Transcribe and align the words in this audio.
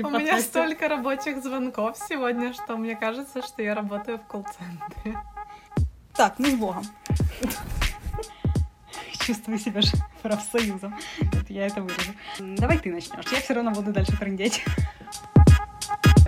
У 0.00 0.10
меня 0.10 0.38
столько 0.40 0.88
рабочих 0.88 1.42
звонков 1.42 1.96
сегодня, 2.08 2.52
что 2.52 2.76
мне 2.76 2.94
кажется, 2.94 3.42
что 3.42 3.62
я 3.62 3.74
работаю 3.74 4.18
в 4.18 4.26
колл-центре. 4.28 5.18
Так, 6.14 6.38
ну 6.38 6.46
с 6.46 6.54
Богом. 6.54 6.84
Чувствую 9.26 9.58
себя 9.58 9.80
же 9.80 9.90
профсоюзом. 10.22 10.96
Вот 11.32 11.50
я 11.50 11.66
это 11.66 11.82
вырежу. 11.82 12.12
Давай 12.38 12.78
ты 12.78 12.92
начнешь. 12.92 13.24
Я 13.32 13.40
все 13.40 13.54
равно 13.54 13.72
буду 13.72 13.92
дальше 13.92 14.16
трындеть. 14.16 14.64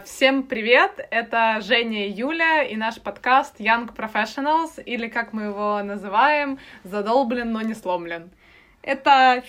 Всем 0.04 0.42
привет! 0.42 1.06
Это 1.12 1.60
Женя 1.60 2.08
и 2.08 2.10
Юля 2.10 2.64
и 2.64 2.74
наш 2.74 3.00
подкаст 3.00 3.60
Young 3.60 3.94
Professionals, 3.94 4.82
или 4.82 5.06
как 5.06 5.32
мы 5.32 5.44
его 5.44 5.80
называем, 5.84 6.58
задолблен, 6.82 7.52
но 7.52 7.60
не 7.60 7.74
сломлен. 7.74 8.32
Это 8.82 9.44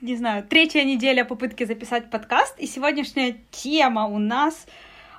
не 0.00 0.16
знаю, 0.16 0.44
третья 0.44 0.84
неделя 0.84 1.24
попытки 1.24 1.64
записать 1.64 2.10
подкаст, 2.10 2.58
и 2.60 2.66
сегодняшняя 2.66 3.36
тема 3.50 4.06
у 4.06 4.18
нас 4.18 4.66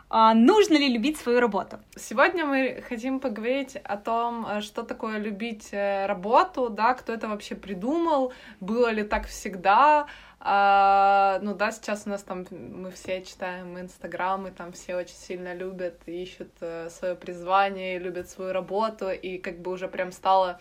а, 0.10 0.34
нужно 0.34 0.76
ли 0.76 0.88
любить 0.88 1.18
свою 1.18 1.40
работу? 1.42 1.80
Сегодня 1.98 2.46
мы 2.46 2.82
хотим 2.88 3.20
поговорить 3.20 3.76
о 3.76 3.98
том, 3.98 4.46
э, 4.48 4.62
что 4.62 4.84
такое 4.84 5.18
любить 5.18 5.70
э, 5.72 6.06
работу, 6.06 6.70
да, 6.70 6.94
кто 6.94 7.14
это 7.14 7.28
вообще 7.28 7.56
придумал, 7.56 8.34
было 8.62 8.90
ли 8.90 9.04
так 9.04 9.28
всегда, 9.28 10.08
а, 10.40 11.40
ну 11.42 11.54
да, 11.54 11.72
сейчас 11.72 12.04
у 12.06 12.10
нас 12.10 12.24
там 12.24 12.46
мы 12.52 12.92
все 12.92 13.22
читаем 13.24 13.78
Инстаграм, 13.78 14.48
и 14.48 14.52
там 14.52 14.72
все 14.72 14.96
очень 14.96 15.16
сильно 15.16 15.54
любят, 15.54 16.00
ищут 16.06 16.52
э, 16.62 16.90
свое 16.90 17.16
призвание, 17.16 18.00
любят 18.00 18.30
свою 18.30 18.54
работу, 18.54 19.12
и 19.12 19.38
как 19.38 19.60
бы 19.60 19.72
уже 19.72 19.90
прям 19.90 20.14
стало 20.14 20.60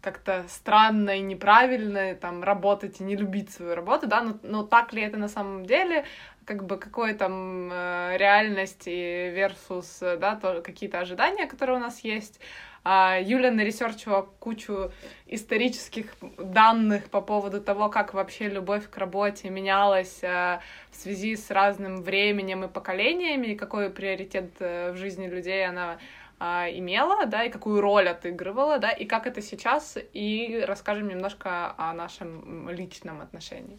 как-то 0.00 0.44
странно 0.48 1.18
и 1.18 1.20
неправильно 1.20 2.14
там 2.14 2.42
работать 2.42 3.00
и 3.00 3.04
не 3.04 3.16
любить 3.16 3.50
свою 3.50 3.74
работу, 3.74 4.06
да, 4.06 4.22
но, 4.22 4.38
но 4.42 4.62
так 4.62 4.92
ли 4.92 5.02
это 5.02 5.16
на 5.18 5.28
самом 5.28 5.66
деле, 5.66 6.04
как 6.44 6.64
бы 6.64 6.78
какой 6.78 7.14
там 7.14 7.70
э, 7.72 8.16
реальности 8.16 9.34
versus, 9.34 10.18
да, 10.18 10.36
то, 10.36 10.62
какие-то 10.62 11.00
ожидания, 11.00 11.46
которые 11.46 11.76
у 11.76 11.80
нас 11.80 12.00
есть. 12.00 12.40
А, 12.84 13.18
Юля 13.20 13.50
наресерчила 13.50 14.22
кучу 14.38 14.90
исторических 15.26 16.14
данных 16.38 17.10
по 17.10 17.20
поводу 17.20 17.60
того, 17.60 17.90
как 17.90 18.14
вообще 18.14 18.48
любовь 18.48 18.88
к 18.88 18.96
работе 18.96 19.50
менялась 19.50 20.20
э, 20.22 20.60
в 20.90 20.96
связи 20.96 21.36
с 21.36 21.50
разным 21.50 22.02
временем 22.02 22.64
и 22.64 22.68
поколениями, 22.68 23.48
и 23.48 23.56
какой 23.56 23.90
приоритет 23.90 24.52
э, 24.60 24.92
в 24.92 24.96
жизни 24.96 25.26
людей 25.26 25.66
она 25.66 25.98
а, 26.38 26.68
имела, 26.70 27.26
да, 27.26 27.44
и 27.44 27.50
какую 27.50 27.80
роль 27.80 28.08
отыгрывала, 28.08 28.78
да, 28.78 28.90
и 28.90 29.04
как 29.04 29.26
это 29.26 29.42
сейчас, 29.42 29.98
и 30.12 30.64
расскажем 30.66 31.08
немножко 31.08 31.74
о 31.76 31.92
нашем 31.92 32.70
личном 32.70 33.20
отношении. 33.20 33.78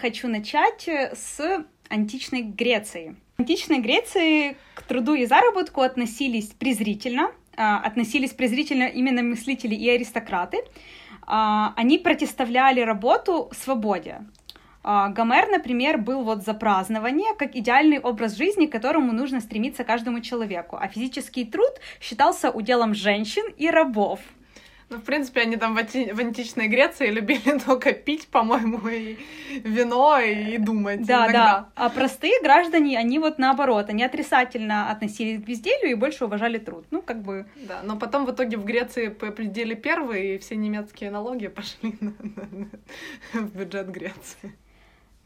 Хочу 0.00 0.28
начать 0.28 0.88
с 0.88 1.64
античной 1.88 2.42
Греции. 2.42 3.16
В 3.36 3.40
античной 3.40 3.78
Греции 3.78 4.56
к 4.74 4.82
труду 4.82 5.14
и 5.14 5.26
заработку 5.26 5.82
относились 5.82 6.48
презрительно, 6.48 7.30
а, 7.56 7.78
относились 7.78 8.30
презрительно 8.30 8.84
именно 8.84 9.22
мыслители 9.22 9.74
и 9.74 9.88
аристократы. 9.90 10.58
А, 11.26 11.74
они 11.76 11.98
противоставляли 11.98 12.80
работу 12.80 13.50
свободе. 13.52 14.22
А, 14.90 15.10
Гомер, 15.10 15.48
например, 15.50 15.98
был 15.98 16.22
вот 16.22 16.44
за 16.44 16.54
празднование, 16.54 17.34
как 17.38 17.54
идеальный 17.54 17.98
образ 17.98 18.36
жизни, 18.38 18.64
к 18.64 18.72
которому 18.72 19.12
нужно 19.12 19.42
стремиться 19.42 19.84
каждому 19.84 20.20
человеку. 20.20 20.78
А 20.80 20.88
физический 20.88 21.44
труд 21.44 21.72
считался 22.00 22.50
уделом 22.50 22.94
женщин 22.94 23.42
и 23.58 23.68
рабов. 23.68 24.20
Ну, 24.88 24.96
в 24.96 25.02
принципе, 25.02 25.42
они 25.42 25.58
там 25.58 25.74
в, 25.74 25.78
анти- 25.78 26.10
в 26.10 26.18
античной 26.18 26.68
Греции 26.68 27.10
любили 27.10 27.58
только 27.66 27.92
пить, 27.92 28.28
по-моему, 28.28 28.88
и 28.88 29.18
вино, 29.62 30.20
и 30.20 30.56
думать 30.56 31.04
Да, 31.04 31.24
иногда. 31.24 31.44
да. 31.44 31.68
А 31.74 31.90
простые 31.90 32.40
граждане, 32.42 32.98
они 32.98 33.18
вот 33.18 33.38
наоборот, 33.38 33.90
они 33.90 34.02
отрицательно 34.02 34.90
относились 34.90 35.42
к 35.42 35.44
безделью 35.44 35.90
и 35.90 35.94
больше 35.96 36.24
уважали 36.24 36.56
труд. 36.56 36.86
Ну, 36.90 37.02
как 37.02 37.20
бы... 37.20 37.44
Да, 37.56 37.80
но 37.82 37.98
потом 37.98 38.24
в 38.24 38.30
итоге 38.30 38.56
в 38.56 38.64
Греции 38.64 39.08
победили 39.08 39.74
первые, 39.74 40.36
и 40.36 40.38
все 40.38 40.56
немецкие 40.56 41.10
налоги 41.10 41.48
пошли 41.48 41.94
на, 42.00 42.14
на, 42.20 42.48
на, 43.34 43.40
в 43.42 43.54
бюджет 43.54 43.90
Греции. 43.90 44.54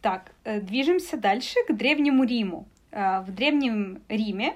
Так, 0.03 0.33
э, 0.45 0.61
движемся 0.61 1.17
дальше 1.17 1.61
к 1.69 1.73
Древнему 1.73 2.25
Риму. 2.25 2.67
Э, 2.91 3.21
в 3.21 3.33
Древнем 3.33 4.03
Риме 4.09 4.55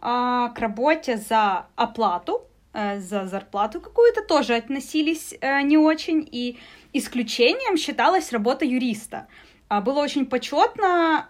а, 0.00 0.48
к 0.48 0.58
работе 0.58 1.18
за 1.18 1.66
оплату, 1.76 2.42
э, 2.72 2.98
за 2.98 3.26
зарплату 3.26 3.80
какую-то 3.80 4.22
тоже 4.22 4.54
относились 4.54 5.34
не 5.64 5.78
очень, 5.78 6.26
и 6.30 6.58
исключением 6.94 7.76
считалась 7.76 8.32
работа 8.32 8.64
юриста. 8.64 9.26
А, 9.68 9.80
было 9.80 10.00
очень 10.00 10.26
почетно 10.26 11.28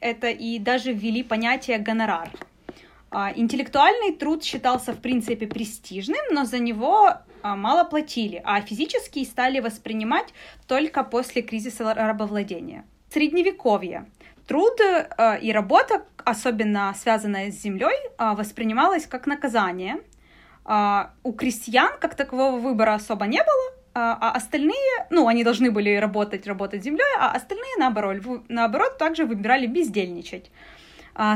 это, 0.00 0.28
и 0.28 0.58
даже 0.58 0.92
ввели 0.92 1.22
понятие 1.22 1.78
гонорар. 1.78 2.30
А, 3.10 3.32
интеллектуальный 3.34 4.12
труд 4.12 4.44
считался, 4.44 4.92
в 4.92 5.00
принципе, 5.00 5.46
престижным, 5.46 6.20
но 6.30 6.44
за 6.44 6.58
него 6.60 7.14
а, 7.42 7.56
мало 7.56 7.84
платили, 7.84 8.40
а 8.44 8.60
физические 8.60 9.24
стали 9.24 9.58
воспринимать 9.58 10.32
только 10.68 11.02
после 11.02 11.42
кризиса 11.42 11.92
рабовладения. 11.92 12.84
Средневековье. 13.12 14.06
Труд 14.46 14.80
а, 14.80 15.34
и 15.34 15.50
работа, 15.50 16.04
особенно 16.24 16.94
связанная 16.96 17.50
с 17.50 17.60
землей, 17.60 17.96
воспринималась 18.18 19.06
как 19.06 19.26
наказание. 19.26 19.98
У 21.24 21.32
крестьян 21.32 21.98
как 21.98 22.14
такового 22.14 22.60
выбора 22.60 22.94
особо 22.94 23.26
не 23.26 23.42
было, 23.42 23.72
а 23.94 24.30
остальные, 24.30 25.06
ну, 25.08 25.26
они 25.26 25.42
должны 25.42 25.72
были 25.72 25.96
работать, 25.96 26.46
работать 26.46 26.84
землей, 26.84 27.16
а 27.18 27.32
остальные, 27.32 27.72
наоборот, 27.78 28.42
наоборот 28.48 28.98
также 28.98 29.24
выбирали 29.24 29.66
бездельничать 29.66 30.50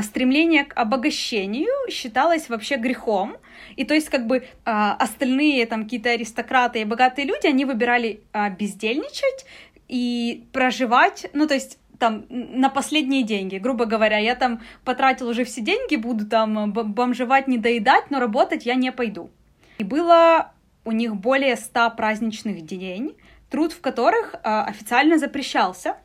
стремление 0.01 0.63
к 0.65 0.75
обогащению 0.75 1.69
считалось 1.91 2.49
вообще 2.49 2.77
грехом. 2.77 3.37
И 3.75 3.85
то 3.85 3.93
есть 3.93 4.09
как 4.09 4.25
бы 4.25 4.43
а, 4.65 4.93
остальные 4.95 5.65
там 5.67 5.83
какие-то 5.83 6.09
аристократы 6.09 6.81
и 6.81 6.85
богатые 6.85 7.25
люди, 7.25 7.45
они 7.45 7.65
выбирали 7.65 8.21
а, 8.33 8.49
бездельничать 8.49 9.45
и 9.87 10.47
проживать, 10.51 11.27
ну 11.33 11.47
то 11.47 11.53
есть 11.53 11.77
там 11.99 12.25
на 12.29 12.69
последние 12.69 13.23
деньги, 13.23 13.57
грубо 13.57 13.85
говоря, 13.85 14.17
я 14.17 14.35
там 14.35 14.61
потратил 14.83 15.29
уже 15.29 15.45
все 15.45 15.61
деньги, 15.61 15.95
буду 15.95 16.25
там 16.25 16.73
бомжевать, 16.73 17.47
не 17.47 17.57
доедать, 17.57 18.09
но 18.09 18.19
работать 18.19 18.65
я 18.65 18.75
не 18.75 18.91
пойду. 18.91 19.29
И 19.77 19.83
было 19.83 20.51
у 20.83 20.91
них 20.91 21.15
более 21.15 21.55
ста 21.55 21.89
праздничных 21.89 22.65
дней, 22.65 23.15
труд 23.49 23.71
в 23.71 23.81
которых 23.81 24.35
официально 24.43 25.17
запрещался, 25.17 25.91
а, 25.91 25.95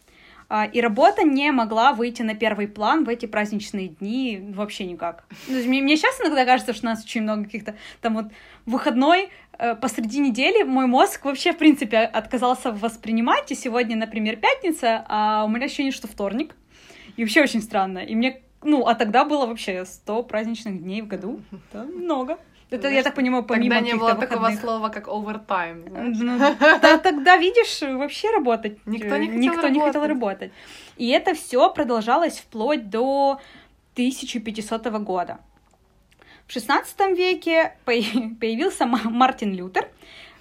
и 0.72 0.80
работа 0.80 1.22
не 1.22 1.52
могла 1.52 1.92
выйти 1.92 2.22
на 2.22 2.34
первый 2.34 2.66
план 2.66 3.04
в 3.04 3.08
эти 3.08 3.26
праздничные 3.26 3.88
дни 3.88 4.42
вообще 4.54 4.84
никак. 4.84 5.24
Ну, 5.46 5.62
мне, 5.64 5.80
мне 5.80 5.96
сейчас 5.96 6.20
иногда 6.20 6.44
кажется, 6.44 6.72
что 6.72 6.86
у 6.86 6.90
нас 6.90 7.04
очень 7.04 7.22
много 7.22 7.44
каких-то 7.44 7.76
там 8.00 8.14
вот 8.14 8.26
выходной 8.66 9.30
э, 9.58 9.76
посреди 9.76 10.18
недели 10.18 10.64
мой 10.64 10.86
мозг 10.86 11.24
вообще, 11.24 11.52
в 11.52 11.58
принципе, 11.58 11.98
отказался 11.98 12.72
воспринимать. 12.72 13.52
И 13.52 13.54
сегодня, 13.54 13.96
например, 13.96 14.36
пятница, 14.36 15.04
а 15.08 15.44
у 15.44 15.48
меня 15.48 15.66
ощущение, 15.66 15.92
что 15.92 16.08
вторник. 16.08 16.56
И 17.16 17.22
вообще 17.22 17.42
очень 17.42 17.62
странно. 17.62 17.98
И 17.98 18.14
мне, 18.14 18.42
ну, 18.62 18.86
а 18.86 18.94
тогда 18.94 19.24
было 19.24 19.46
вообще 19.46 19.84
100 19.84 20.24
праздничных 20.24 20.82
дней 20.82 21.02
в 21.02 21.06
году. 21.06 21.42
Это 21.52 21.84
много. 21.84 22.38
Это, 22.70 22.82
Знаешь, 22.82 22.96
я 22.98 23.02
так 23.02 23.14
понимаю, 23.16 23.42
помимо 23.42 23.74
Тогда 23.74 23.86
не 23.86 23.94
было 23.94 24.14
выходных. 24.14 24.28
такого 24.28 24.50
слова, 24.52 24.88
как 24.90 25.08
овертайм. 25.08 25.84
Ну, 25.88 26.38
да, 26.38 26.98
тогда, 27.02 27.36
видишь, 27.36 27.80
вообще 27.82 28.30
работать. 28.30 28.78
Никто 28.86 29.16
не 29.16 29.26
хотел 29.26 29.40
Никто 29.40 29.56
работать. 29.56 29.72
не 29.72 29.80
хотел 29.80 30.06
работать. 30.06 30.52
И 30.96 31.08
это 31.08 31.34
все 31.34 31.72
продолжалось 31.72 32.38
вплоть 32.38 32.88
до 32.88 33.40
1500 33.94 34.86
года. 35.02 35.38
В 36.46 36.56
XVI 36.56 37.14
веке 37.16 37.72
появился 37.84 38.86
Мартин 38.86 39.52
Лютер. 39.52 39.88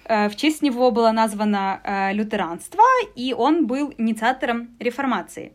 Э, 0.04 0.28
в 0.28 0.36
честь 0.36 0.62
него 0.62 0.92
было 0.92 1.10
названо 1.10 1.80
э, 1.82 2.12
лютеранство, 2.12 2.84
и 3.16 3.34
он 3.34 3.66
был 3.66 3.92
инициатором 3.98 4.76
реформации. 4.78 5.52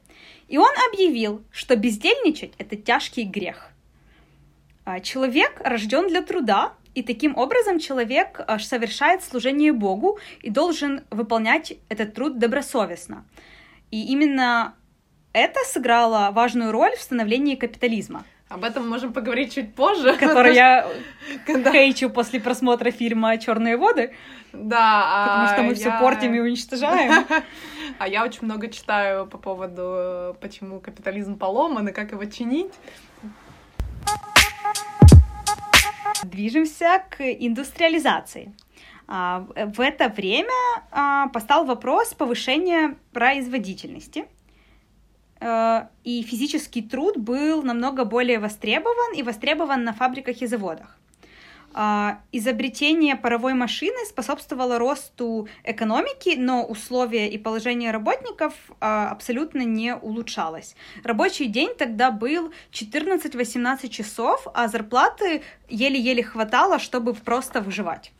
И 0.49 0.57
он 0.57 0.71
объявил, 0.91 1.41
что 1.51 1.77
бездельничать— 1.77 2.53
это 2.57 2.75
тяжкий 2.75 3.23
грех— 3.23 3.69
человек 5.01 5.61
рожден 5.63 6.07
для 6.07 6.21
труда, 6.21 6.73
и 6.95 7.03
таким 7.03 7.37
образом 7.37 7.77
человек 7.77 8.39
а, 8.47 8.57
совершает 8.57 9.21
служение 9.23 9.73
Богу 9.73 10.17
и 10.41 10.49
должен 10.49 11.03
выполнять 11.11 11.73
этот 11.89 12.13
труд 12.13 12.39
добросовестно. 12.39 13.25
И 13.91 14.05
именно 14.05 14.75
это 15.33 15.59
сыграло 15.65 16.29
важную 16.31 16.71
роль 16.71 16.95
в 16.95 17.01
становлении 17.01 17.55
капитализма. 17.55 18.23
Об 18.47 18.63
этом 18.63 18.83
мы 18.83 18.89
можем 18.89 19.11
поговорить 19.11 19.53
чуть 19.53 19.75
позже. 19.75 20.13
Который 20.19 20.55
я 20.55 20.87
хейчу 21.45 22.09
после 22.09 22.39
просмотра 22.39 22.91
фильма 22.91 23.37
Черные 23.37 23.75
воды. 23.75 24.13
Да. 24.53 25.25
Потому 25.27 25.47
что 25.47 25.63
мы 25.63 25.69
я... 25.69 25.75
все 25.75 25.99
портим 25.99 26.33
и 26.33 26.39
уничтожаем. 26.39 27.25
А 27.97 28.09
я 28.09 28.25
очень 28.25 28.43
много 28.43 28.67
читаю 28.67 29.25
по 29.25 29.37
поводу, 29.37 30.35
почему 30.41 30.81
капитализм 30.81 31.37
поломан 31.37 31.87
и 31.87 31.91
как 31.93 32.11
его 32.11 32.25
чинить. 32.25 32.73
Движемся 36.29 37.03
к 37.09 37.21
индустриализации. 37.21 38.53
А, 39.07 39.45
в 39.55 39.79
это 39.79 40.09
время 40.09 40.53
а, 40.91 41.27
постал 41.29 41.65
вопрос 41.65 42.13
повышения 42.13 42.95
производительности. 43.13 44.25
э, 45.39 45.87
и 46.03 46.23
физический 46.23 46.81
труд 46.81 47.17
был 47.17 47.61
намного 47.61 48.05
более 48.05 48.39
востребован 48.39 49.13
и 49.15 49.21
востребован 49.21 49.83
на 49.83 49.93
фабриках 49.93 50.41
и 50.41 50.47
заводах. 50.47 50.97
А, 51.77 52.21
изобретение 52.31 53.17
паровой 53.17 53.53
машины 53.53 54.05
способствовало 54.05 54.79
росту 54.79 55.49
экономики, 55.65 56.35
но 56.37 56.65
условия 56.65 57.29
и 57.29 57.37
положение 57.37 57.91
работников 57.91 58.53
а, 58.79 59.09
абсолютно 59.09 59.65
не 59.65 59.93
улучшалось. 59.93 60.77
Рабочий 61.03 61.47
день 61.47 61.75
тогда 61.77 62.11
был 62.11 62.53
14-18 62.71 63.89
часов, 63.89 64.47
а 64.53 64.69
зарплаты 64.69 65.43
еле-еле 65.67 66.23
хватало, 66.23 66.79
чтобы 66.79 67.13
просто 67.13 67.59
выживать. 67.59 68.13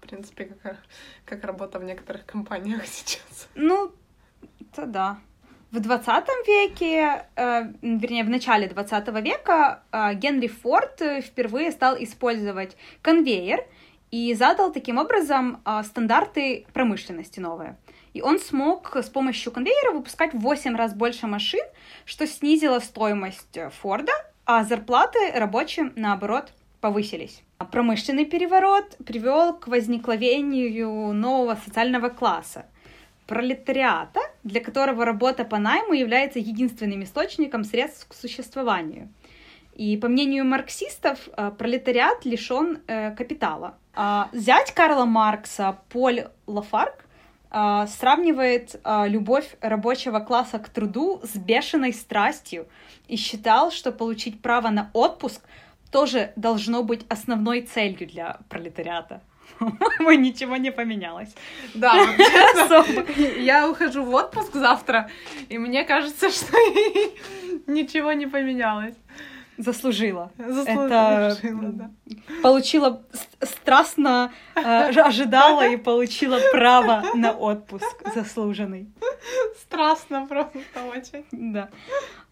В 0.00 0.08
принципе, 0.08 0.56
как, 0.60 0.78
как 1.24 1.44
работа 1.44 1.78
в 1.78 1.84
некоторых 1.84 2.26
компаниях 2.26 2.84
сейчас. 2.88 3.46
Ну, 3.54 3.92
это 4.58 4.84
да. 4.84 5.18
В 5.76 5.80
20 5.80 6.24
веке, 6.46 7.26
э, 7.36 7.64
вернее, 7.82 8.24
в 8.24 8.30
начале 8.30 8.66
20 8.66 9.08
века 9.22 9.82
э, 9.92 10.14
Генри 10.14 10.46
Форд 10.46 11.02
э, 11.02 11.20
впервые 11.20 11.70
стал 11.70 12.02
использовать 12.02 12.78
конвейер 13.02 13.62
и 14.10 14.32
задал 14.32 14.72
таким 14.72 14.96
образом 14.96 15.60
э, 15.66 15.82
стандарты 15.82 16.64
промышленности 16.72 17.40
новые. 17.40 17.76
И 18.14 18.22
он 18.22 18.38
смог 18.38 18.96
с 18.96 19.10
помощью 19.10 19.52
конвейера 19.52 19.92
выпускать 19.92 20.32
в 20.32 20.38
8 20.38 20.74
раз 20.76 20.94
больше 20.94 21.26
машин, 21.26 21.66
что 22.06 22.26
снизило 22.26 22.78
стоимость 22.78 23.58
Форда, 23.82 24.12
а 24.46 24.64
зарплаты 24.64 25.18
рабочим, 25.34 25.92
наоборот, 25.94 26.54
повысились. 26.80 27.42
Промышленный 27.70 28.24
переворот 28.24 28.96
привел 29.04 29.52
к 29.52 29.68
возникновению 29.68 31.12
нового 31.12 31.58
социального 31.66 32.08
класса– 32.08 32.64
пролетариата, 33.26 34.20
для 34.44 34.60
которого 34.60 35.04
работа 35.04 35.44
по 35.44 35.58
найму 35.58 35.92
является 35.94 36.38
единственным 36.38 37.02
источником 37.02 37.64
средств 37.64 38.08
к 38.08 38.14
существованию. 38.14 39.08
И 39.74 39.96
по 39.98 40.08
мнению 40.08 40.46
марксистов, 40.46 41.28
э, 41.36 41.50
пролетариат 41.50 42.24
лишен 42.24 42.78
э, 42.86 43.14
капитала. 43.14 43.74
А 43.94 44.30
зять 44.32 44.72
Карла 44.72 45.04
Маркса 45.04 45.78
Поль 45.90 46.28
Лафарк 46.46 47.04
э, 47.50 47.86
сравнивает 47.88 48.80
любовь 49.06 49.56
рабочего 49.60 50.20
класса 50.20 50.58
к 50.58 50.70
труду 50.70 51.20
с 51.22 51.36
бешеной 51.36 51.92
страстью 51.92 52.66
и 53.06 53.16
считал, 53.16 53.70
что 53.70 53.92
получить 53.92 54.40
право 54.40 54.70
на 54.70 54.90
отпуск 54.94 55.42
тоже 55.90 56.32
должно 56.36 56.82
быть 56.82 57.04
основной 57.08 57.62
целью 57.62 58.08
для 58.08 58.38
пролетариата. 58.48 59.20
По 59.58 60.10
ничего 60.12 60.56
не 60.56 60.70
поменялось. 60.70 61.34
Да, 61.74 61.94
я 63.38 63.68
ухожу 63.68 64.04
в 64.04 64.14
отпуск 64.14 64.54
завтра, 64.54 65.10
и 65.48 65.58
мне 65.58 65.84
кажется, 65.84 66.30
что 66.30 66.56
ничего 67.66 68.12
не 68.12 68.26
поменялось. 68.26 68.94
Заслужила. 69.58 70.30
Заслужила, 70.36 71.30
Это 71.42 71.72
да. 71.72 71.90
Получила 72.42 73.02
страстно 73.40 74.30
э, 74.54 74.60
ожидала 74.60 75.66
и 75.66 75.78
получила 75.78 76.38
право 76.52 77.02
на 77.14 77.32
отпуск 77.32 78.02
заслуженный. 78.14 78.86
Страстно 79.58 80.26
просто 80.26 80.58
очень. 80.94 81.24
Да. 81.32 81.70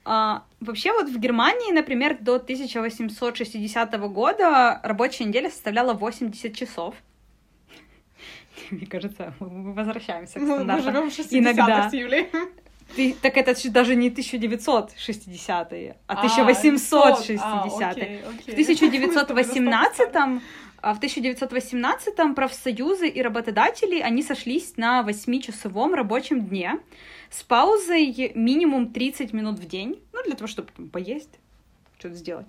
А, 0.04 0.42
вообще 0.60 0.92
вот 0.92 1.08
в 1.08 1.18
Германии, 1.18 1.72
например, 1.72 2.18
до 2.20 2.34
1860 2.34 3.98
года 4.10 4.80
рабочая 4.82 5.24
неделя 5.24 5.48
составляла 5.48 5.94
80 5.94 6.54
часов. 6.54 6.94
Мне 8.70 8.86
кажется, 8.86 9.34
мы 9.40 9.72
возвращаемся 9.72 10.38
к 10.38 10.42
стандартам. 10.42 10.94
Мы 10.94 11.10
живем 11.10 11.26
Иногда. 11.30 11.90
Ты, 12.96 13.16
так 13.20 13.36
это 13.36 13.54
даже 13.70 13.96
не 13.96 14.10
1960-е, 14.10 15.96
а 16.06 16.26
1860-е. 16.26 17.40
А, 17.42 17.66
В 18.44 18.48
1918-м 18.48 20.42
а 20.84 20.92
в 20.92 21.00
1918-м 21.00 22.34
профсоюзы 22.34 23.08
и 23.08 23.22
работодатели, 23.22 24.00
они 24.00 24.22
сошлись 24.22 24.76
на 24.76 25.00
8-часовом 25.00 25.94
рабочем 25.94 26.44
дне 26.44 26.78
с 27.30 27.42
паузой 27.42 28.32
минимум 28.34 28.92
30 28.92 29.32
минут 29.32 29.58
в 29.58 29.66
день, 29.66 30.02
ну, 30.12 30.22
для 30.24 30.34
того, 30.34 30.46
чтобы 30.46 30.68
там, 30.76 30.90
поесть, 30.90 31.40
что-то 31.98 32.16
сделать. 32.16 32.48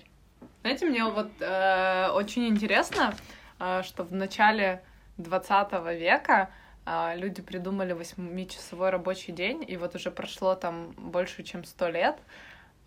Знаете, 0.61 0.85
мне 0.85 1.05
вот 1.05 1.31
э, 1.39 2.09
очень 2.09 2.47
интересно, 2.49 3.15
э, 3.57 3.83
что 3.83 4.03
в 4.03 4.13
начале 4.13 4.83
20 5.17 5.71
века 5.97 6.49
э, 6.85 7.13
люди 7.15 7.41
придумали 7.41 7.95
8-часовой 7.95 8.89
рабочий 8.89 9.31
день, 9.31 9.63
и 9.67 9.77
вот 9.77 9.95
уже 9.95 10.11
прошло 10.11 10.55
там 10.55 10.91
больше, 10.97 11.43
чем 11.43 11.63
100 11.63 11.89
лет, 11.89 12.15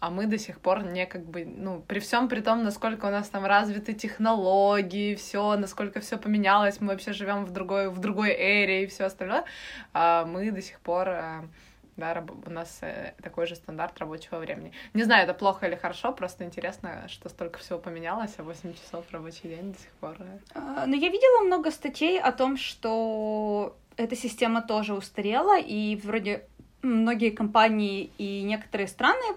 а 0.01 0.11
мы 0.11 0.27
до 0.27 0.39
сих 0.39 0.61
пор 0.61 0.85
не 0.85 1.07
как 1.07 1.25
бы, 1.25 1.45
ну, 1.45 1.83
при 1.87 1.99
всем 1.99 2.29
при 2.29 2.41
том, 2.41 2.63
насколько 2.63 3.07
у 3.07 3.11
нас 3.11 3.29
там 3.29 3.45
развиты 3.45 3.95
технологии, 3.95 5.15
все, 5.17 5.57
насколько 5.57 6.01
все 6.01 6.17
поменялось, 6.19 6.81
мы 6.81 6.89
вообще 6.89 7.13
живем 7.13 7.45
в 7.45 7.51
другой, 7.51 7.91
в 7.91 7.99
другой 7.99 8.31
эре 8.31 8.85
и 8.85 8.87
все 8.87 9.05
остальное, 9.05 9.45
а 9.93 10.25
мы 10.25 10.51
до 10.53 10.63
сих 10.63 10.79
пор 10.81 11.09
э, 11.09 11.43
да, 11.99 12.25
у 12.47 12.51
нас 12.51 12.79
э, 12.81 13.15
такой 13.23 13.47
же 13.47 13.57
стандарт 13.57 13.99
рабочего 13.99 14.39
времени. 14.39 14.73
Не 14.95 15.03
знаю, 15.03 15.25
это 15.25 15.35
плохо 15.35 15.67
или 15.67 15.75
хорошо, 15.75 16.13
просто 16.13 16.45
интересно, 16.45 17.07
что 17.09 17.29
столько 17.29 17.59
всего 17.59 17.79
поменялось, 17.79 18.33
а 18.39 18.43
8 18.43 18.75
часов 18.75 19.05
рабочий 19.11 19.49
день 19.49 19.73
до 19.73 19.79
сих 19.79 19.91
пор. 20.01 20.17
Э. 20.21 20.39
А, 20.55 20.87
но 20.87 20.95
я 20.97 21.09
видела 21.09 21.45
много 21.45 21.71
статей 21.71 22.21
о 22.21 22.33
том, 22.33 22.57
что 22.57 23.77
эта 23.97 24.17
система 24.17 24.63
тоже 24.63 24.95
устарела, 24.95 25.59
и 25.59 25.97
вроде 25.97 26.45
многие 26.83 27.31
компании 27.31 28.11
и 28.19 28.43
некоторые 28.43 28.87
страны 28.87 29.35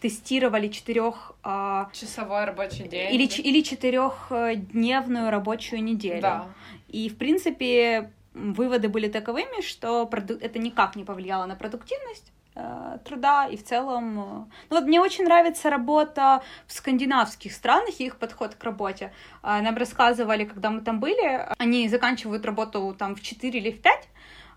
тестировали 0.00 0.68
четырех 0.68 1.32
а, 1.42 1.90
часовой 1.92 2.44
рабочий 2.44 2.86
день 2.86 3.12
или 3.14 3.26
или 3.26 3.62
четырехдневную 3.62 5.30
рабочую 5.30 5.82
неделю. 5.82 6.20
Да. 6.22 6.46
И 6.88 7.08
в 7.08 7.16
принципе 7.16 8.12
выводы 8.34 8.88
были 8.88 9.08
таковыми, 9.08 9.62
что 9.62 10.10
это 10.40 10.58
никак 10.58 10.96
не 10.96 11.04
повлияло 11.04 11.46
на 11.46 11.54
продуктивность 11.54 12.32
э, 12.54 12.98
труда 13.04 13.46
и 13.46 13.56
в 13.56 13.64
целом... 13.64 14.18
Э, 14.18 14.22
ну 14.70 14.76
вот 14.76 14.84
мне 14.84 15.00
очень 15.00 15.24
нравится 15.24 15.70
работа 15.70 16.42
в 16.66 16.72
скандинавских 16.72 17.52
странах 17.52 18.00
и 18.00 18.06
их 18.06 18.16
подход 18.16 18.54
к 18.54 18.64
работе. 18.64 19.12
Э, 19.42 19.60
нам 19.60 19.76
рассказывали, 19.76 20.44
когда 20.44 20.70
мы 20.70 20.80
там 20.80 21.00
были, 21.00 21.46
они 21.58 21.88
заканчивают 21.88 22.44
работу 22.44 22.94
там 22.98 23.14
в 23.14 23.22
4 23.22 23.58
или 23.58 23.70
в 23.70 23.80
5, 23.80 23.94
а, 23.94 24.13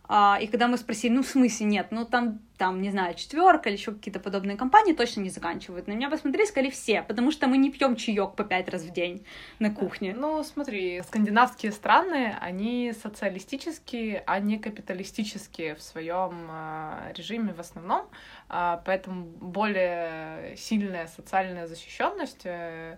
и 0.10 0.48
когда 0.48 0.68
мы 0.68 0.78
спросили, 0.78 1.14
ну, 1.14 1.22
в 1.22 1.28
смысле 1.28 1.66
нет, 1.66 1.88
ну, 1.92 2.06
там, 2.06 2.40
там, 2.58 2.82
не 2.82 2.92
знаю, 2.92 3.14
четверка 3.16 3.70
или 3.70 3.78
еще 3.78 3.92
какие-то 3.92 4.20
подобные 4.20 4.58
компании 4.58 4.94
точно 4.94 5.22
не 5.22 5.30
заканчивают. 5.30 5.88
На 5.88 5.94
меня 5.94 6.10
посмотрели, 6.10 6.46
сказали 6.46 6.70
все, 6.70 7.02
потому 7.02 7.32
что 7.32 7.48
мы 7.48 7.58
не 7.58 7.72
пьем 7.72 7.96
чаек 7.96 8.36
по 8.36 8.44
пять 8.44 8.70
раз 8.70 8.84
в 8.84 8.92
день 8.92 9.26
на 9.60 9.70
кухне. 9.70 10.16
Ну, 10.18 10.44
смотри, 10.44 11.02
скандинавские 11.02 11.72
страны, 11.72 12.36
они 12.40 12.94
социалистические, 12.94 14.24
а 14.26 14.40
не 14.40 14.58
капиталистические 14.58 15.76
в 15.76 15.82
своем 15.82 16.48
э, 16.50 17.14
режиме 17.16 17.54
в 17.54 17.60
основном, 17.60 18.08
э, 18.50 18.80
поэтому 18.86 19.26
более 19.26 20.56
сильная 20.58 21.08
социальная 21.08 21.68
защищенность 21.68 22.46
э, 22.46 22.98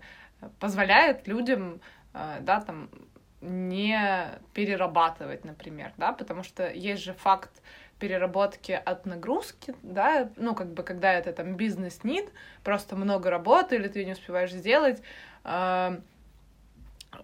позволяет 0.58 1.26
людям, 1.26 1.80
э, 2.14 2.38
да, 2.40 2.60
там, 2.60 2.88
не 3.40 4.38
перерабатывать, 4.54 5.44
например, 5.44 5.92
да, 5.96 6.12
потому 6.12 6.42
что 6.42 6.70
есть 6.70 7.02
же 7.02 7.14
факт 7.14 7.50
переработки 7.98 8.72
от 8.72 9.06
нагрузки, 9.06 9.74
да, 9.82 10.30
ну, 10.36 10.54
как 10.54 10.72
бы, 10.72 10.82
когда 10.82 11.12
это 11.12 11.32
там 11.32 11.54
бизнес-нид, 11.54 12.30
просто 12.64 12.96
много 12.96 13.30
работы, 13.30 13.76
или 13.76 13.88
ты 13.88 14.04
не 14.04 14.12
успеваешь 14.12 14.52
сделать, 14.52 15.02
э, 15.44 16.00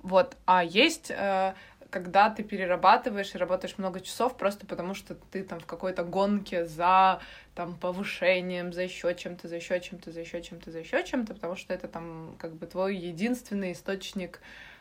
вот, 0.03 0.37
а 0.47 0.65
есть, 0.65 1.11
э, 1.11 1.55
когда 1.91 2.29
ты 2.31 2.43
перерабатываешь 2.43 3.35
и 3.35 3.39
работаешь 3.39 3.79
много 3.79 4.01
часов 4.01 4.37
просто 4.37 4.67
потому, 4.67 4.95
что 4.95 5.15
ты 5.15 5.43
там 5.43 5.61
в 5.61 5.67
какой-то 5.67 6.05
гонке 6.05 6.67
за 6.67 7.21
там 7.55 7.77
повышением, 7.77 8.73
за 8.73 8.83
еще 8.83 9.15
чем-то, 9.15 9.49
за 9.49 9.57
еще 9.57 9.81
чем-то, 9.81 10.11
за 10.13 10.21
еще 10.21 10.43
чем-то, 10.43 10.71
за 10.71 10.81
еще 10.81 11.05
чем-то, 11.05 11.35
потому 11.35 11.57
что 11.57 11.73
это 11.73 11.89
там 11.89 12.37
как 12.39 12.55
бы 12.55 12.67
твой 12.67 12.97
единственный 12.97 13.73
источник 13.73 14.41
а, 14.41 14.76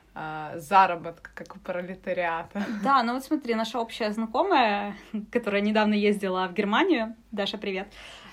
заработка, 0.55 1.31
как 1.34 1.55
у 1.55 1.60
пролетариата. 1.60 2.63
Да, 2.84 3.03
ну 3.03 3.13
вот 3.13 3.24
смотри, 3.24 3.55
наша 3.55 3.79
общая 3.79 4.12
знакомая, 4.12 4.95
которая 5.31 5.62
недавно 5.62 5.93
ездила 5.93 6.48
в 6.48 6.53
Германию, 6.53 7.15
Даша, 7.31 7.57
привет, 7.57 7.88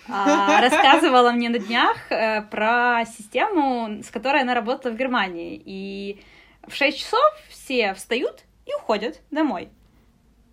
а, 0.09 0.61
рассказывала 0.63 1.33
мне 1.33 1.49
на 1.49 1.59
днях 1.59 1.97
э, 2.11 2.43
про 2.43 3.05
систему, 3.05 4.03
с 4.03 4.11
которой 4.11 4.43
она 4.43 4.55
работала 4.55 4.93
в 4.93 4.97
Германии. 4.97 5.61
И 5.65 6.23
в 6.67 6.75
6 6.75 6.99
часов 6.99 7.21
все 7.49 7.95
встают 7.95 8.43
и 8.67 8.75
уходят 8.75 9.21
домой. 9.31 9.69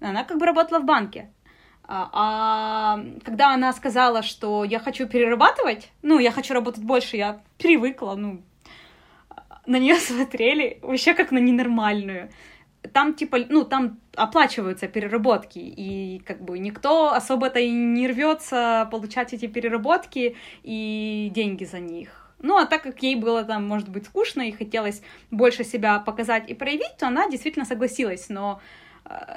Она 0.01 0.24
как 0.24 0.38
бы 0.38 0.45
работала 0.45 0.79
в 0.79 0.86
банке. 0.86 1.31
А, 1.83 2.09
а 2.13 3.00
когда 3.24 3.53
она 3.53 3.74
сказала, 3.74 4.21
что 4.21 4.63
я 4.63 4.79
хочу 4.79 5.07
перерабатывать, 5.07 5.91
ну, 6.03 6.19
я 6.19 6.31
хочу 6.31 6.53
работать 6.53 6.83
больше, 6.83 7.17
я 7.17 7.41
привыкла, 7.57 8.13
ну, 8.15 8.43
на 9.69 9.77
нее 9.77 9.95
смотрели 9.99 10.79
вообще 10.81 11.13
как 11.13 11.31
на 11.31 11.38
ненормальную. 11.38 12.29
там 12.93 13.13
типа, 13.13 13.38
ну, 13.49 13.63
там 13.63 13.99
оплачиваются 14.15 14.88
переработки, 14.88 15.59
и 15.59 16.19
как 16.25 16.41
бы 16.41 16.59
никто 16.59 17.13
особо-то 17.13 17.59
и 17.59 17.69
не 17.69 18.07
рвется 18.07 18.88
получать 18.91 19.33
эти 19.33 19.47
переработки 19.47 20.35
и 20.63 21.31
деньги 21.33 21.63
за 21.65 21.79
них. 21.79 22.09
Ну, 22.41 22.57
а 22.57 22.65
так 22.65 22.83
как 22.83 23.03
ей 23.03 23.15
было 23.15 23.43
там, 23.43 23.67
может 23.67 23.89
быть, 23.89 24.05
скучно 24.05 24.43
и 24.43 24.51
хотелось 24.51 25.01
больше 25.29 25.63
себя 25.63 25.99
показать 25.99 26.49
и 26.49 26.53
проявить, 26.53 26.97
то 26.97 27.07
она 27.07 27.29
действительно 27.29 27.65
согласилась, 27.65 28.29
но 28.29 28.61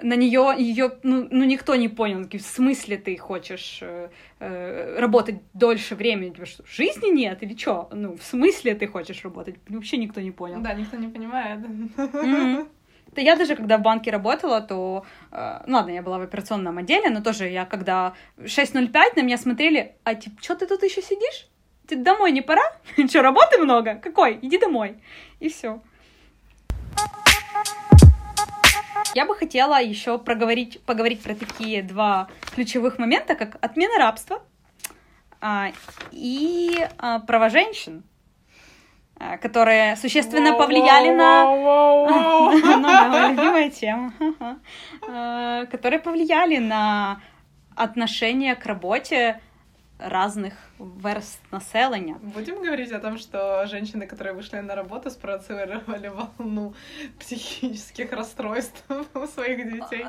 на 0.02 0.16
нее 0.16 0.54
ее 0.58 0.92
ну, 1.02 1.26
ну 1.30 1.44
никто 1.44 1.74
не 1.76 1.88
понял, 1.88 2.28
в 2.30 2.40
смысле 2.40 2.98
ты 2.98 3.16
хочешь 3.16 3.78
э, 3.80 4.10
э, 4.38 4.98
работать 4.98 5.36
дольше 5.54 5.94
времени, 5.94 6.44
что 6.44 6.64
жизни 6.66 7.10
нет 7.10 7.42
или 7.42 7.56
что? 7.56 7.88
Ну 7.92 8.16
в 8.16 8.22
смысле 8.22 8.74
ты 8.74 8.86
хочешь 8.86 9.24
работать? 9.24 9.56
Вообще 9.68 9.96
никто 9.96 10.20
не 10.20 10.30
понял. 10.30 10.60
Да, 10.60 10.74
никто 10.74 10.96
не 10.98 11.08
понимает. 11.08 11.60
Mm-hmm. 11.96 12.68
Да 13.14 13.22
я 13.22 13.36
даже, 13.36 13.56
когда 13.56 13.76
в 13.78 13.82
банке 13.82 14.10
работала, 14.10 14.60
то... 14.60 15.04
Э, 15.30 15.62
ну 15.66 15.76
ладно, 15.76 15.90
я 15.90 16.02
была 16.02 16.18
в 16.18 16.22
операционном 16.22 16.78
отделе, 16.78 17.08
но 17.10 17.22
тоже 17.22 17.48
я, 17.48 17.64
когда 17.64 18.14
6.05 18.38 18.92
на 19.16 19.22
меня 19.22 19.38
смотрели, 19.38 19.96
а 20.04 20.14
типа, 20.14 20.36
что 20.42 20.54
ты 20.54 20.66
тут 20.66 20.82
еще 20.82 21.00
сидишь? 21.00 21.46
Ты 21.86 21.96
домой 21.96 22.32
не 22.32 22.42
пора? 22.42 22.62
Что, 23.08 23.22
работы 23.22 23.58
много? 23.58 23.94
Какой? 23.94 24.38
Иди 24.42 24.58
домой. 24.58 24.96
И 25.40 25.48
все. 25.48 25.80
Я 29.14 29.26
бы 29.26 29.35
хотела 29.35 29.81
еще 29.81 30.19
проговорить, 30.19 30.81
поговорить 30.83 31.23
про 31.23 31.35
такие 31.35 31.83
два 31.83 32.28
ключевых 32.54 32.99
момента, 32.99 33.35
как 33.35 33.57
отмена 33.61 33.99
рабства 33.99 34.42
а, 35.40 35.73
и 36.11 36.87
а, 36.99 37.19
права 37.21 37.50
женщин. 37.50 38.04
Э, 39.23 39.38
которые 39.38 39.97
существенно 39.97 40.54
повлияли 40.54 41.14
на... 41.14 41.45
Ну 41.45 42.83
да, 42.83 43.28
любимая 43.28 43.71
тема. 43.71 44.12
Которые 45.71 46.00
повлияли 46.00 46.59
на 46.59 47.21
отношение 47.76 48.54
к 48.57 48.66
работе 48.66 49.40
разных 50.02 50.54
верст 50.78 51.40
населения. 51.50 52.18
Будем 52.23 52.62
говорить 52.62 52.92
о 52.92 52.99
том, 52.99 53.18
что 53.18 53.66
женщины, 53.66 54.06
которые 54.06 54.35
вышли 54.35 54.59
на 54.59 54.75
работу, 54.75 55.11
спровоцировали 55.11 56.09
волну 56.09 56.75
психических 57.18 58.12
расстройств 58.12 58.82
у 59.14 59.26
своих 59.26 59.73
детей. 59.73 60.06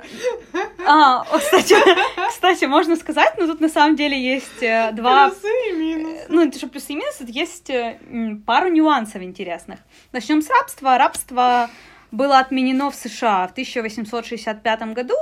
А, 0.87 1.23
кстати, 1.23 1.75
кстати, 2.29 2.65
можно 2.65 2.95
сказать, 2.95 3.35
но 3.37 3.47
тут 3.47 3.61
на 3.61 3.69
самом 3.69 3.95
деле 3.95 4.19
есть 4.19 4.61
э, 4.61 4.91
два... 4.93 5.29
Плюсы 5.29 5.47
и 5.69 5.73
минусы. 5.73 6.25
Ну, 6.29 6.47
это 6.47 6.59
же 6.59 6.67
плюсы 6.67 6.93
и 6.93 6.95
минусы, 6.95 7.25
есть 7.27 7.69
э, 7.69 7.99
пару 8.45 8.69
нюансов 8.69 9.21
интересных. 9.21 9.79
Начнем 10.11 10.41
с 10.41 10.49
рабства. 10.49 10.97
Рабство 10.97 11.69
было 12.11 12.39
отменено 12.39 12.91
в 12.91 12.95
США 12.95 13.47
в 13.47 13.51
1865 13.51 14.93
году, 14.93 15.15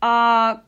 а 0.00 0.62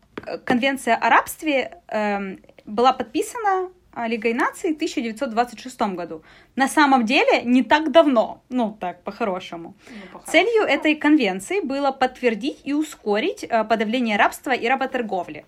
конвенция 0.45 0.95
о 0.95 1.11
рабстве 1.11 1.79
эм, 1.89 2.39
была 2.65 2.93
подписана 2.93 3.71
а, 3.93 4.09
Лигой 4.09 4.35
наций 4.35 4.73
в 4.73 4.77
1926 4.77 5.81
году. 5.95 6.23
На 6.57 6.69
самом 6.69 7.05
деле 7.05 7.43
не 7.45 7.63
так 7.63 7.93
давно, 7.93 8.43
ну 8.49 8.77
так 8.81 9.03
по-хорошему. 9.03 9.75
Ну, 9.89 10.19
по 10.19 10.27
Целью 10.27 10.63
этой 10.65 10.97
конвенции 10.97 11.61
было 11.61 11.93
подтвердить 11.93 12.61
и 12.65 12.73
ускорить 12.73 13.45
э, 13.45 13.65
подавление 13.65 14.17
рабства 14.17 14.51
и 14.51 14.67
работорговли. 14.67 15.45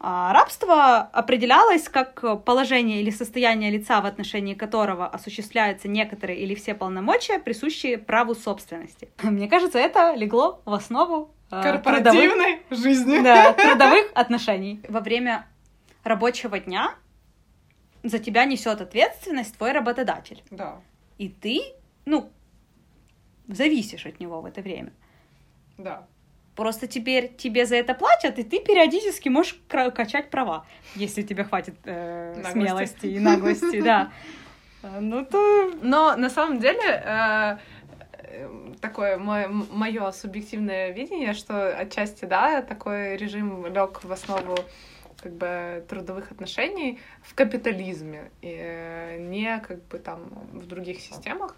А, 0.00 0.32
рабство 0.32 1.00
определялось 1.00 1.88
как 1.88 2.44
положение 2.44 3.00
или 3.00 3.10
состояние 3.10 3.70
лица, 3.70 4.00
в 4.00 4.06
отношении 4.06 4.54
которого 4.54 5.06
осуществляются 5.06 5.88
некоторые 5.88 6.40
или 6.40 6.54
все 6.54 6.74
полномочия, 6.74 7.38
присущие 7.38 7.98
праву 7.98 8.34
собственности. 8.34 9.08
Мне 9.22 9.48
кажется, 9.48 9.78
это 9.78 10.14
легло 10.14 10.60
в 10.64 10.74
основу 10.74 11.30
корпоративной 11.48 12.58
трудовых, 12.68 12.84
жизни. 12.84 13.18
Да, 13.22 13.52
трудовых 13.54 14.10
отношений. 14.14 14.80
Во 14.88 15.00
время 15.00 15.46
рабочего 16.04 16.58
дня 16.60 16.94
за 18.02 18.18
тебя 18.18 18.44
несет 18.44 18.80
ответственность 18.80 19.56
твой 19.56 19.72
работодатель. 19.72 20.42
Да. 20.50 20.80
И 21.18 21.28
ты, 21.28 21.62
ну, 22.04 22.30
зависишь 23.48 24.06
от 24.06 24.20
него 24.20 24.40
в 24.40 24.46
это 24.46 24.60
время. 24.60 24.92
Да. 25.78 26.06
Просто 26.54 26.86
теперь 26.86 27.34
тебе 27.34 27.66
за 27.66 27.76
это 27.76 27.94
платят, 27.94 28.38
и 28.38 28.44
ты 28.44 28.60
периодически 28.60 29.28
можешь 29.28 29.58
качать 29.68 30.30
права, 30.30 30.66
если 30.94 31.22
тебе 31.22 31.42
хватит 31.42 31.74
э, 31.84 32.44
смелости 32.52 33.06
и 33.06 33.18
наглости, 33.30 33.80
да. 33.80 34.12
Э, 34.82 35.00
ну 35.00 35.24
то. 35.24 35.72
Но 35.82 36.14
на 36.16 36.30
самом 36.30 36.60
деле 36.60 36.80
э, 36.84 37.58
такое 38.80 39.18
мое 39.18 40.12
субъективное 40.12 40.90
видение, 40.92 41.32
что 41.32 41.76
отчасти, 41.76 42.24
да, 42.24 42.62
такой 42.62 43.16
режим 43.16 43.66
лег 43.66 44.04
в 44.04 44.12
основу 44.12 44.56
как 45.24 45.32
бы 45.32 45.82
трудовых 45.88 46.30
отношений 46.32 47.00
в 47.22 47.34
капитализме, 47.34 48.30
и 48.42 48.54
э, 48.60 49.16
не 49.18 49.58
как 49.60 49.82
бы 49.84 49.98
там 49.98 50.28
в 50.52 50.66
других 50.66 51.00
системах, 51.00 51.56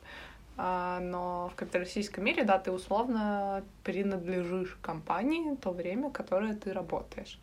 а, 0.56 1.00
но 1.00 1.50
в 1.52 1.56
капиталистическом 1.56 2.24
мире, 2.24 2.44
да, 2.44 2.58
ты 2.60 2.70
условно 2.70 3.64
принадлежишь 3.82 4.78
компании 4.80 5.56
то 5.56 5.72
время, 5.72 6.10
которое 6.10 6.54
ты 6.54 6.72
работаешь. 6.72 7.40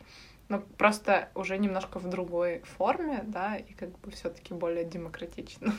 Но 0.48 0.60
просто 0.78 1.28
уже 1.34 1.58
немножко 1.58 1.98
в 1.98 2.08
другой 2.08 2.60
форме, 2.78 3.22
да, 3.26 3.56
и 3.56 3.74
как 3.74 3.90
бы 3.98 4.10
все-таки 4.10 4.54
более 4.54 4.84
демократично. 4.84 5.74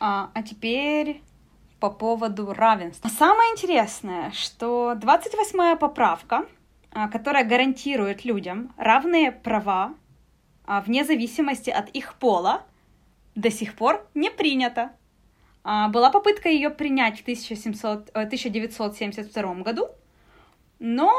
А, 0.00 0.30
а 0.34 0.42
теперь 0.42 1.22
по 1.78 1.90
поводу 1.90 2.52
равенства. 2.52 3.08
Самое 3.08 3.52
интересное, 3.52 4.32
что 4.32 4.94
28-я 4.96 5.76
поправка 5.76 6.46
которая 6.92 7.44
гарантирует 7.44 8.24
людям 8.24 8.72
равные 8.76 9.32
права 9.32 9.94
а, 10.70 10.80
вне 10.82 11.04
зависимости 11.04 11.68
от 11.68 11.88
их 11.90 12.14
пола, 12.14 12.62
до 13.34 13.50
сих 13.50 13.74
пор 13.74 14.08
не 14.14 14.30
принята. 14.30 14.92
А, 15.64 15.88
была 15.88 16.10
попытка 16.10 16.48
ее 16.48 16.70
принять 16.70 17.18
в 17.18 17.22
1700, 17.22 18.10
1972 18.10 19.42
э, 19.42 19.62
году, 19.62 19.88
но, 20.78 21.12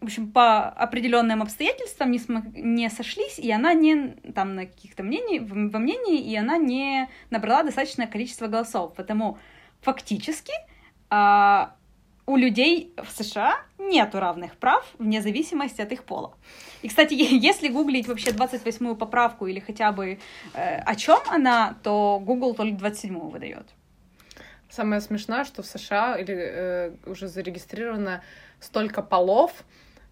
в 0.00 0.04
общем, 0.04 0.32
по 0.32 0.68
определенным 0.68 1.42
обстоятельствам 1.42 2.10
не, 2.10 2.18
смог, 2.18 2.44
не 2.54 2.90
сошлись, 2.90 3.38
и 3.38 3.52
она 3.52 3.72
не, 3.72 4.16
там, 4.34 4.56
на 4.56 4.66
каких-то 4.66 5.04
мнений, 5.04 5.38
во 5.38 5.78
мнении, 5.78 6.20
и 6.20 6.34
она 6.36 6.58
не 6.58 7.08
набрала 7.30 7.62
достаточное 7.62 8.08
количество 8.08 8.48
голосов. 8.48 8.94
Потому 8.94 9.38
фактически 9.80 10.52
у 12.30 12.36
людей 12.36 12.92
в 12.96 13.10
США 13.10 13.60
нету 13.78 14.20
равных 14.20 14.56
прав 14.56 14.86
вне 14.98 15.20
зависимости 15.20 15.82
от 15.82 15.92
их 15.92 16.04
пола. 16.04 16.32
И, 16.82 16.88
кстати, 16.88 17.14
если 17.48 17.68
гуглить 17.68 18.06
вообще 18.06 18.30
28-ю 18.30 18.94
поправку 18.94 19.46
или 19.46 19.58
хотя 19.58 19.90
бы 19.90 20.18
э, 20.54 20.76
о 20.78 20.94
чем 20.94 21.18
она, 21.28 21.74
то 21.82 22.20
Google 22.24 22.54
только 22.54 22.86
27-ю 22.86 23.28
выдает. 23.28 23.66
Самое 24.70 25.00
смешное, 25.00 25.44
что 25.44 25.62
в 25.62 25.66
США 25.66 26.16
или, 26.16 26.34
э, 26.38 26.92
уже 27.06 27.26
зарегистрировано 27.26 28.22
столько 28.60 29.02
полов, 29.02 29.50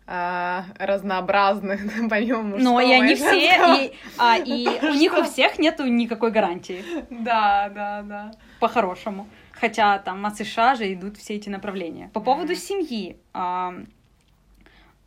э, 0.08 0.62
разнообразных, 0.80 1.80
помимо 2.10 2.42
мужского 2.42 2.72
Но 2.72 2.80
и 2.80 2.92
они 2.92 3.14
все, 3.14 3.84
и, 3.84 3.92
а, 4.18 4.38
и 4.38 4.66
у 4.82 4.94
них 4.94 5.16
у 5.16 5.22
всех 5.22 5.60
нету 5.60 5.87
никакой 5.87 6.32
гарантии. 6.32 6.82
Да, 7.10 7.70
да, 7.72 8.02
да. 8.02 8.32
По-хорошему. 8.58 9.28
Хотя 9.60 9.98
там 9.98 10.24
от 10.24 10.36
США 10.36 10.74
же 10.74 10.92
идут 10.92 11.16
все 11.16 11.34
эти 11.34 11.48
направления. 11.48 12.10
По 12.14 12.20
поводу 12.20 12.52
mm-hmm. 12.52 12.56
семьи. 12.56 13.16
Э, 13.34 13.84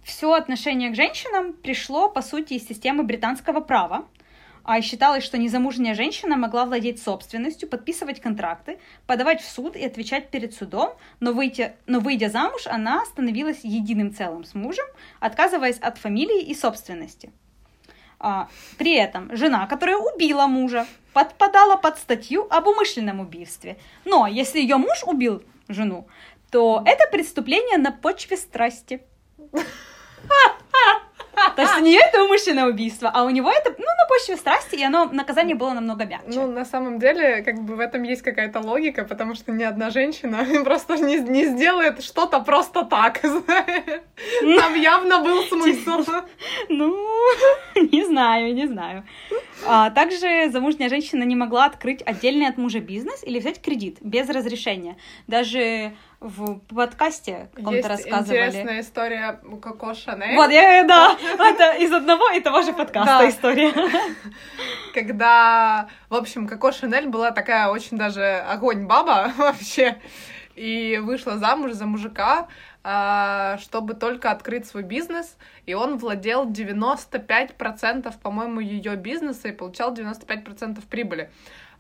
все 0.04 0.34
отношение 0.34 0.92
к 0.92 0.96
женщинам 0.96 1.54
пришло, 1.54 2.10
по 2.10 2.22
сути, 2.22 2.56
из 2.56 2.68
системы 2.68 3.04
британского 3.04 3.62
права. 3.62 4.06
А 4.64 4.80
считалось, 4.82 5.24
что 5.24 5.38
незамужняя 5.38 5.96
женщина 5.96 6.38
могла 6.38 6.66
владеть 6.66 7.02
собственностью, 7.02 7.68
подписывать 7.68 8.20
контракты, 8.20 8.78
подавать 9.08 9.42
в 9.42 9.50
суд 9.50 9.76
и 9.76 9.84
отвечать 9.84 10.30
перед 10.30 10.54
судом, 10.54 10.94
но, 11.20 11.34
выйти, 11.34 11.74
но 11.88 12.00
выйдя 12.00 12.30
замуж, 12.30 12.68
она 12.68 13.04
становилась 13.06 13.62
единым 13.64 14.14
целым 14.14 14.44
с 14.44 14.54
мужем, 14.54 14.86
отказываясь 15.20 15.80
от 15.80 15.98
фамилии 15.98 16.44
и 16.44 16.54
собственности. 16.54 17.32
А, 18.24 18.50
при 18.78 18.94
этом 18.96 19.36
жена, 19.36 19.66
которая 19.66 19.98
убила 19.98 20.46
мужа, 20.46 20.86
подпадала 21.12 21.76
под 21.76 21.98
статью 21.98 22.46
об 22.52 22.68
умышленном 22.68 23.20
убийстве. 23.20 23.78
Но 24.06 24.28
если 24.28 24.60
ее 24.60 24.78
муж 24.78 25.04
убил 25.06 25.42
жену, 25.68 26.08
то 26.52 26.84
это 26.86 27.10
преступление 27.12 27.80
на 27.80 27.92
почве 27.92 28.38
страсти. 28.38 29.02
То 31.62 31.68
есть 31.68 31.82
у 31.82 31.86
нее 31.86 32.00
это 32.00 32.24
умышленное 32.24 32.66
убийство, 32.66 33.12
а 33.14 33.24
у 33.24 33.30
него 33.30 33.52
это, 33.52 33.70
ну, 33.78 33.86
на 33.86 34.06
почве 34.08 34.36
страсти, 34.36 34.76
и 34.76 34.84
оно, 34.84 35.06
наказание 35.06 35.56
было 35.56 35.74
намного 35.74 36.06
мягче. 36.06 36.28
Ну, 36.28 36.48
на 36.48 36.66
самом 36.66 36.98
деле, 36.98 37.44
как 37.44 37.62
бы 37.62 37.76
в 37.76 37.80
этом 37.80 38.02
есть 38.04 38.24
какая-то 38.24 38.60
логика, 38.60 39.06
потому 39.06 39.36
что 39.36 39.52
ни 39.52 39.64
одна 39.64 39.92
женщина 39.92 40.46
просто 40.64 40.98
не, 40.98 41.18
не 41.18 41.46
сделает 41.46 42.04
что-то 42.04 42.40
просто 42.40 42.84
так. 42.84 43.22
Там 43.22 44.76
явно 44.76 45.20
был 45.20 45.44
смысл. 45.44 46.04
Ну, 46.70 46.96
не 47.76 48.06
знаю, 48.06 48.54
не 48.54 48.68
знаю. 48.68 49.04
А, 49.66 49.90
также 49.90 50.50
замужняя 50.50 50.90
женщина 50.90 51.24
не 51.24 51.36
могла 51.36 51.66
открыть 51.66 52.02
отдельный 52.06 52.48
от 52.48 52.58
мужа 52.58 52.80
бизнес 52.80 53.24
или 53.24 53.40
взять 53.40 53.62
кредит 53.62 53.98
без 54.02 54.30
разрешения. 54.30 54.98
Даже 55.28 55.94
в 56.22 56.60
подкасте 56.60 57.50
каком-то 57.56 57.90
рассказывали. 57.90 58.48
интересная 58.48 58.82
история 58.82 59.40
Коко 59.60 59.96
Шанель. 59.96 60.36
Вот, 60.36 60.52
я, 60.52 60.84
да, 60.84 61.18
это 61.20 61.84
из 61.84 61.92
одного 61.92 62.30
и 62.30 62.40
того 62.40 62.62
же 62.62 62.74
подкаста 62.74 63.28
история. 63.28 63.74
Когда, 64.94 65.90
в 66.10 66.16
общем, 66.16 66.48
Коко 66.48 66.72
Шанель 66.72 67.08
была 67.08 67.32
такая 67.32 67.70
очень 67.70 67.98
даже 67.98 68.24
огонь 68.48 68.86
баба 68.86 69.34
вообще, 69.38 70.00
и 70.56 71.00
вышла 71.02 71.40
замуж 71.40 71.72
за 71.72 71.88
мужика, 71.88 72.48
а, 72.84 73.58
чтобы 73.58 73.96
только 73.96 74.30
открыть 74.30 74.68
свой 74.68 74.84
бизнес, 74.84 75.38
и 75.66 75.74
он 75.74 75.98
владел 75.98 76.48
95%, 76.48 78.14
по-моему, 78.22 78.60
ее 78.60 78.96
бизнеса 78.96 79.48
и 79.48 79.54
получал 79.54 79.92
95% 79.92 80.86
прибыли. 80.88 81.32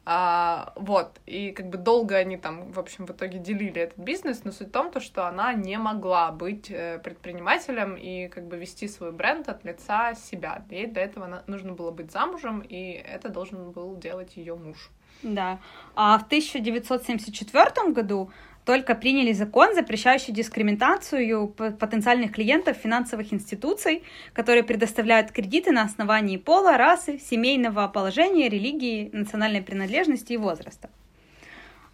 А, 0.03 0.73
вот, 0.75 1.19
и 1.27 1.51
как 1.51 1.69
бы 1.69 1.77
долго 1.77 2.15
они 2.15 2.35
там, 2.37 2.71
в 2.71 2.79
общем, 2.79 3.05
в 3.05 3.11
итоге 3.11 3.37
делили 3.37 3.81
этот 3.81 3.99
бизнес, 3.99 4.43
но 4.43 4.51
суть 4.51 4.69
в 4.69 4.71
том, 4.71 4.91
то, 4.91 4.99
что 4.99 5.27
она 5.27 5.53
не 5.53 5.77
могла 5.77 6.31
быть 6.31 6.71
э, 6.71 6.99
предпринимателем 7.03 7.95
и 7.95 8.27
как 8.27 8.47
бы 8.47 8.57
вести 8.57 8.87
свой 8.87 9.11
бренд 9.11 9.47
от 9.47 9.63
лица 9.63 10.15
себя. 10.15 10.65
Ей 10.71 10.87
для 10.87 11.03
этого 11.03 11.43
нужно 11.45 11.73
было 11.73 11.91
быть 11.91 12.11
замужем, 12.11 12.61
и 12.61 12.91
это 12.93 13.29
должен 13.29 13.71
был 13.71 13.95
делать 13.95 14.37
ее 14.37 14.55
муж. 14.55 14.89
Да. 15.21 15.59
А 15.95 16.17
в 16.17 16.23
1974 16.23 17.91
году 17.91 18.31
только 18.65 18.95
приняли 18.95 19.33
закон, 19.33 19.73
запрещающий 19.73 20.33
дискриминацию 20.33 21.47
потенциальных 21.47 22.31
клиентов 22.31 22.77
финансовых 22.77 23.33
институций, 23.33 24.03
которые 24.33 24.63
предоставляют 24.63 25.31
кредиты 25.31 25.71
на 25.71 25.83
основании 25.83 26.37
пола, 26.37 26.77
расы, 26.77 27.19
семейного 27.19 27.87
положения, 27.87 28.49
религии, 28.49 29.09
национальной 29.13 29.61
принадлежности 29.61 30.33
и 30.33 30.37
возраста. 30.37 30.89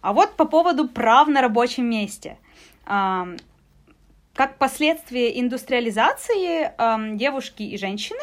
А 0.00 0.12
вот 0.12 0.36
по 0.36 0.44
поводу 0.44 0.88
прав 0.88 1.28
на 1.28 1.40
рабочем 1.40 1.86
месте. 1.86 2.36
Как 2.84 4.56
последствие 4.58 5.40
индустриализации 5.40 6.70
девушки 7.16 7.62
и 7.64 7.76
женщины 7.76 8.20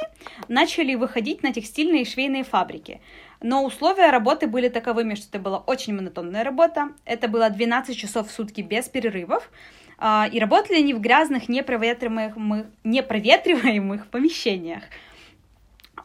начали 0.48 0.96
выходить 0.96 1.44
на 1.44 1.52
текстильные 1.52 2.04
и 2.04 2.06
швейные 2.06 2.44
фабрики– 2.44 3.02
но 3.42 3.64
условия 3.64 4.10
работы 4.12 4.48
были 4.48 4.70
таковыми, 4.70 5.16
что 5.16 5.28
это 5.30 5.40
была 5.40 5.60
очень 5.60 5.96
монотонная 5.96 6.44
работа. 6.44 6.90
Это 7.06 7.28
было 7.28 7.50
12 7.50 7.98
часов 7.98 8.30
в 8.30 8.32
сутки 8.32 8.62
без 8.62 8.88
перерывов. 8.90 9.50
А, 9.98 10.28
и 10.32 10.40
работали 10.40 10.78
они 10.78 10.94
в 10.94 11.00
грязных, 11.00 11.48
непроветриваемых, 11.48 12.66
непроветриваемых 12.84 14.08
помещениях. 14.08 14.84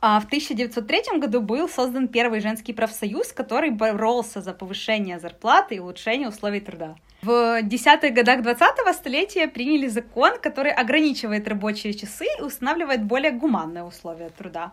А 0.03 0.19
в 0.21 0.27
1903 0.27 1.19
году 1.19 1.41
был 1.41 1.69
создан 1.69 2.09
первый 2.09 2.41
женский 2.41 2.73
профсоюз, 2.73 3.33
который 3.33 3.71
боролся 3.71 4.41
за 4.41 4.55
повышение 4.55 5.19
зарплаты 5.19 5.75
и 5.75 5.79
улучшение 5.79 6.29
условий 6.29 6.61
труда. 6.61 6.97
В 7.23 7.61
десятых 7.63 8.15
годах 8.15 8.41
20-го 8.41 8.93
столетия 8.95 9.47
приняли 9.47 9.89
закон, 9.89 10.39
который 10.41 10.73
ограничивает 10.73 11.47
рабочие 11.49 11.93
часы 11.93 12.25
и 12.39 12.43
устанавливает 12.43 13.05
более 13.05 13.33
гуманные 13.33 13.85
условия 13.85 14.31
труда. 14.31 14.73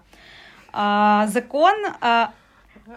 А, 0.72 1.28
закон 1.28 1.76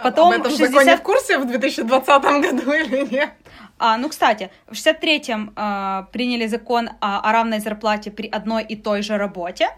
Потом 0.03 0.33
Об 0.33 0.41
этом 0.41 0.53
60... 0.53 0.71
законе 0.71 0.97
в 0.97 1.03
курсе 1.03 1.39
в 1.39 1.47
2020 1.47 2.23
году 2.23 2.73
или 2.73 3.07
нет? 3.11 3.31
А, 3.79 3.97
ну, 3.97 4.09
кстати, 4.09 4.51
в 4.67 4.73
63-м 4.73 5.53
а, 5.57 6.03
приняли 6.13 6.47
закон 6.47 6.91
о, 7.01 7.21
о 7.21 7.33
равной 7.33 7.61
зарплате 7.61 8.11
при 8.11 8.29
одной 8.29 8.63
и 8.63 8.77
той 8.77 9.03
же 9.03 9.17
работе, 9.17 9.71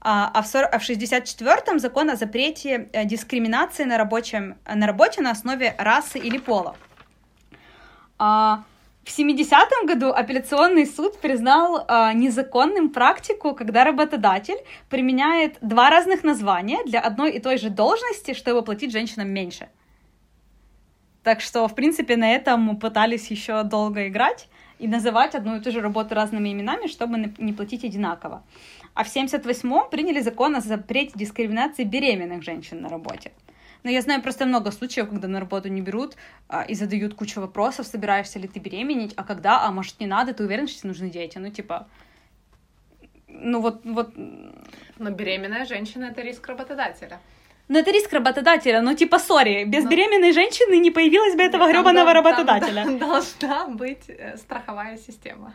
а, 0.00 0.30
а, 0.34 0.42
в, 0.42 0.46
40, 0.46 0.74
а 0.74 0.78
в 0.78 0.82
64-м 0.82 1.78
закон 1.78 2.10
о 2.10 2.16
запрете 2.16 2.88
э, 2.92 3.04
дискриминации 3.04 3.84
на, 3.84 3.96
рабочем, 3.96 4.56
на 4.66 4.86
работе 4.86 5.22
на 5.22 5.30
основе 5.30 5.74
расы 5.78 6.18
или 6.18 6.38
пола. 6.38 6.74
А, 8.18 8.64
в 9.04 9.08
70-м 9.08 9.86
году 9.86 10.12
апелляционный 10.12 10.86
суд 10.86 11.20
признал 11.20 11.84
э, 11.86 12.12
незаконным 12.14 12.88
практику, 12.88 13.54
когда 13.54 13.84
работодатель 13.84 14.56
применяет 14.88 15.58
два 15.60 15.90
разных 15.90 16.24
названия 16.24 16.78
для 16.86 17.00
одной 17.00 17.32
и 17.32 17.38
той 17.38 17.58
же 17.58 17.68
должности, 17.68 18.32
чтобы 18.32 18.62
платить 18.62 18.92
женщинам 18.92 19.28
меньше. 19.28 19.68
Так 21.22 21.42
что, 21.42 21.68
в 21.68 21.74
принципе, 21.74 22.16
на 22.16 22.32
этом 22.34 22.78
пытались 22.78 23.30
еще 23.30 23.62
долго 23.62 24.08
играть 24.08 24.48
и 24.78 24.88
называть 24.88 25.34
одну 25.34 25.56
и 25.56 25.60
ту 25.60 25.70
же 25.70 25.80
работу 25.82 26.14
разными 26.14 26.50
именами, 26.50 26.86
чтобы 26.86 27.32
не 27.38 27.52
платить 27.52 27.84
одинаково. 27.84 28.42
А 28.94 29.04
в 29.04 29.14
78-м 29.14 29.90
приняли 29.90 30.20
закон 30.20 30.56
о 30.56 30.60
запрете 30.60 31.12
дискриминации 31.14 31.84
беременных 31.84 32.42
женщин 32.42 32.80
на 32.80 32.88
работе. 32.88 33.32
Но 33.84 33.90
я 33.90 34.00
знаю 34.00 34.22
просто 34.22 34.46
много 34.46 34.70
случаев, 34.72 35.10
когда 35.10 35.28
на 35.28 35.38
работу 35.38 35.68
не 35.68 35.82
берут 35.82 36.16
а, 36.48 36.62
и 36.62 36.74
задают 36.74 37.14
кучу 37.14 37.40
вопросов, 37.40 37.86
собираешься 37.86 38.38
ли 38.38 38.48
ты 38.48 38.58
беременеть, 38.58 39.12
а 39.16 39.24
когда, 39.24 39.66
а 39.66 39.70
может 39.70 40.00
не 40.00 40.06
надо, 40.06 40.32
ты 40.32 40.42
уверен, 40.42 40.66
что 40.66 40.80
тебе 40.80 40.88
нужны 40.88 41.10
дети? 41.10 41.36
Ну, 41.38 41.50
типа, 41.50 41.86
ну 43.28 43.60
вот, 43.60 43.84
вот... 43.84 44.14
Но 44.98 45.10
беременная 45.10 45.66
женщина— 45.66 46.04
это 46.12 46.22
риск 46.22 46.48
работодателя. 46.48 47.20
Ну, 47.68 47.78
это 47.78 47.90
риск 47.90 48.12
работодателя, 48.12 48.80
ну, 48.80 48.94
типа, 48.94 49.18
сори, 49.18 49.64
без 49.64 49.84
Но... 49.84 49.90
беременной 49.90 50.32
женщины 50.32 50.78
не 50.78 50.90
появилась 50.90 51.34
бы 51.34 51.42
этого 51.42 51.70
гребаного 51.70 52.06
да, 52.06 52.14
работодателя. 52.14 52.84
Там, 52.84 52.98
должна 53.10 53.68
быть 53.68 54.08
э, 54.08 54.38
страховая 54.38 54.96
система. 54.96 55.54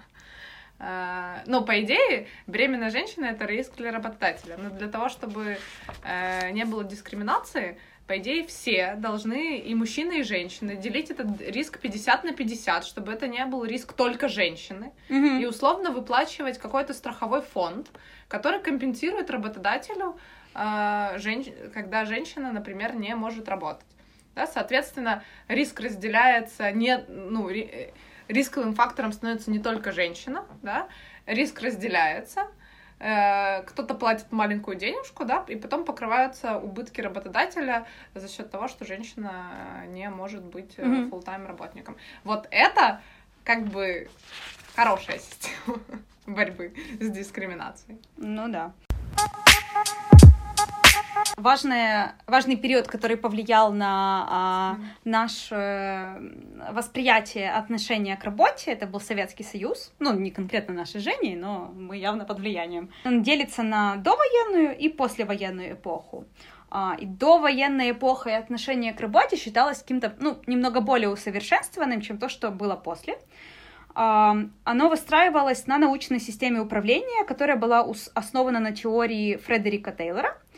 Ну, 1.46 1.66
по 1.66 1.82
идее, 1.82 2.28
беременная 2.48 2.90
женщина 2.90 3.26
это 3.26 3.46
риск 3.46 3.76
для 3.76 3.92
работодателя. 3.92 4.56
Но 4.58 4.70
для 4.70 4.88
того, 4.88 5.10
чтобы 5.10 5.58
uh, 6.06 6.52
не 6.54 6.64
было 6.64 6.86
дискриминации, 6.86 7.78
по 8.10 8.18
идее, 8.18 8.44
все 8.48 8.96
должны, 8.96 9.60
и 9.60 9.76
мужчины, 9.76 10.22
и 10.22 10.24
женщины, 10.24 10.76
делить 10.76 11.12
этот 11.12 11.40
риск 11.42 11.78
50 11.78 12.24
на 12.24 12.34
50, 12.34 12.84
чтобы 12.84 13.14
это 13.14 13.28
не 13.28 13.46
был 13.46 13.64
риск 13.64 13.94
только 13.94 14.28
женщины, 14.28 14.92
mm-hmm. 15.10 15.42
и 15.42 15.46
условно 15.46 15.92
выплачивать 15.92 16.58
какой-то 16.58 16.96
страховой 16.96 17.44
фонд, 17.44 17.88
который 18.28 18.62
компенсирует 18.62 19.30
работодателю, 19.30 20.18
э, 20.56 21.20
женщ... 21.20 21.50
когда 21.72 22.06
женщина, 22.06 22.52
например, 22.52 22.96
не 22.96 23.14
может 23.14 23.48
работать. 23.48 23.86
Да, 24.34 24.48
соответственно, 24.48 25.24
риск 25.48 25.80
разделяется 25.80 26.72
не, 26.72 26.98
ну, 27.08 27.48
ри... 27.48 27.94
рисковым 28.28 28.74
фактором 28.74 29.12
становится 29.12 29.52
не 29.52 29.60
только 29.60 29.92
женщина, 29.92 30.46
да, 30.64 30.88
риск 31.28 31.62
разделяется, 31.62 32.48
Э, 32.48 32.59
кто-то 33.00 33.96
платит 33.96 34.30
маленькую 34.32 34.76
денежку, 34.76 35.24
да, 35.24 35.46
и 35.48 35.56
потом 35.56 35.86
покрываются 35.86 36.58
убытки 36.58 37.00
работодателя 37.00 37.88
за 38.14 38.28
счет 38.28 38.52
того, 38.52 38.68
что 38.68 38.86
женщина 38.86 39.86
не 39.88 40.10
может 40.10 40.44
быть 40.44 40.76
mm-hmm. 40.76 41.10
full-time 41.10 41.48
работником. 41.48 41.96
Вот 42.26 42.48
это 42.52 43.02
как 43.46 43.64
бы 43.68 44.10
хорошая 44.76 45.20
система 45.20 45.80
борьбы 46.28 46.74
с 47.00 47.10
дискриминацией. 47.10 48.00
Ну 48.18 48.50
да 48.50 48.74
важное, 51.40 52.16
важный 52.28 52.56
период, 52.56 52.88
который 52.88 53.18
повлиял 53.18 53.74
на 53.74 54.28
а, 54.30 54.78
наше 55.06 56.32
восприятие 56.72 57.52
отношения 57.52 58.16
к 58.18 58.24
работе, 58.24 58.72
это 58.72 58.86
был 58.86 59.00
Советский 59.00 59.44
Союз. 59.44 59.92
Ну, 60.00 60.14
не 60.14 60.32
конкретно 60.32 60.74
нашей 60.74 61.02
Женей, 61.02 61.36
но 61.36 61.72
мы 61.76 61.98
явно 61.98 62.26
под 62.26 62.40
влиянием. 62.40 62.90
Он 63.06 63.24
делится 63.24 63.64
на 63.64 63.96
довоенную 63.96 64.78
и 64.78 64.90
послевоенную 64.90 65.74
эпоху. 65.74 66.26
А, 66.72 66.96
и 67.00 67.06
довоенная 67.06 67.92
эпоха 67.92 68.30
и 68.30 68.34
отношение 68.34 68.94
к 68.94 69.02
работе 69.02 69.38
считалось 69.38 69.80
каким-то, 69.80 70.14
ну, 70.20 70.38
немного 70.46 70.82
более 70.82 71.10
усовершенствованным, 71.10 72.02
чем 72.02 72.18
то, 72.20 72.30
что 72.30 72.52
было 72.52 72.76
после. 72.76 73.18
А, 73.96 74.36
оно 74.64 74.90
выстраивалось 74.90 75.66
на 75.68 75.78
научной 75.78 76.20
системе 76.20 76.60
управления, 76.62 77.26
которая 77.26 77.58
была 77.58 77.86
основана 78.14 78.60
на 78.60 78.72
теории 78.72 79.38
Фредерика 79.38 79.92
Тейлора— 79.92 80.38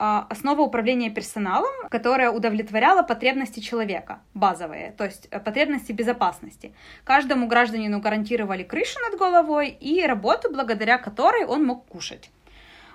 основа 0.00 0.62
управления 0.62 1.10
персоналом, 1.10 1.88
которая 1.90 2.30
удовлетворяла 2.30 3.02
потребности 3.02 3.60
человека, 3.60 4.20
базовые, 4.32 4.92
то 4.96 5.04
есть 5.04 5.28
э, 5.30 5.38
потребности 5.38 5.92
безопасности. 5.92 6.72
Каждому 7.04 7.46
гражданину 7.46 8.00
гарантировали 8.00 8.62
крышу 8.62 8.98
над 9.00 9.18
головой 9.18 9.68
и 9.68 10.06
работу, 10.06 10.50
благодаря 10.50 10.96
которой 10.96 11.44
он 11.44 11.64
мог 11.64 11.86
кушать. 11.86 12.30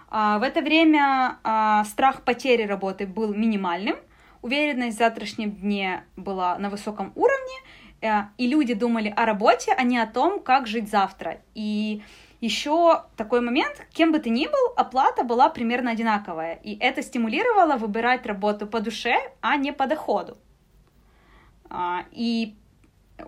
А, 0.09 0.39
в 0.39 0.41
это 0.41 0.61
время 0.61 1.37
а, 1.43 1.83
страх 1.83 2.23
потери 2.23 2.63
работы 2.63 3.05
был 3.05 3.35
минимальным, 3.35 3.97
уверенность 4.41 4.95
в 4.95 4.99
завтрашнем 4.99 5.51
дне 5.51 6.05
была 6.15 6.57
на 6.57 6.71
высоком 6.71 7.11
уровне, 7.13 7.55
э, 8.01 8.23
и 8.39 8.47
люди 8.47 8.73
думали 8.73 9.13
о 9.15 9.27
работе, 9.27 9.73
а 9.77 9.83
не 9.83 9.99
о 9.99 10.07
том, 10.07 10.39
как 10.39 10.65
жить 10.65 10.89
завтра. 10.89 11.37
И 11.53 12.01
еще 12.45 13.03
такой 13.17 13.41
момент, 13.41 13.87
кем 13.93 14.11
бы 14.11 14.19
ты 14.19 14.29
ни 14.29 14.47
был, 14.47 14.73
оплата 14.77 15.23
была 15.23 15.49
примерно 15.49 15.91
одинаковая, 15.91 16.59
и 16.63 16.77
это 16.79 17.01
стимулировало 17.01 17.77
выбирать 17.77 18.25
работу 18.25 18.67
по 18.67 18.79
душе, 18.79 19.15
а 19.41 19.57
не 19.57 19.73
по 19.73 19.87
доходу. 19.87 20.37
А, 21.69 22.05
и 22.11 22.55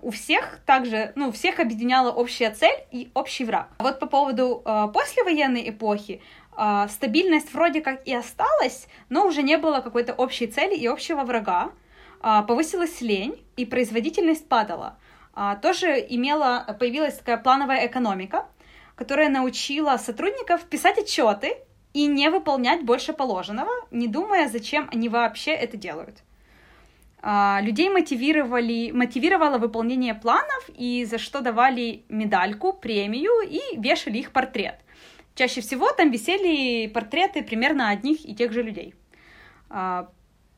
у 0.01 0.11
всех 0.11 0.59
также, 0.65 1.11
ну, 1.15 1.31
всех 1.31 1.59
объединяла 1.59 2.11
общая 2.11 2.51
цель 2.51 2.79
и 2.91 3.09
общий 3.13 3.45
враг. 3.45 3.69
Вот 3.79 3.99
по 3.99 4.05
поводу 4.05 4.61
э, 4.65 4.87
послевоенной 4.93 5.69
эпохи, 5.69 6.21
э, 6.57 6.87
стабильность 6.89 7.53
вроде 7.53 7.81
как 7.81 8.05
и 8.07 8.13
осталась, 8.13 8.87
но 9.09 9.25
уже 9.25 9.43
не 9.43 9.57
было 9.57 9.81
какой-то 9.81 10.13
общей 10.13 10.47
цели 10.47 10.75
и 10.75 10.87
общего 10.87 11.23
врага. 11.23 11.71
Э, 12.21 12.43
повысилась 12.47 13.01
лень, 13.01 13.43
и 13.55 13.65
производительность 13.65 14.47
падала. 14.47 14.97
Э, 15.35 15.55
тоже 15.61 16.05
имела, 16.09 16.77
появилась 16.79 17.17
такая 17.17 17.37
плановая 17.37 17.87
экономика, 17.87 18.45
которая 18.97 19.29
научила 19.29 19.95
сотрудников 19.97 20.65
писать 20.65 20.97
отчеты 20.97 21.55
и 21.93 22.07
не 22.07 22.29
выполнять 22.29 22.83
больше 22.83 23.13
положенного, 23.13 23.71
не 23.91 24.07
думая, 24.07 24.49
зачем 24.49 24.89
они 24.91 25.07
вообще 25.07 25.51
это 25.51 25.77
делают. 25.77 26.23
А, 27.21 27.59
людей 27.61 27.89
мотивировали, 27.89 28.91
мотивировало 28.91 29.59
выполнение 29.59 30.15
планов 30.15 30.69
и 30.75 31.05
за 31.05 31.19
что 31.19 31.41
давали 31.41 32.03
медальку, 32.09 32.73
премию 32.73 33.47
и 33.47 33.59
вешали 33.77 34.17
их 34.17 34.31
портрет. 34.31 34.75
Чаще 35.35 35.61
всего 35.61 35.91
там 35.91 36.09
висели 36.09 36.87
портреты 36.87 37.43
примерно 37.43 37.89
одних 37.89 38.27
и 38.27 38.35
тех 38.35 38.51
же 38.51 38.63
людей. 38.63 38.95
А, 39.69 40.09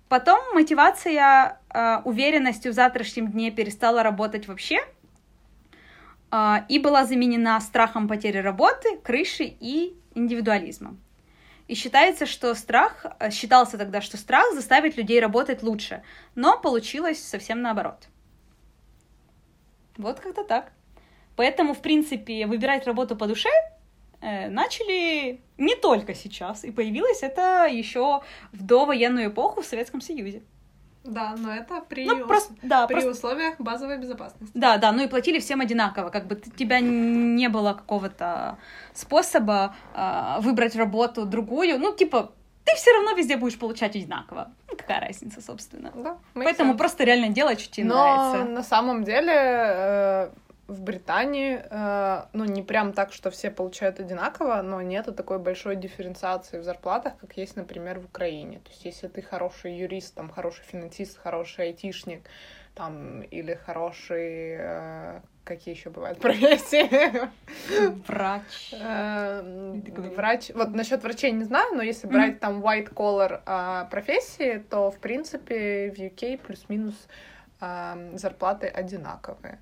потом 0.08 0.39
мотивация 0.54 1.60
а, 1.69 2.02
уверенностью 2.06 2.71
в 2.71 2.75
завтрашнем 2.75 3.28
дне 3.28 3.52
перестала 3.52 4.02
работать 4.02 4.47
вообще 4.47 4.80
и 6.32 6.80
была 6.80 7.06
заменена 7.06 7.60
страхом 7.60 8.08
потери 8.08 8.38
работы, 8.38 8.98
крыши 9.04 9.46
и 9.60 9.96
индивидуализмом. 10.13 11.00
И 11.70 11.76
считается, 11.76 12.26
что 12.26 12.56
страх, 12.56 13.06
э, 13.20 13.30
считался 13.30 13.78
тогда, 13.78 14.02
что 14.02 14.18
страх 14.18 14.54
заставит 14.56 14.98
людей 14.98 15.20
работать 15.20 15.62
лучше, 15.62 16.02
но 16.34 16.60
получилось 16.60 17.24
совсем 17.24 17.62
наоборот. 17.62 18.08
Вот 19.96 20.20
как-то 20.20 20.44
так. 20.44 20.72
Поэтому, 21.36 21.76
в 21.76 21.82
принципе, 21.82 22.48
выбирать 22.48 22.88
работу 22.88 23.15
по 23.15 23.28
душе 23.28 23.50
э, 24.20 24.50
начали 24.50 25.42
не 25.58 25.76
только 25.76 26.15
сейчас, 26.15 26.63
и 26.63 26.72
появилось 26.72 27.22
это 27.22 27.68
еще 27.68 28.24
в 28.52 28.63
довоенную 28.63 29.30
эпоху 29.30 29.62
в 29.62 29.65
Советском 29.65 30.02
Союзе. 30.02 30.42
Да, 31.04 31.36
но 31.38 31.54
это 31.54 31.82
при, 31.88 32.06
ну, 32.06 32.28
просто, 32.28 32.54
да, 32.62 32.86
при 32.86 32.96
просто... 32.96 33.12
условиях 33.12 33.56
базовой 33.60 33.98
безопасности. 33.98 34.52
Да, 34.54 34.78
да, 34.78 34.92
ну 34.92 35.04
и 35.04 35.08
платили 35.08 35.40
всем 35.40 35.62
одинаково, 35.62 36.10
как 36.10 36.28
бы 36.28 36.36
тебя 36.36 36.80
не 36.82 37.48
было 37.48 37.74
какого-то 37.74 38.58
способа 38.94 39.76
э, 39.96 40.42
выбрать 40.42 40.76
работу 40.76 41.26
другую, 41.26 41.80
ну 41.80 41.96
типа 41.96 42.32
ты 42.66 42.76
все 42.76 42.92
равно 42.92 43.14
везде 43.14 43.38
будешь 43.38 43.58
получать 43.58 43.96
одинаково. 43.96 44.52
Ну, 44.70 44.76
какая 44.76 45.00
разница, 45.00 45.42
собственно. 45.42 45.92
Да, 45.96 46.18
Поэтому 46.34 46.74
sense. 46.74 46.78
просто 46.78 47.04
реально 47.04 47.30
делать, 47.30 47.60
что 47.62 47.74
тебе 47.74 47.88
Но 47.88 47.96
нравится. 47.96 48.44
на 48.46 48.64
самом 48.64 49.04
деле 49.04 49.34
э, 49.34 50.30
в 50.70 50.82
Британии, 50.82 51.62
э, 51.70 52.26
ну, 52.34 52.46
не 52.46 52.62
прям 52.62 52.94
так, 52.94 53.12
что 53.12 53.32
все 53.32 53.50
получают 53.50 54.00
одинаково, 54.00 54.62
но 54.62 54.82
нету 54.82 55.12
такой 55.14 55.40
большой 55.40 55.76
дифференциации 55.76 56.60
в 56.60 56.64
зарплатах, 56.64 57.14
как 57.20 57.38
есть, 57.38 57.56
например, 57.56 58.00
в 58.00 58.06
Украине. 58.06 58.60
То 58.60 58.70
есть, 58.70 58.86
если 58.86 59.08
ты 59.08 59.22
хороший 59.22 59.76
юрист, 59.76 60.14
там, 60.14 60.30
хороший 60.30 60.64
финансист, 60.64 61.18
хороший 61.18 61.66
айтишник, 61.66 62.22
там, 62.76 63.22
или 63.22 63.56
хороший... 63.56 64.58
Э, 64.60 65.22
какие 65.44 65.74
еще 65.74 65.90
бывают 65.90 66.20
профессии? 66.22 66.88
Врач. 68.08 68.74
Э, 68.74 69.42
врач. 70.16 70.52
Вот 70.54 70.76
насчет 70.76 71.02
врачей 71.02 71.32
не 71.32 71.46
знаю, 71.46 71.76
но 71.76 71.82
если 71.82 72.08
брать 72.08 72.40
там 72.40 72.62
white 72.64 72.94
collar 72.94 73.42
э, 73.46 73.90
профессии, 73.90 74.64
то, 74.70 74.92
в 74.92 75.00
принципе, 75.00 75.92
в 75.96 76.00
UK 76.00 76.38
плюс-минус 76.38 77.08
э, 77.60 78.12
зарплаты 78.14 78.68
одинаковые. 78.68 79.58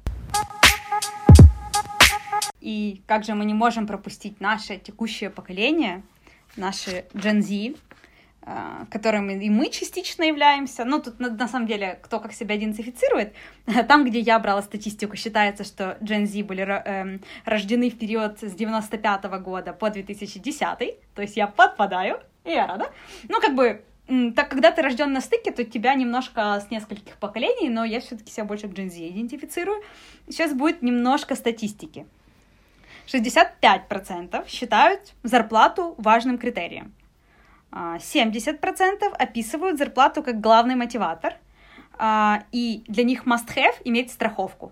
И 2.62 3.02
как 3.08 3.24
же 3.24 3.36
мы 3.36 3.46
не 3.46 3.54
можем 3.54 3.88
пропустить 3.88 4.41
наше 4.41 4.78
текущее 4.78 5.30
поколение, 5.30 6.04
наши 6.56 7.06
Gen 7.13 7.41
Z, 7.41 7.78
а, 8.50 8.86
которым 8.89 9.30
и 9.30 9.50
мы 9.50 9.70
частично 9.70 10.24
являемся. 10.24 10.86
Ну, 10.86 11.02
тут 11.02 11.20
на, 11.20 11.30
на 11.30 11.50
самом 11.50 11.67
деле, 11.67 12.00
кто 12.02 12.22
как 12.22 12.32
себя 12.32 12.56
идентифицирует. 12.56 13.34
Там, 13.89 14.06
где 14.06 14.22
я 14.22 14.39
брала 14.39 14.62
статистику, 14.62 15.17
считается, 15.17 15.65
что 15.65 15.98
Gen 16.00 16.26
Z 16.26 16.43
были 16.43 16.63
э, 16.63 17.20
рождены 17.43 17.89
в 17.89 17.98
период 17.98 18.39
с 18.41 18.54
95 18.54 19.26
-го 19.26 19.39
года 19.39 19.74
по 19.74 19.89
2010, 19.89 20.96
то 21.13 21.22
есть 21.22 21.36
я 21.36 21.48
подпадаю, 21.48 22.22
и 22.46 22.52
я 22.52 22.67
рада. 22.67 22.89
Ну, 23.28 23.41
как 23.41 23.54
бы, 23.54 23.82
так 24.34 24.50
когда 24.50 24.72
ты 24.72 24.82
рожден 24.82 25.12
на 25.12 25.20
стыке, 25.20 25.52
то 25.52 25.65
тебя 25.65 25.93
немножко 25.96 26.63
с 26.65 26.72
нескольких 26.72 27.17
поколений, 27.17 27.67
но 27.67 27.84
я 27.84 28.00
все-таки 28.00 28.32
себя 28.32 28.46
больше 28.46 28.70
к 28.70 28.72
Gen 28.72 28.89
Z 28.89 29.10
идентифицирую. 29.10 29.84
Сейчас 30.30 30.54
будет 30.54 30.82
немножко 30.82 31.36
статистики. 31.36 32.06
65% 33.08 34.48
считают 34.48 35.13
зарплату 35.24 35.96
важным 35.98 36.38
критерием. 36.38 36.93
70% 37.72 38.60
а, 38.62 39.15
описывают 39.17 39.78
зарплату 39.78 40.24
как 40.24 40.39
главный 40.39 40.76
мотиватор, 40.76 41.36
а, 41.98 42.43
и 42.52 42.84
для 42.88 43.04
них 43.04 43.26
must-have 43.26 43.76
иметь 43.84 44.12
страховку 44.12 44.72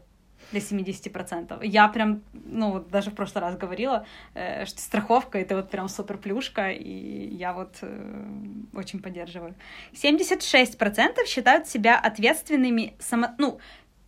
для 0.52 0.62
70%. 0.62 1.66
Я 1.66 1.88
прям, 1.88 2.22
ну, 2.34 2.80
даже 2.80 3.10
в 3.12 3.16
прошлый 3.16 3.42
раз 3.42 3.58
говорила, 3.58 4.06
э, 4.34 4.66
что 4.66 4.80
страховка— 4.80 5.40
это 5.40 5.56
вот 5.56 5.70
прям 5.70 5.90
супер 5.90 6.18
плюшка, 6.18 6.72
и 6.72 7.36
я 7.36 7.54
вот 7.54 7.78
э, 7.82 8.26
очень 8.74 9.02
поддерживаю. 9.02 9.56
76% 9.94 11.26
считают 11.26 11.68
себя 11.68 12.00
ответственными, 12.00 12.94
само, 13.00 13.28
ну, 13.38 13.60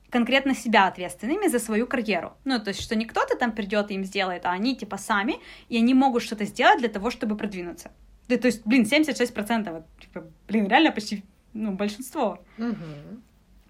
конкретно 0.09 0.55
себя 0.55 0.87
ответственными 0.87 1.47
за 1.47 1.59
свою 1.59 1.87
карьеру. 1.87 2.33
Ну, 2.45 2.59
то 2.59 2.69
есть, 2.69 2.81
что 2.81 2.95
не 2.95 3.05
кто-то 3.05 3.35
там 3.35 3.51
придет 3.51 3.91
и 3.91 3.95
им 3.95 4.05
сделает, 4.05 4.45
а 4.45 4.51
они 4.51 4.75
типа 4.75 4.97
сами, 4.97 5.39
и 5.69 5.77
они 5.77 5.93
могут 5.93 6.23
что-то 6.23 6.45
сделать 6.45 6.79
для 6.79 6.89
того, 6.89 7.11
чтобы 7.11 7.35
продвинуться. 7.35 7.91
Да, 8.27 8.37
то 8.37 8.47
есть, 8.47 8.65
блин, 8.65 8.83
76%, 8.83 9.83
типа, 9.99 10.25
блин, 10.47 10.67
реально 10.67 10.91
почти, 10.91 11.23
ну, 11.53 11.71
большинство. 11.71 12.39
Угу. 12.57 13.21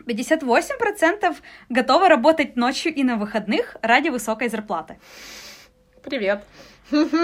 58% 0.08 1.36
готовы 1.70 2.08
работать 2.08 2.56
ночью 2.56 2.94
и 2.94 3.04
на 3.04 3.18
выходных 3.18 3.76
ради 3.82 4.10
высокой 4.10 4.50
зарплаты. 4.50 4.98
Привет. 6.04 6.44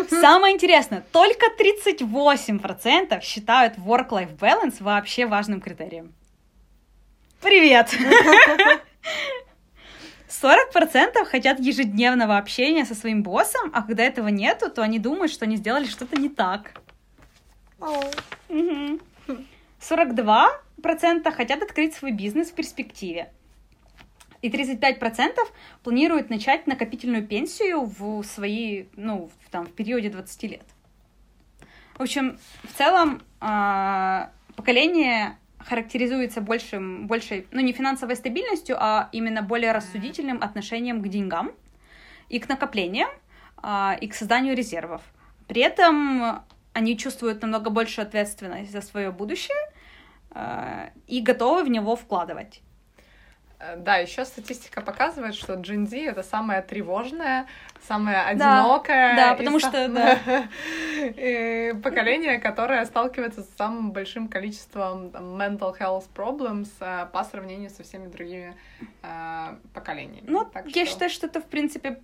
Самое 0.09 0.53
интересное, 0.53 1.03
только 1.11 1.45
38% 1.57 3.21
считают 3.21 3.77
work-life 3.77 4.37
balance 4.37 4.83
вообще 4.83 5.25
важным 5.25 5.61
критерием. 5.61 6.13
Привет! 7.41 7.89
40% 10.27 11.25
хотят 11.25 11.59
ежедневного 11.59 12.37
общения 12.37 12.85
со 12.85 12.95
своим 12.95 13.23
боссом, 13.23 13.71
а 13.73 13.83
когда 13.83 14.03
этого 14.03 14.27
нету, 14.27 14.69
то 14.69 14.81
они 14.81 14.99
думают, 14.99 15.31
что 15.31 15.45
они 15.45 15.57
сделали 15.57 15.85
что-то 15.85 16.19
не 16.19 16.29
так. 16.29 16.81
Угу. 17.79 18.99
42% 19.79 21.31
хотят 21.31 21.61
открыть 21.61 21.95
свой 21.95 22.11
бизнес 22.11 22.49
в 22.49 22.55
перспективе. 22.55 23.31
И 24.41 24.49
35% 24.49 25.37
планируют 25.83 26.29
начать 26.29 26.67
накопительную 26.67 27.25
пенсию 27.25 27.85
в 27.85 28.23
свои, 28.23 28.85
ну, 28.95 29.29
в, 29.39 29.49
там, 29.49 29.65
в 29.65 29.71
периоде 29.71 30.09
20 30.09 30.43
лет. 30.43 30.65
В 31.97 32.01
общем, 32.01 32.37
в 32.63 32.77
целом 32.77 33.21
э, 33.39 34.27
поколение 34.55 35.37
характеризуется 35.65 36.41
большим, 36.41 37.07
большей, 37.07 37.47
ну, 37.51 37.61
не 37.61 37.73
финансовой 37.73 38.15
стабильностью, 38.15 38.75
а 38.79 39.09
именно 39.11 39.41
более 39.41 39.71
рассудительным 39.71 40.41
отношением 40.41 41.01
к 41.01 41.07
деньгам 41.07 41.51
и 42.29 42.39
к 42.39 42.49
накоплениям, 42.49 43.09
а, 43.57 43.97
и 43.99 44.07
к 44.07 44.13
созданию 44.13 44.55
резервов. 44.55 45.01
При 45.47 45.61
этом 45.61 46.43
они 46.73 46.97
чувствуют 46.97 47.41
намного 47.41 47.69
большую 47.69 48.05
ответственность 48.07 48.71
за 48.71 48.81
свое 48.81 49.11
будущее 49.11 49.71
а, 50.31 50.89
и 51.07 51.21
готовы 51.21 51.63
в 51.63 51.69
него 51.69 51.95
вкладывать. 51.95 52.61
Э, 53.63 53.77
да, 53.77 53.97
еще 53.97 54.25
статистика 54.25 54.81
показывает, 54.81 55.35
что 55.35 55.61
Z 55.63 55.97
это 55.97 56.23
самое 56.23 56.61
тревожное, 56.61 57.47
самое 57.87 58.21
одинокое. 58.21 59.15
Да, 59.15 59.29
да 59.29 59.35
потому 59.35 59.59
что 59.59 59.71
сам... 59.71 59.93
да. 59.93 60.19
поколение, 61.83 62.39
которое 62.39 62.85
сталкивается 62.85 63.43
с 63.43 63.49
самым 63.57 63.91
большим 63.91 64.27
количеством 64.27 65.11
там, 65.11 65.41
mental 65.41 65.77
health 65.77 66.05
problems 66.13 66.69
э, 66.79 67.07
по 67.11 67.23
сравнению 67.23 67.69
со 67.69 67.83
всеми 67.83 68.07
другими 68.07 68.55
э, 69.01 69.55
поколениями. 69.73 70.25
Ну, 70.27 70.45
так 70.45 70.67
я 70.67 70.85
что... 70.85 70.93
считаю, 70.93 71.11
что 71.11 71.27
это 71.27 71.41
в 71.41 71.45
принципе 71.45 72.01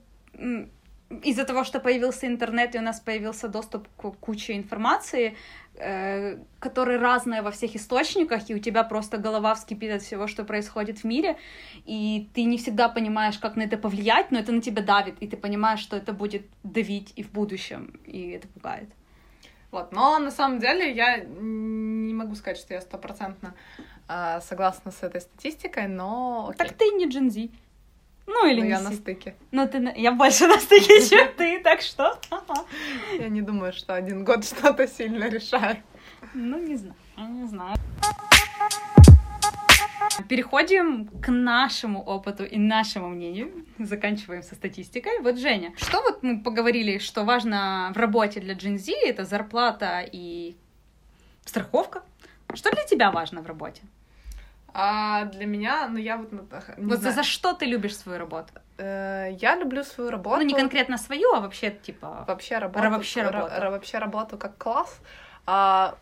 из-за 1.10 1.44
того, 1.44 1.64
что 1.64 1.80
появился 1.80 2.28
интернет, 2.28 2.76
и 2.76 2.80
у 2.80 2.82
нас 2.82 3.00
появился 3.00 3.48
доступ 3.48 3.88
к 3.98 4.12
куче 4.20 4.56
информации, 4.56 5.36
э, 5.76 6.38
которые 6.60 7.00
разные 7.00 7.42
во 7.42 7.50
всех 7.50 7.76
источниках, 7.76 8.50
и 8.50 8.56
у 8.56 8.60
тебя 8.60 8.84
просто 8.84 9.18
голова 9.18 9.56
вскипит 9.56 9.92
от 9.92 10.02
всего, 10.02 10.28
что 10.28 10.44
происходит 10.44 11.00
в 11.00 11.04
мире, 11.06 11.38
и 11.86 12.30
ты 12.34 12.44
не 12.44 12.58
всегда 12.58 12.90
понимаешь, 12.90 13.40
как 13.40 13.56
на 13.56 13.64
это 13.64 13.78
повлиять, 13.78 14.32
но 14.32 14.40
это 14.40 14.52
на 14.52 14.62
тебя 14.62 14.84
давит, 14.84 15.16
и 15.20 15.28
ты 15.28 15.36
понимаешь, 15.36 15.80
что 15.80 15.98
это 15.98 16.14
будет 16.14 16.44
давить 16.64 17.14
и 17.16 17.24
в 17.24 17.32
будущем, 17.32 18.00
и 18.06 18.30
это 18.30 18.48
пугает. 18.48 18.90
Вот, 19.72 19.92
но 19.92 20.18
на 20.20 20.32
самом 20.32 20.60
деле 20.60 20.92
я 20.92 21.18
не 21.18 22.14
могу 22.14 22.36
сказать, 22.36 22.58
что 22.58 22.74
я 22.74 22.82
стопроцентно 22.82 23.56
э, 24.08 24.42
согласна 24.42 24.92
с 24.92 25.04
этой 25.04 25.22
статистикой, 25.22 25.88
но... 25.88 26.50
Окей. 26.50 26.58
Так 26.58 26.78
ты 26.78 26.86
не 26.86 27.30
Z. 27.30 27.50
Ну 28.32 28.48
или 28.48 28.60
но 28.60 28.66
не 28.66 28.70
я 28.70 28.80
на 28.80 28.92
стыке. 28.92 29.36
Ну 29.52 29.68
ты 29.68 29.80
на... 29.80 29.90
я 29.90 30.12
больше 30.12 30.46
на 30.46 30.60
стыке, 30.60 31.02
чем 31.10 31.28
ты, 31.36 31.60
так 31.64 31.82
что. 31.82 32.20
Я 33.18 33.28
не 33.28 33.42
думаю, 33.42 33.74
что 33.74 33.96
один 33.96 34.24
год 34.24 34.46
что-то 34.46 34.88
сильно 34.88 35.28
решает. 35.30 35.80
Ну 36.36 36.60
не 36.60 36.76
знаю, 36.76 36.96
не 37.18 37.48
знаю. 37.48 37.76
Переходим 40.28 41.08
к 41.08 41.32
нашему 41.32 42.04
опыту 42.04 42.46
и 42.46 42.60
нашему 42.60 43.10
мнению. 43.10 43.66
Заканчиваем 43.80 44.44
со 44.44 44.54
статистикой. 44.54 45.22
Вот, 45.22 45.40
Женя, 45.40 45.74
что 45.78 46.00
вот 46.02 46.22
мы 46.22 46.44
поговорили, 46.44 47.00
что 47.00 47.24
важно 47.24 47.92
в 47.96 47.98
работе 47.98 48.40
для 48.42 48.54
Gen 48.54 48.78
Z, 48.78 48.92
это 49.06 49.26
зарплата 49.26 50.06
и 50.12 50.56
страховка. 51.46 52.04
Что 52.54 52.72
для 52.72 52.84
тебя 52.84 53.12
важно 53.12 53.42
в 53.42 53.48
работе? 53.48 53.82
А 54.74 55.26
для 55.26 55.46
меня, 55.46 55.88
ну 55.88 55.98
я 55.98 56.18
вот... 56.18 56.32
Не 56.32 56.86
вот 56.86 57.00
знаю. 57.00 57.16
за 57.16 57.24
что 57.24 57.54
ты 57.54 57.66
любишь 57.66 57.98
свою 57.98 58.20
работу? 58.20 58.54
Э, 58.78 59.30
я 59.40 59.56
люблю 59.56 59.84
свою 59.84 60.12
работу. 60.12 60.38
Ну, 60.38 60.44
не 60.44 60.54
конкретно 60.54 60.98
свою, 60.98 61.34
а 61.34 61.40
вообще, 61.40 61.72
типа... 61.72 62.26
Вообще 62.28 62.58
работу. 62.58 62.90
Вообще 62.90 63.24
работу. 63.24 63.72
Вообще 63.72 63.98
работу 63.98 64.38
как 64.38 64.58
класс. 64.58 65.00
А, 65.46 65.98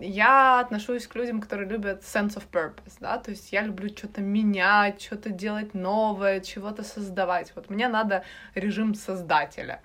я 0.00 0.60
отношусь 0.60 1.06
к 1.06 1.14
людям, 1.14 1.40
которые 1.40 1.68
любят 1.68 2.02
sense 2.02 2.36
of 2.36 2.44
purpose, 2.50 2.96
да, 3.00 3.18
то 3.18 3.30
есть 3.30 3.52
я 3.52 3.62
люблю 3.62 3.88
что-то 3.88 4.20
менять, 4.20 5.02
что-то 5.02 5.30
делать 5.30 5.74
новое, 5.74 6.40
чего-то 6.40 6.82
создавать. 6.82 7.52
Вот 7.54 7.70
мне 7.70 7.88
надо 7.88 8.24
режим 8.54 8.94
создателя. 8.94 9.80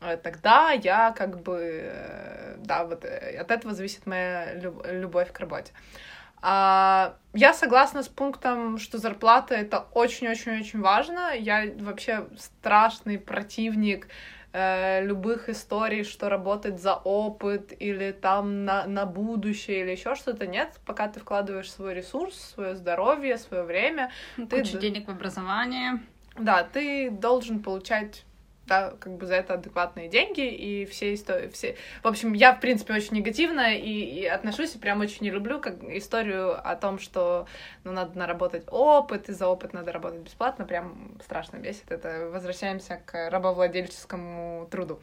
Э, 0.00 0.16
тогда 0.16 0.70
я 0.72 1.12
как 1.12 1.40
бы, 1.40 1.58
э, 1.60 2.56
да, 2.58 2.84
вот 2.84 3.04
от 3.04 3.50
этого 3.50 3.74
зависит 3.74 4.06
моя 4.06 4.54
любовь 4.54 5.32
к 5.32 5.40
работе. 5.40 5.72
А, 6.40 7.16
я 7.32 7.52
согласна 7.52 8.02
с 8.02 8.08
пунктом, 8.08 8.78
что 8.78 8.98
зарплата 8.98 9.54
это 9.54 9.86
очень-очень-очень 9.92 10.80
важно. 10.80 11.34
Я 11.34 11.64
вообще 11.78 12.26
страшный 12.36 13.18
противник 13.18 14.08
э, 14.52 15.04
любых 15.04 15.48
историй, 15.48 16.04
что 16.04 16.28
работать 16.28 16.80
за 16.80 16.94
опыт 16.94 17.72
или 17.78 18.12
там 18.12 18.64
на, 18.64 18.86
на 18.86 19.04
будущее 19.06 19.82
или 19.82 19.90
еще 19.90 20.14
что-то. 20.14 20.46
Нет, 20.46 20.80
пока 20.86 21.08
ты 21.08 21.20
вкладываешь 21.20 21.70
свой 21.70 21.94
ресурс, 21.94 22.52
свое 22.54 22.76
здоровье, 22.76 23.38
свое 23.38 23.62
время. 23.62 24.10
Кучу 24.36 24.72
ты... 24.72 24.78
денег 24.78 25.08
в 25.08 25.10
образование. 25.10 26.00
Да, 26.38 26.62
ты 26.62 27.10
должен 27.10 27.62
получать 27.62 28.24
да, 28.68 28.92
как 29.00 29.16
бы 29.16 29.26
за 29.26 29.34
это 29.34 29.54
адекватные 29.54 30.08
деньги 30.08 30.46
и 30.46 30.84
все 30.86 31.14
истории, 31.14 31.48
все... 31.48 31.76
В 32.02 32.06
общем, 32.06 32.34
я, 32.34 32.54
в 32.54 32.60
принципе, 32.60 32.94
очень 32.94 33.16
негативно 33.16 33.74
и, 33.74 33.90
и 33.90 34.26
отношусь, 34.26 34.76
и 34.76 34.78
прям 34.78 35.00
очень 35.00 35.22
не 35.22 35.30
люблю 35.30 35.60
как 35.60 35.82
историю 35.82 36.56
о 36.56 36.76
том, 36.76 36.98
что, 36.98 37.46
ну, 37.84 37.92
надо 37.92 38.16
наработать 38.16 38.64
опыт, 38.70 39.28
и 39.28 39.32
за 39.32 39.48
опыт 39.48 39.72
надо 39.72 39.90
работать 39.92 40.20
бесплатно, 40.20 40.64
прям 40.64 41.18
страшно 41.24 41.56
бесит. 41.56 41.90
Это 41.90 42.28
возвращаемся 42.30 43.00
к 43.04 43.30
рабовладельческому 43.30 44.68
труду. 44.70 45.00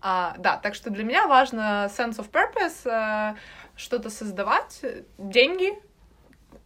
А, 0.00 0.34
да, 0.38 0.58
так 0.58 0.74
что 0.74 0.90
для 0.90 1.04
меня 1.04 1.26
важно 1.26 1.88
sense 1.88 2.18
of 2.18 2.30
purpose, 2.30 2.86
э, 2.90 3.36
что-то 3.76 4.10
создавать, 4.10 4.84
деньги 5.16 5.72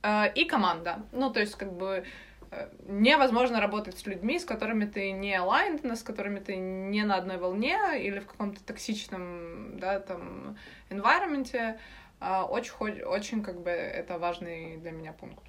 э, 0.03 0.33
и 0.33 0.44
команда. 0.46 1.03
Ну, 1.12 1.31
то 1.31 1.40
есть, 1.40 1.55
как 1.55 1.72
бы 1.72 2.05
невозможно 2.86 3.60
работать 3.60 3.98
с 3.98 4.06
людьми, 4.06 4.38
с 4.38 4.44
которыми 4.44 4.84
ты 4.84 5.12
не 5.12 5.34
aligned, 5.34 5.94
с 5.94 6.02
которыми 6.02 6.40
ты 6.40 6.56
не 6.56 7.04
на 7.04 7.16
одной 7.16 7.38
волне 7.38 7.78
или 8.00 8.18
в 8.18 8.26
каком-то 8.26 8.62
токсичном, 8.64 9.78
да, 9.78 10.00
там, 10.00 10.56
environment. 10.88 11.78
А, 12.20 12.44
очень, 12.44 13.02
очень, 13.02 13.42
как 13.42 13.60
бы, 13.62 13.70
это 13.70 14.18
важный 14.18 14.76
для 14.78 14.90
меня 14.90 15.12
пункт. 15.12 15.44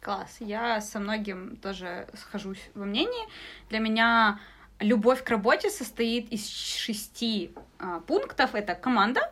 Класс. 0.00 0.36
Я 0.40 0.80
со 0.80 0.98
многим 0.98 1.56
тоже 1.56 2.08
схожусь 2.14 2.70
во 2.74 2.86
мнении. 2.86 3.28
Для 3.68 3.80
меня 3.80 4.40
любовь 4.78 5.22
к 5.22 5.28
работе 5.28 5.68
состоит 5.68 6.32
из 6.32 6.48
шести 6.48 7.54
а, 7.78 8.00
пунктов. 8.00 8.54
Это 8.54 8.74
команда, 8.74 9.30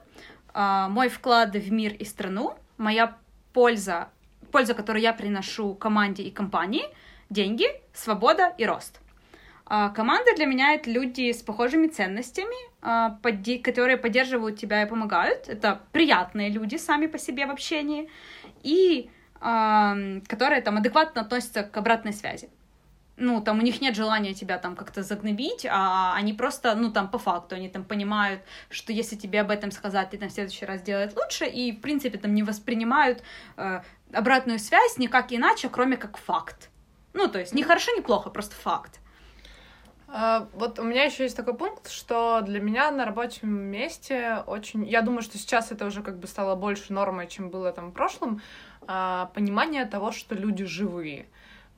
а, 0.52 0.88
мой 0.88 1.08
вклад 1.08 1.54
в 1.54 1.72
мир 1.72 1.94
и 1.94 2.04
страну, 2.04 2.58
моя 2.76 3.16
польза 3.54 4.10
польза, 4.50 4.74
которую 4.74 5.02
я 5.02 5.12
приношу 5.12 5.74
команде 5.74 6.22
и 6.22 6.30
компании, 6.30 6.84
деньги, 7.30 7.66
свобода 7.92 8.54
и 8.58 8.66
рост. 8.66 9.00
А, 9.66 9.90
команда 9.90 10.34
для 10.34 10.46
меня 10.46 10.74
это 10.74 10.90
люди 10.90 11.30
с 11.32 11.42
похожими 11.42 11.88
ценностями, 11.88 12.56
а, 12.80 13.18
которые 13.62 13.98
поддерживают 13.98 14.58
тебя 14.58 14.82
и 14.82 14.86
помогают. 14.86 15.48
Это 15.48 15.80
приятные 15.92 16.48
люди 16.48 16.76
сами 16.76 17.06
по 17.06 17.18
себе 17.18 17.46
в 17.46 17.50
общении 17.50 18.08
и 18.62 19.10
а, 19.40 19.94
которые 20.26 20.62
там 20.62 20.78
адекватно 20.78 21.20
относятся 21.20 21.62
к 21.62 21.76
обратной 21.76 22.12
связи 22.12 22.48
ну, 23.18 23.40
там 23.40 23.58
у 23.58 23.62
них 23.62 23.80
нет 23.80 23.96
желания 23.96 24.34
тебя 24.34 24.58
там 24.58 24.76
как-то 24.76 25.02
загнобить, 25.02 25.66
а 25.70 26.14
они 26.16 26.32
просто, 26.32 26.74
ну, 26.74 26.90
там, 26.90 27.10
по 27.10 27.18
факту, 27.18 27.56
они 27.56 27.68
там 27.68 27.84
понимают, 27.84 28.40
что 28.70 28.92
если 28.92 29.16
тебе 29.16 29.40
об 29.40 29.50
этом 29.50 29.70
сказать, 29.70 30.10
ты 30.10 30.18
там 30.18 30.28
в 30.28 30.32
следующий 30.32 30.64
раз 30.64 30.82
делать 30.82 31.16
лучше, 31.16 31.46
и, 31.46 31.72
в 31.72 31.80
принципе, 31.80 32.18
там 32.18 32.34
не 32.34 32.42
воспринимают 32.42 33.22
э, 33.56 33.80
обратную 34.12 34.58
связь 34.58 34.98
никак 34.98 35.32
иначе, 35.32 35.68
кроме 35.68 35.96
как 35.96 36.16
факт. 36.16 36.70
Ну, 37.12 37.28
то 37.28 37.38
есть, 37.38 37.54
не 37.54 37.62
хорошо, 37.62 37.92
не 37.94 38.00
плохо, 38.00 38.30
просто 38.30 38.54
факт. 38.54 39.00
Uh, 40.08 40.48
вот 40.54 40.78
у 40.78 40.84
меня 40.84 41.04
еще 41.04 41.24
есть 41.24 41.36
такой 41.36 41.52
пункт, 41.52 41.90
что 41.90 42.40
для 42.40 42.60
меня 42.60 42.90
на 42.90 43.04
рабочем 43.04 43.50
месте 43.50 44.42
очень, 44.46 44.86
я 44.86 45.02
думаю, 45.02 45.20
что 45.20 45.36
сейчас 45.36 45.70
это 45.70 45.84
уже 45.84 46.02
как 46.02 46.18
бы 46.18 46.26
стало 46.26 46.54
больше 46.54 46.94
нормой, 46.94 47.26
чем 47.26 47.50
было 47.50 47.72
там 47.72 47.90
в 47.90 47.92
прошлом, 47.92 48.40
uh, 48.82 49.30
понимание 49.34 49.84
того, 49.84 50.10
что 50.10 50.34
люди 50.34 50.64
живые 50.64 51.26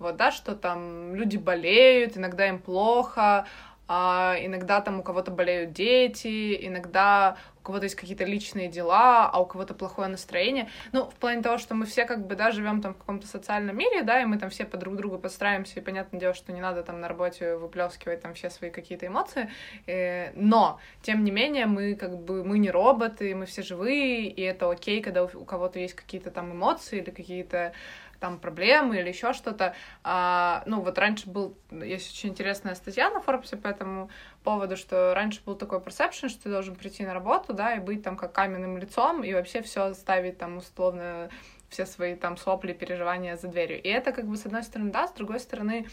вот, 0.01 0.17
да, 0.17 0.33
что 0.33 0.57
там 0.57 1.15
люди 1.15 1.37
болеют, 1.37 2.17
иногда 2.17 2.49
им 2.49 2.59
плохо, 2.59 3.47
а 3.93 4.37
иногда 4.39 4.81
там 4.81 5.01
у 5.01 5.03
кого-то 5.03 5.33
болеют 5.33 5.73
дети, 5.73 6.57
иногда 6.65 7.37
у 7.59 7.63
кого-то 7.65 7.87
есть 7.87 7.97
какие-то 7.97 8.23
личные 8.23 8.69
дела, 8.69 9.29
а 9.29 9.41
у 9.41 9.47
кого-то 9.47 9.75
плохое 9.75 10.07
настроение. 10.07 10.69
Ну, 10.93 11.07
в 11.07 11.15
плане 11.17 11.43
того, 11.43 11.59
что 11.59 11.75
мы 11.75 11.87
все 11.87 12.05
как 12.05 12.25
бы, 12.25 12.37
да, 12.37 12.53
живем 12.53 12.83
там 12.83 12.95
в 12.95 12.99
каком-то 12.99 13.27
социальном 13.27 13.77
мире, 13.77 14.03
да, 14.03 14.23
и 14.23 14.27
мы 14.27 14.39
там 14.39 14.49
все 14.49 14.65
по 14.65 14.77
друг 14.77 14.95
другу 14.95 15.19
подстраиваемся, 15.19 15.81
и 15.81 15.83
понятное 15.83 16.21
дело, 16.21 16.35
что 16.35 16.53
не 16.53 16.61
надо 16.61 16.85
там 16.85 17.01
на 17.01 17.09
работе 17.09 17.57
выплескивать 17.57 18.23
там 18.23 18.35
все 18.35 18.49
свои 18.49 18.71
какие-то 18.71 19.09
эмоции, 19.09 19.51
э, 19.89 20.31
но, 20.37 20.79
тем 21.03 21.25
не 21.25 21.33
менее, 21.33 21.67
мы 21.67 21.97
как 21.97 22.17
бы, 22.17 22.45
мы 22.45 22.61
не 22.61 22.71
роботы, 22.71 23.35
мы 23.35 23.47
все 23.47 23.63
живые, 23.63 24.29
и 24.29 24.41
это 24.41 24.71
окей, 24.71 25.03
когда 25.03 25.25
у 25.25 25.45
кого-то 25.45 25.81
есть 25.81 25.95
какие-то 25.95 26.31
там 26.31 26.53
эмоции 26.53 27.01
или 27.01 27.11
какие-то 27.11 27.73
там 28.21 28.39
проблемы 28.39 28.99
или 28.99 29.09
еще 29.09 29.33
что-то. 29.33 29.75
А, 30.05 30.63
ну, 30.67 30.81
вот 30.81 30.99
раньше 30.99 31.29
был, 31.29 31.57
есть 31.71 32.13
очень 32.13 32.31
интересная 32.31 32.75
статья 32.75 33.11
на 33.11 33.21
Форбсе 33.21 33.57
по 33.57 33.67
этому 33.67 34.11
поводу, 34.45 34.77
что 34.77 35.15
раньше 35.15 35.41
был 35.45 35.57
такой 35.57 35.79
perception, 35.79 36.29
что 36.29 36.45
ты 36.45 36.51
должен 36.51 36.77
прийти 36.77 37.05
на 37.05 37.15
работу, 37.15 37.53
да, 37.55 37.75
и 37.75 37.81
быть 37.81 38.03
там 38.03 38.17
как 38.17 38.33
каменным 38.33 38.79
лицом, 38.79 39.25
и 39.25 39.33
вообще 39.35 39.63
все 39.63 39.95
ставить 39.95 40.39
там 40.39 40.59
условно 40.59 41.31
все 41.71 41.87
свои 41.87 42.15
там 42.17 42.37
сопли, 42.37 42.73
переживания 42.73 43.37
за 43.37 43.49
дверью. 43.49 43.81
И 43.83 43.89
это 43.89 44.13
как 44.13 44.27
бы 44.27 44.37
с 44.37 44.45
одной 44.45 44.63
стороны 44.63 44.91
да, 44.91 45.07
с 45.07 45.13
другой 45.13 45.41
стороны, 45.41 45.87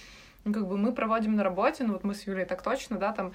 ну, 0.44 0.54
как 0.54 0.68
бы 0.68 0.78
мы 0.78 0.92
проводим 0.92 1.36
на 1.36 1.44
работе, 1.44 1.84
ну 1.84 1.94
вот 1.94 2.04
мы 2.04 2.16
с 2.16 2.26
Юлей 2.26 2.46
так 2.46 2.62
точно, 2.62 2.98
да, 2.98 3.14
там 3.14 3.34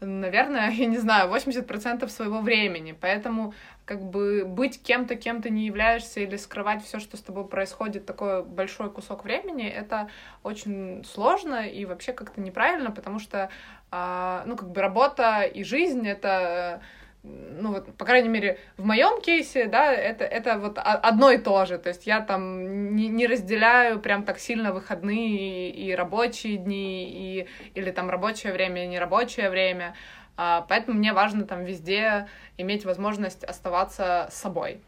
наверное, 0.00 0.70
я 0.70 0.86
не 0.86 0.98
знаю, 0.98 1.30
80% 1.30 2.08
своего 2.08 2.40
времени. 2.40 2.96
Поэтому 2.98 3.54
как 3.84 4.02
бы 4.02 4.44
быть 4.44 4.82
кем-то, 4.82 5.14
кем 5.14 5.42
то 5.42 5.48
не 5.48 5.66
являешься 5.66 6.20
или 6.20 6.36
скрывать 6.36 6.84
все, 6.84 6.98
что 6.98 7.16
с 7.16 7.20
тобой 7.20 7.46
происходит, 7.46 8.04
такой 8.04 8.42
большой 8.42 8.90
кусок 8.90 9.24
времени, 9.24 9.68
это 9.68 10.08
очень 10.42 11.04
сложно 11.04 11.66
и 11.66 11.84
вообще 11.84 12.12
как-то 12.12 12.40
неправильно, 12.40 12.90
потому 12.90 13.20
что, 13.20 13.48
э, 13.92 14.42
ну, 14.44 14.56
как 14.56 14.70
бы 14.70 14.80
работа 14.80 15.42
и 15.42 15.62
жизнь— 15.62 16.06
это 16.08 16.82
ну 17.58 17.72
вот, 17.72 17.96
по 17.96 18.04
крайней 18.04 18.28
мере, 18.28 18.58
в 18.76 18.84
моем 18.84 19.20
кейсе, 19.20 19.66
да, 19.66 19.92
это, 19.92 20.24
это 20.24 20.58
вот 20.58 20.78
одно 20.78 21.30
и 21.30 21.38
то 21.38 21.64
же. 21.64 21.78
То 21.78 21.88
есть 21.88 22.06
я 22.06 22.20
там 22.20 22.94
не, 22.94 23.08
не 23.08 23.26
разделяю 23.26 24.00
прям 24.00 24.24
так 24.24 24.38
сильно 24.38 24.72
выходные 24.72 25.70
и, 25.70 25.86
и 25.86 25.94
рабочие 25.94 26.56
дни, 26.56 27.08
и, 27.10 27.46
или 27.74 27.90
там 27.90 28.10
рабочее 28.10 28.52
время 28.52 28.84
и 28.84 28.88
нерабочее 28.88 29.50
время. 29.50 29.94
А, 30.36 30.66
поэтому 30.68 30.98
мне 30.98 31.12
важно 31.12 31.44
там 31.44 31.64
везде 31.64 32.28
иметь 32.58 32.84
возможность 32.84 33.44
оставаться 33.44 34.28
собой. 34.30 34.80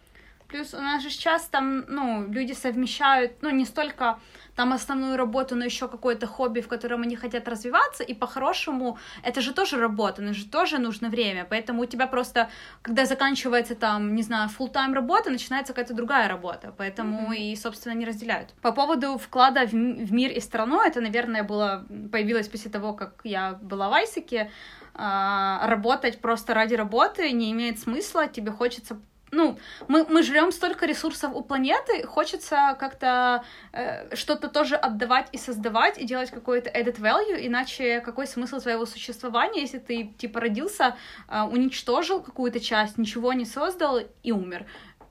Плюс 0.48 0.72
у 0.72 0.78
нас 0.78 1.02
же 1.02 1.10
сейчас 1.10 1.42
там, 1.42 1.84
ну, 1.88 2.26
люди 2.26 2.54
совмещают, 2.54 3.42
ну, 3.42 3.50
не 3.50 3.66
столько 3.66 4.18
там 4.56 4.72
основную 4.72 5.16
работу, 5.18 5.54
но 5.54 5.64
еще 5.64 5.88
какое-то 5.88 6.26
хобби, 6.26 6.60
в 6.60 6.68
котором 6.68 7.02
они 7.02 7.16
хотят 7.16 7.46
развиваться, 7.48 8.02
и 8.02 8.14
по-хорошему 8.14 8.98
это 9.22 9.42
же 9.42 9.52
тоже 9.52 9.78
работа, 9.78 10.22
на 10.22 10.32
же 10.32 10.46
тоже 10.46 10.78
нужно 10.78 11.10
время, 11.10 11.46
поэтому 11.48 11.82
у 11.82 11.84
тебя 11.84 12.06
просто, 12.06 12.48
когда 12.80 13.04
заканчивается 13.04 13.74
там, 13.74 14.14
не 14.14 14.22
знаю, 14.22 14.48
full 14.48 14.70
тайм 14.70 14.94
работа, 14.94 15.30
начинается 15.30 15.74
какая-то 15.74 15.94
другая 15.94 16.28
работа, 16.28 16.74
поэтому 16.78 17.32
mm-hmm. 17.32 17.36
и, 17.36 17.56
собственно, 17.56 17.92
не 17.92 18.06
разделяют. 18.06 18.54
По 18.62 18.72
поводу 18.72 19.18
вклада 19.18 19.66
в, 19.66 19.72
в 19.72 20.12
мир 20.12 20.30
и 20.32 20.40
страну, 20.40 20.80
это, 20.80 21.02
наверное, 21.02 21.42
было, 21.42 21.84
появилось 22.10 22.48
после 22.48 22.70
того, 22.70 22.94
как 22.94 23.20
я 23.22 23.58
была 23.60 23.90
в 23.90 23.92
Айсике, 23.92 24.50
а, 24.94 25.66
работать 25.68 26.20
просто 26.20 26.54
ради 26.54 26.74
работы 26.74 27.30
не 27.32 27.52
имеет 27.52 27.78
смысла, 27.78 28.26
тебе 28.26 28.50
хочется 28.50 28.98
ну, 29.30 29.58
мы, 29.88 30.04
мы 30.08 30.22
жрем 30.22 30.52
столько 30.52 30.86
ресурсов 30.86 31.32
у 31.34 31.42
планеты, 31.42 32.06
хочется 32.06 32.76
как-то 32.78 33.44
э, 33.72 34.14
что-то 34.14 34.48
тоже 34.48 34.76
отдавать 34.76 35.28
и 35.32 35.38
создавать, 35.38 35.98
и 35.98 36.04
делать 36.04 36.30
какой-то 36.30 36.70
added 36.70 36.98
value, 36.98 37.46
иначе 37.46 38.00
какой 38.00 38.26
смысл 38.26 38.60
своего 38.60 38.86
существования, 38.86 39.60
если 39.60 39.78
ты, 39.78 40.12
типа, 40.18 40.40
родился, 40.40 40.96
э, 41.28 41.42
уничтожил 41.42 42.20
какую-то 42.20 42.60
часть, 42.60 42.98
ничего 42.98 43.32
не 43.32 43.44
создал 43.44 44.00
и 44.22 44.32
умер. 44.32 44.66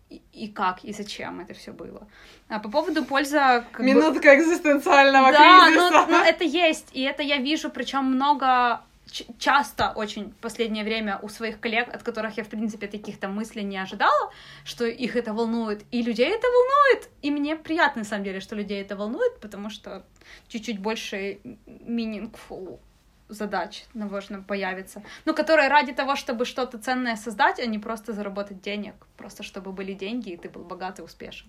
И, 0.10 0.22
и 0.32 0.48
как, 0.48 0.86
и 0.86 0.94
зачем 0.94 1.42
это 1.42 1.54
все 1.54 1.74
было. 1.74 2.08
А 2.48 2.60
по 2.60 2.70
поводу 2.70 3.04
пользы... 3.04 3.66
Минутка 3.78 4.30
бы... 4.30 4.36
экзистенциального 4.36 5.32
да, 5.34 5.66
кризиса. 5.66 5.90
Да, 5.92 6.06
но, 6.06 6.20
но 6.20 6.24
это 6.24 6.46
есть, 6.46 6.88
и 6.94 7.02
это 7.02 7.24
я 7.24 7.38
вижу, 7.38 7.70
причем 7.70 8.06
много 8.06 8.82
часто 9.40 9.92
очень 9.96 10.32
в 10.32 10.36
последнее 10.36 10.84
время 10.84 11.20
у 11.22 11.30
своих 11.30 11.60
коллег, 11.60 11.94
от 11.94 12.04
которых 12.04 12.38
я, 12.38 12.44
в 12.44 12.48
принципе, 12.48 12.88
таких 12.88 13.20
там 13.20 13.36
мыслей 13.36 13.64
не 13.64 13.78
ожидала, 13.78 14.32
что 14.64 14.86
их 14.86 15.16
это 15.16 15.34
волнует, 15.34 15.84
и 15.92 16.02
людей 16.02 16.30
это 16.30 16.48
волнует, 16.48 17.10
и 17.22 17.32
мне 17.32 17.56
приятно, 17.56 18.02
на 18.02 18.06
самом 18.06 18.24
деле, 18.24 18.40
что 18.40 18.56
людей 18.56 18.82
это 18.82 18.96
волнует, 18.96 19.40
потому 19.40 19.70
что 19.70 20.06
чуть-чуть 20.48 20.80
больше 20.80 21.40
meaningful 21.66 22.80
задач, 23.30 23.86
наверное, 23.94 24.42
появится. 24.42 25.04
Ну, 25.26 25.34
которые 25.34 25.70
ради 25.70 25.94
того, 25.94 26.16
чтобы 26.16 26.46
что-то 26.46 26.78
ценное 26.78 27.16
создать, 27.16 27.60
а 27.60 27.66
не 27.66 27.80
просто 27.80 28.14
заработать 28.14 28.62
денег, 28.62 28.96
просто 29.18 29.44
чтобы 29.44 29.72
были 29.72 29.94
деньги, 29.94 30.32
и 30.32 30.38
ты 30.38 30.50
был 30.50 30.64
богат 30.64 31.00
и 31.00 31.02
успешен. 31.02 31.48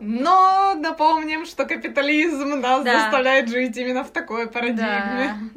Но 0.00 0.74
напомним, 0.74 1.44
что 1.44 1.66
капитализм 1.66 2.60
нас 2.60 2.84
да. 2.84 3.02
заставляет 3.02 3.48
жить 3.48 3.76
именно 3.76 4.02
в 4.02 4.10
такой 4.10 4.48
парадигме. 4.48 4.80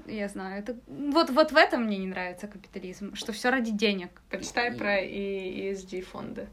Да, 0.06 0.12
я 0.12 0.28
знаю. 0.28 0.60
Это... 0.60 0.76
Вот, 0.88 1.30
вот 1.30 1.52
в 1.52 1.56
этом 1.56 1.86
мне 1.86 1.98
не 1.98 2.08
нравится 2.08 2.48
капитализм, 2.48 3.16
что 3.16 3.32
все 3.32 3.50
ради 3.50 3.72
денег. 3.72 4.22
Почитай 4.30 4.74
и... 4.74 4.78
про 4.78 5.02
ESG 5.02 6.02
фонды. 6.02 6.48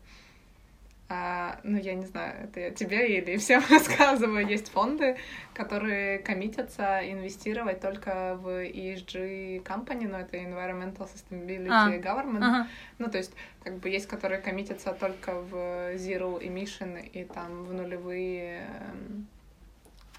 А, 1.13 1.59
ну, 1.65 1.77
я 1.77 1.95
не 1.95 2.07
знаю, 2.07 2.45
это 2.45 2.61
я 2.61 2.71
тебе 2.71 3.19
или 3.19 3.37
всем 3.37 3.61
рассказываю. 3.71 4.47
Есть 4.47 4.71
фонды, 4.71 5.17
которые 5.53 6.21
коммитятся 6.21 7.01
инвестировать 7.03 7.81
только 7.81 8.39
в 8.41 8.47
ESG 8.65 9.65
company, 9.65 10.07
но 10.07 10.21
это 10.21 10.37
Environmental 10.37 11.11
Sustainability 11.13 11.69
а, 11.69 11.99
Government. 11.99 12.45
Ага. 12.45 12.69
Ну, 12.99 13.11
то 13.11 13.19
есть, 13.19 13.33
как 13.65 13.79
бы 13.79 13.89
есть, 13.89 14.07
которые 14.07 14.41
коммитятся 14.41 14.93
только 14.93 15.35
в 15.35 15.55
Zero 15.97 16.41
Emission 16.41 17.05
и 17.05 17.25
там 17.25 17.65
в 17.65 17.73
нулевые 17.73 18.69
эм, 18.79 19.27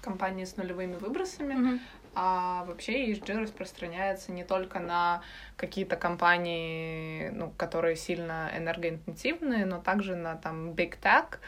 компании 0.02 0.44
с 0.44 0.58
нулевыми 0.58 0.96
выбросами, 0.96 1.54
mm-hmm. 1.54 1.80
А 2.14 2.64
вообще 2.64 3.10
ESG 3.10 3.42
распространяется 3.42 4.32
не 4.32 4.44
только 4.44 4.80
на 4.80 5.22
какие-то 5.56 5.96
компании, 5.96 7.30
ну, 7.30 7.50
которые 7.56 7.96
сильно 7.96 8.50
энергоинтенсивные, 8.54 9.64
но 9.64 9.80
также 9.80 10.14
на 10.14 10.36
там 10.36 10.72
big 10.72 10.98
tech 11.00 11.38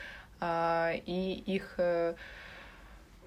э, 0.41 1.01
и 1.05 1.35
их 1.47 1.75
э, 1.79 2.15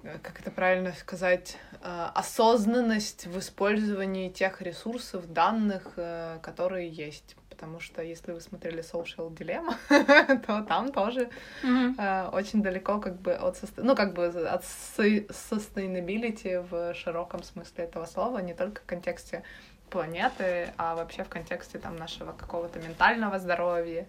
как 0.02 0.40
это 0.40 0.50
правильно 0.50 0.92
сказать, 0.92 1.56
э, 1.82 2.08
осознанность 2.14 3.26
в 3.26 3.38
использовании 3.38 4.30
тех 4.30 4.62
ресурсов, 4.62 5.32
данных, 5.32 5.92
э, 5.96 6.38
которые 6.42 6.88
есть 6.88 7.36
потому 7.58 7.80
что 7.80 8.02
если 8.02 8.32
вы 8.32 8.40
смотрели 8.40 8.82
Social 8.82 9.30
Dilemma, 9.34 9.74
то 10.46 10.62
там 10.62 10.92
тоже 10.92 11.28
mm-hmm. 11.62 11.94
э, 11.98 12.28
очень 12.28 12.62
далеко 12.62 13.00
как 13.00 13.20
бы 13.20 13.32
от, 13.32 13.60
ну, 13.76 13.96
как 13.96 14.14
бы 14.14 14.26
от 14.26 14.62
sustainability 14.62 16.60
в 16.70 16.94
широком 16.94 17.42
смысле 17.42 17.84
этого 17.84 18.06
слова, 18.06 18.38
не 18.38 18.54
только 18.54 18.80
в 18.80 18.84
контексте 18.86 19.42
планеты, 19.90 20.68
а 20.76 20.94
вообще 20.94 21.24
в 21.24 21.28
контексте 21.28 21.78
там 21.78 21.96
нашего 21.96 22.32
какого-то 22.32 22.78
ментального 22.78 23.38
здоровья 23.38 24.06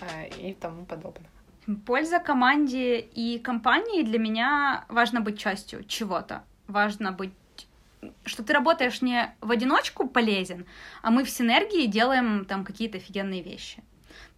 э, 0.00 0.28
и 0.28 0.52
тому 0.52 0.84
подобное. 0.84 1.30
Польза 1.86 2.18
команде 2.18 2.98
и 2.98 3.38
компании 3.38 4.02
для 4.02 4.18
меня 4.18 4.84
важно 4.88 5.20
быть 5.20 5.38
частью 5.38 5.84
чего-то. 5.84 6.42
Важно 6.68 7.12
быть 7.12 7.32
что 8.24 8.42
ты 8.42 8.52
работаешь 8.52 9.02
не 9.02 9.34
в 9.40 9.50
одиночку 9.50 10.08
полезен, 10.08 10.66
а 11.02 11.10
мы 11.10 11.24
в 11.24 11.30
синергии 11.30 11.86
делаем 11.86 12.44
там 12.44 12.64
какие-то 12.64 12.98
офигенные 12.98 13.42
вещи. 13.42 13.82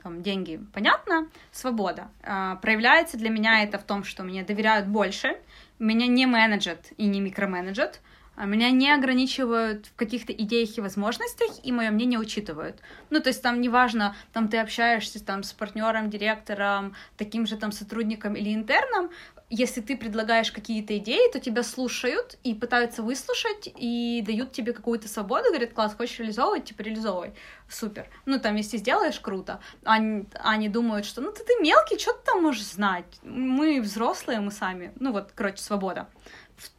Там 0.02 0.22
деньги, 0.22 0.60
понятно, 0.72 1.28
свобода. 1.50 2.08
А, 2.22 2.56
проявляется 2.56 3.16
для 3.16 3.30
меня 3.30 3.62
это 3.62 3.78
в 3.78 3.84
том, 3.84 4.04
что 4.04 4.22
мне 4.22 4.44
доверяют 4.44 4.86
больше, 4.86 5.38
меня 5.78 6.06
не 6.06 6.26
менеджат 6.26 6.92
и 6.98 7.06
не 7.06 7.20
микроменеджат, 7.20 8.00
а 8.36 8.46
меня 8.46 8.70
не 8.70 8.90
ограничивают 8.90 9.86
в 9.86 9.94
каких-то 9.94 10.32
идеях 10.32 10.76
и 10.76 10.80
возможностях, 10.80 11.50
и 11.62 11.70
мое 11.70 11.90
мнение 11.90 12.18
учитывают. 12.18 12.80
Ну, 13.10 13.20
то 13.20 13.28
есть 13.28 13.42
там 13.42 13.60
неважно, 13.60 14.16
там 14.32 14.48
ты 14.48 14.58
общаешься 14.58 15.24
там 15.24 15.42
с 15.42 15.52
партнером, 15.52 16.10
директором, 16.10 16.94
таким 17.16 17.46
же 17.46 17.56
там 17.56 17.70
сотрудником 17.70 18.34
или 18.34 18.52
интерном, 18.52 19.10
если 19.54 19.80
ты 19.80 19.96
предлагаешь 19.96 20.50
какие-то 20.50 20.98
идеи, 20.98 21.30
то 21.30 21.38
тебя 21.38 21.62
слушают 21.62 22.38
и 22.42 22.54
пытаются 22.54 23.02
выслушать, 23.02 23.72
и 23.76 24.22
дают 24.26 24.52
тебе 24.52 24.72
какую-то 24.72 25.08
свободу, 25.08 25.48
говорят, 25.48 25.72
класс, 25.72 25.94
хочешь 25.94 26.18
реализовывать, 26.18 26.64
типа 26.64 26.82
реализовывай, 26.82 27.34
супер. 27.68 28.08
Ну, 28.26 28.40
там, 28.40 28.56
если 28.56 28.78
сделаешь, 28.78 29.20
круто. 29.20 29.60
Они, 29.84 30.26
они 30.40 30.68
думают, 30.68 31.06
что, 31.06 31.20
ну, 31.20 31.30
ты, 31.30 31.44
ты 31.44 31.54
мелкий, 31.60 31.98
что 31.98 32.12
ты 32.14 32.24
там 32.24 32.42
можешь 32.42 32.64
знать? 32.64 33.04
Мы 33.22 33.80
взрослые, 33.80 34.40
мы 34.40 34.50
сами. 34.50 34.92
Ну, 34.98 35.12
вот, 35.12 35.30
короче, 35.34 35.62
свобода 35.62 36.08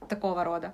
такого 0.09 0.43
рода. 0.43 0.73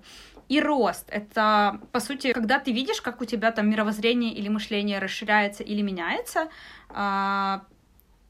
И 0.50 0.60
рост— 0.60 1.06
это, 1.08 1.80
по 1.92 2.00
сути, 2.00 2.34
когда 2.34 2.60
ты 2.60 2.72
видишь, 2.72 3.02
как 3.02 3.22
у 3.22 3.26
тебя 3.26 3.52
там 3.52 3.70
мировоззрение 3.70 4.34
или 4.34 4.50
мышление 4.50 5.00
расширяется 5.00 5.64
или 5.64 5.82
меняется, 5.82 6.50
а, 6.90 7.64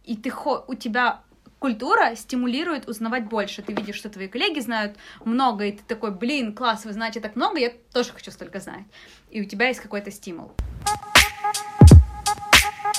и 0.03 0.17
ты, 0.17 0.31
у 0.67 0.75
тебя 0.75 1.21
культура 1.61 2.15
стимулирует 2.15 2.89
узнавать 2.89 3.25
больше. 3.25 3.61
Ты 3.61 3.73
видишь, 3.73 3.95
что 3.95 4.09
твои 4.09 4.27
коллеги 4.27 4.59
знают 4.59 4.97
много, 5.23 5.65
и 5.65 5.71
ты 5.71 5.83
такой, 5.87 6.11
блин, 6.11 6.55
класс, 6.55 6.85
вы 6.85 6.93
знаете 6.93 7.19
так 7.19 7.35
много, 7.35 7.59
я 7.59 7.71
тоже 7.93 8.11
хочу 8.11 8.31
столько 8.31 8.59
знать. 8.59 8.83
И 9.29 9.41
у 9.41 9.45
тебя 9.45 9.67
есть 9.67 9.79
какой-то 9.79 10.09
стимул. 10.09 10.51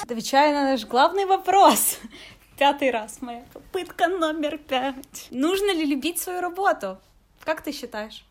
Отвечая 0.04 0.52
на 0.52 0.62
наш 0.70 0.86
главный 0.86 1.24
вопрос. 1.24 1.98
Пятый 2.56 2.92
раз 2.92 3.20
моя 3.20 3.44
попытка 3.52 4.06
номер 4.06 4.58
пять. 4.58 5.26
Нужно 5.32 5.74
ли 5.74 5.84
любить 5.84 6.20
свою 6.20 6.40
работу? 6.40 7.00
Как 7.40 7.62
ты 7.62 7.72
считаешь? 7.72 8.24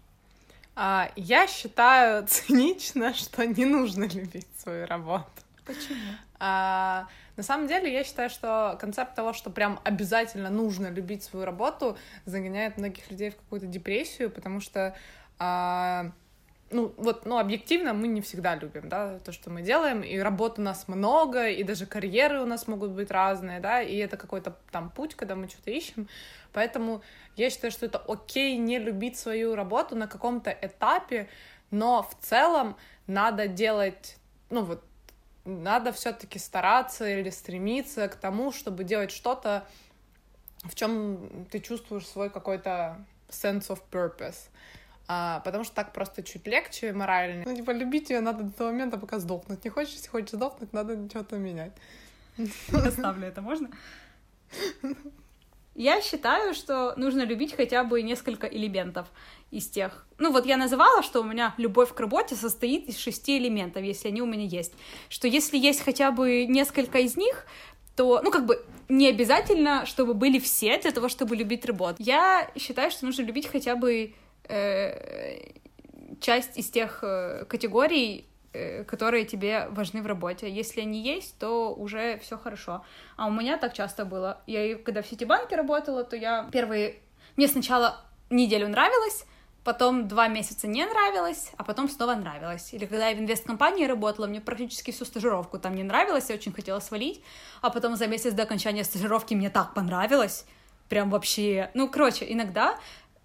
А, 0.76 1.12
я 1.17 1.46
считаю 1.46 2.26
цинично, 2.28 3.13
что 3.13 3.46
не 3.46 3.65
нужно 3.65 4.06
любить 4.06 4.48
свою 4.58 4.88
работу. 4.88 5.26
Почему? 5.65 6.15
А, 6.39 7.08
на 7.41 7.43
самом 7.43 7.65
деле, 7.65 7.91
я 7.91 8.04
считаю, 8.04 8.30
что 8.30 8.77
концепт 8.80 9.15
того, 9.15 9.34
что 9.34 9.49
прям 9.49 9.80
обязательно 9.84 10.51
нужно 10.51 10.91
любить 10.91 11.23
свою 11.23 11.43
работу, 11.43 11.97
загоняет 12.25 12.77
многих 12.77 13.10
людей 13.10 13.32
в 13.32 13.36
какую-то 13.36 13.65
депрессию, 13.65 14.30
потому 14.30 14.60
что 14.60 14.95
а, 15.39 16.12
ну, 16.69 16.93
вот, 16.97 17.25
ну, 17.25 17.39
объективно 17.39 17.95
мы 17.95 18.10
не 18.10 18.21
всегда 18.21 18.54
любим, 18.54 18.89
да, 18.89 19.17
то, 19.17 19.32
что 19.32 19.49
мы 19.49 19.63
делаем, 19.63 20.01
и 20.01 20.19
работ 20.19 20.60
у 20.60 20.62
нас 20.62 20.88
много, 20.88 21.49
и 21.49 21.63
даже 21.63 21.88
карьеры 21.88 22.41
у 22.41 22.45
нас 22.45 22.67
могут 22.67 22.91
быть 22.91 23.10
разные, 23.10 23.60
да, 23.60 23.82
и 23.82 23.97
это 23.97 24.17
какой-то 24.17 24.56
там 24.69 24.91
путь, 24.91 25.15
когда 25.15 25.34
мы 25.36 25.47
что-то 25.47 25.71
ищем, 25.71 26.08
поэтому 26.54 27.01
я 27.38 27.49
считаю, 27.49 27.71
что 27.71 27.88
это 27.88 27.97
окей 27.97 28.56
не 28.58 28.77
любить 28.77 29.17
свою 29.17 29.56
работу 29.56 29.95
на 29.95 30.06
каком-то 30.06 30.51
этапе, 30.51 31.27
но 31.71 32.04
в 32.04 32.23
целом 32.23 32.77
надо 33.08 33.47
делать, 33.47 34.17
ну, 34.51 34.63
вот, 34.63 34.84
надо 35.45 35.91
все-таки 35.91 36.39
стараться 36.39 37.08
или 37.08 37.30
стремиться 37.30 38.08
к 38.08 38.15
тому, 38.15 38.51
чтобы 38.51 38.84
делать 38.84 39.12
что-то, 39.12 39.65
в 40.63 40.75
чем 40.75 41.45
ты 41.49 41.60
чувствуешь 41.60 42.08
свой 42.08 42.30
какой-то 42.30 43.04
sense 43.30 43.69
of 43.69 43.80
purpose. 43.91 44.49
А, 45.08 45.41
потому 45.41 45.63
что 45.63 45.75
так 45.75 45.93
просто 45.93 46.23
чуть 46.23 46.47
легче 46.47 46.93
морально. 46.93 47.43
Ну, 47.45 47.56
типа, 47.56 47.71
любить 47.71 48.10
ее 48.10 48.21
надо 48.21 48.43
до 48.43 48.51
того 48.51 48.71
момента, 48.71 48.97
пока 48.97 49.19
сдохнуть. 49.19 49.63
Не 49.63 49.69
хочешь, 49.69 49.95
если 49.95 50.08
хочешь 50.08 50.32
сдохнуть, 50.32 50.71
надо 50.73 51.10
что-то 51.10 51.38
менять. 51.38 51.73
Оставлю 52.71 53.27
это, 53.27 53.41
можно? 53.41 53.69
Я 55.75 56.01
считаю, 56.01 56.54
что 56.54 56.93
нужно 56.97 57.23
любить 57.23 57.56
хотя 57.56 57.84
бы 57.84 58.01
несколько 58.01 58.47
элементов 58.47 59.08
из 59.52 59.68
тех. 59.68 60.06
Ну 60.18 60.32
вот 60.32 60.46
я 60.46 60.58
называла, 60.58 61.04
что 61.04 61.22
у 61.22 61.24
меня 61.24 61.54
любовь 61.58 61.94
к 61.94 62.00
работе 62.00 62.36
состоит 62.36 62.88
из 62.88 62.98
шести 62.98 63.38
элементов, 63.38 63.84
если 63.84 64.08
они 64.08 64.22
у 64.22 64.26
меня 64.26 64.46
есть. 64.46 64.74
Что 65.10 65.28
если 65.28 65.58
есть 65.58 65.82
хотя 65.82 66.12
бы 66.12 66.46
несколько 66.46 67.00
из 67.00 67.18
них, 67.18 67.46
то, 67.96 68.22
ну, 68.24 68.32
как 68.32 68.46
бы, 68.46 68.66
не 68.88 69.10
обязательно, 69.10 69.86
чтобы 69.86 70.14
были 70.14 70.40
все 70.40 70.78
для 70.80 70.92
того, 70.92 71.10
чтобы 71.10 71.36
любить 71.36 71.66
работу. 71.66 71.98
Я 72.00 72.50
считаю, 72.58 72.90
что 72.92 73.06
нужно 73.06 73.24
любить 73.24 73.48
хотя 73.48 73.76
бы 73.76 74.14
э, 74.46 75.52
часть 76.22 76.58
из 76.58 76.70
тех 76.70 77.04
э, 77.04 77.46
категорий, 77.46 78.26
э, 78.54 78.86
которые 78.86 79.26
тебе 79.26 79.67
важны 79.71 80.02
в 80.02 80.08
работе. 80.08 80.50
Если 80.50 80.82
они 80.82 81.02
есть, 81.02 81.38
то 81.38 81.73
уже 81.73 82.17
все 82.19 82.38
хорошо. 82.38 82.86
А 83.17 83.28
у 83.28 83.32
меня 83.32 83.58
так 83.58 83.73
часто 83.73 84.06
было. 84.06 84.42
Я 84.48 84.75
когда 84.75 85.02
в 85.02 85.08
Ситибанке 85.08 85.56
работала, 85.58 86.04
то 86.04 86.15
я 86.15 86.50
первые... 86.52 86.96
Мне 87.36 87.48
сначала 87.48 88.06
неделю 88.30 88.67
нравилось, 88.69 89.25
потом 89.64 90.08
два 90.08 90.28
месяца 90.28 90.68
не 90.68 90.86
нравилось, 90.86 91.52
а 91.58 91.64
потом 91.64 91.90
снова 91.90 92.16
нравилось. 92.16 92.74
Или 92.74 92.86
когда 92.86 93.08
я 93.10 93.16
в 93.16 93.20
инвесткомпании 93.20 93.86
работала, 93.86 94.28
мне 94.28 94.42
практически 94.42 94.92
всю 94.92 95.06
стажировку 95.06 95.60
там 95.60 95.76
не 95.76 95.84
нравилось, 95.84 96.30
я 96.30 96.36
очень 96.36 96.54
хотела 96.54 96.80
свалить, 96.80 97.22
а 97.62 97.70
потом 97.70 97.96
за 97.96 98.08
месяц 98.08 98.34
до 98.34 98.44
окончания 98.44 98.84
стажировки 98.84 99.34
мне 99.36 99.50
так 99.50 99.74
понравилось, 99.74 100.46
прям 100.90 101.10
вообще... 101.10 101.70
Ну, 101.74 101.88
короче, 101.88 102.32
иногда 102.32 102.78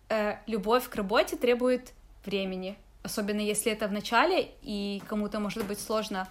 э, 0.08 0.36
любовь 0.46 0.88
к 0.88 0.94
работе 0.94 1.36
требует 1.36 1.92
времени, 2.24 2.76
особенно 3.02 3.40
если 3.40 3.72
это 3.72 3.88
в 3.88 3.92
начале, 3.92 4.50
и 4.62 5.02
кому-то 5.08 5.40
может 5.40 5.64
быть 5.66 5.80
сложно 5.80 6.28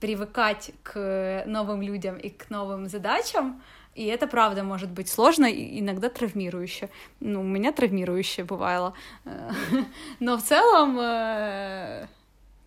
привыкать 0.00 0.70
к 0.82 1.44
новым 1.46 1.82
людям 1.82 2.16
и 2.16 2.30
к 2.30 2.50
новым 2.50 2.88
задачам, 2.88 3.62
и 3.94 4.06
это 4.06 4.26
правда 4.26 4.62
может 4.62 4.90
быть 4.90 5.08
сложно 5.08 5.46
и 5.46 5.80
иногда 5.80 6.08
травмирующе. 6.08 6.88
Ну, 7.20 7.40
у 7.40 7.44
меня 7.44 7.72
травмирующе 7.72 8.44
бывало. 8.44 8.94
Но 10.20 10.36
в 10.36 10.42
целом 10.42 10.98
э, 11.00 12.06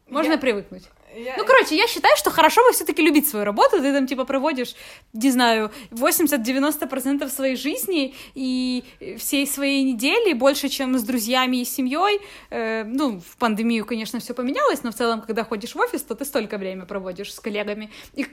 можно 0.08 0.34
Я... 0.34 0.38
привыкнуть. 0.38 0.84
Я... 1.16 1.36
Ну, 1.38 1.46
короче, 1.46 1.76
я 1.76 1.88
считаю, 1.88 2.16
что 2.16 2.30
хорошо 2.30 2.62
бы 2.66 2.74
все-таки 2.74 3.02
любить 3.02 3.28
свою 3.28 3.46
работу. 3.46 3.78
Ты 3.78 3.94
там, 3.94 4.08
типа, 4.08 4.24
проводишь, 4.24 4.76
не 5.14 5.30
знаю, 5.32 5.72
80-90% 5.92 7.30
своей 7.30 7.56
жизни 7.56 8.16
и 8.34 8.84
всей 9.18 9.46
своей 9.46 9.84
недели 9.84 10.34
больше, 10.34 10.70
чем 10.70 10.98
с 10.98 11.04
друзьями 11.04 11.58
и 11.58 11.66
семьей. 11.66 12.22
Э, 12.50 12.84
ну, 12.86 13.20
в 13.20 13.38
пандемию, 13.38 13.86
конечно, 13.86 14.20
все 14.20 14.34
поменялось, 14.34 14.84
но 14.84 14.92
в 14.92 14.96
целом, 14.96 15.22
когда 15.22 15.44
ходишь 15.44 15.76
в 15.76 15.80
офис, 15.80 16.02
то 16.04 16.16
ты 16.16 16.24
столько 16.24 16.58
времени 16.58 16.86
проводишь 16.86 17.34
с 17.34 17.40
коллегами. 17.40 17.90
И 18.14 18.26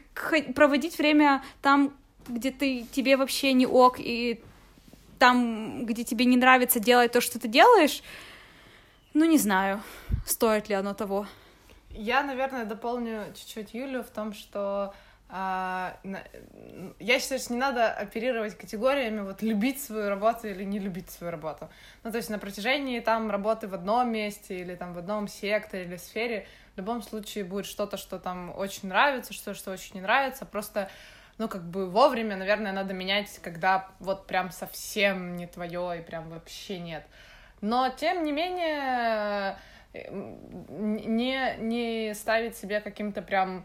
проводить 0.55 0.99
время 0.99 1.43
там, 1.63 1.93
где 2.29 2.51
ты 2.51 2.87
тебе 2.93 3.17
вообще 3.17 3.53
не 3.53 3.67
ок, 3.67 3.97
и 3.99 4.41
там, 5.19 5.87
где 5.87 6.05
тебе 6.05 6.25
не 6.25 6.37
нравится 6.37 6.81
делать 6.81 7.13
то, 7.13 7.21
что 7.21 7.39
ты 7.39 7.49
делаешь, 7.49 8.03
ну, 9.15 9.25
не 9.25 9.39
знаю, 9.39 9.83
стоит 10.27 10.69
ли 10.69 10.75
оно 10.75 10.95
того. 10.95 11.27
Я, 11.91 12.23
наверное, 12.23 12.65
дополню 12.65 13.25
чуть-чуть 13.35 13.75
Юлю 13.75 14.03
в 14.03 14.11
том, 14.11 14.33
что 14.33 14.95
а, 15.31 15.99
я 16.99 17.21
считаю, 17.21 17.41
что 17.41 17.53
не 17.53 17.59
надо 17.59 17.91
оперировать 17.91 18.57
категориями 18.57 19.21
вот 19.21 19.43
любить 19.43 19.83
свою 19.83 20.09
работу 20.09 20.49
или 20.49 20.65
не 20.65 20.79
любить 20.79 21.11
свою 21.11 21.31
работу. 21.31 21.69
Ну, 22.03 22.11
то 22.11 22.17
есть 22.17 22.31
на 22.31 22.39
протяжении 22.39 23.01
там 23.01 23.31
работы 23.31 23.69
в 23.69 23.75
одном 23.75 24.11
месте 24.11 24.59
или 24.59 24.75
там 24.75 24.95
в 24.95 24.99
одном 24.99 25.29
секторе 25.29 25.85
или 25.85 25.97
сфере 25.97 26.47
в 26.75 26.79
любом 26.79 27.03
случае 27.03 27.45
будет 27.45 27.67
что-то, 27.67 27.99
что 27.99 28.19
там 28.19 28.57
очень 28.57 28.89
нравится, 28.89 29.35
что 29.35 29.53
что 29.53 29.71
очень 29.71 29.97
не 29.97 30.01
нравится. 30.01 30.47
Просто 30.47 30.91
ну, 31.39 31.49
как 31.49 31.63
бы 31.71 31.89
вовремя, 31.89 32.37
наверное, 32.37 32.73
надо 32.73 32.95
менять, 32.95 33.39
когда 33.43 33.89
вот 34.01 34.27
прям 34.27 34.51
совсем 34.51 35.37
не 35.37 35.47
твое 35.47 35.99
и 35.99 36.03
прям 36.03 36.29
вообще 36.29 36.79
нет. 36.79 37.05
Но, 37.61 37.89
тем 37.91 38.25
не 38.25 38.33
менее, 38.33 39.57
э, 39.93 40.11
не, 40.11 41.57
не 41.59 42.15
ставить 42.15 42.57
себе 42.57 42.81
каким-то 42.81 43.23
прям, 43.23 43.65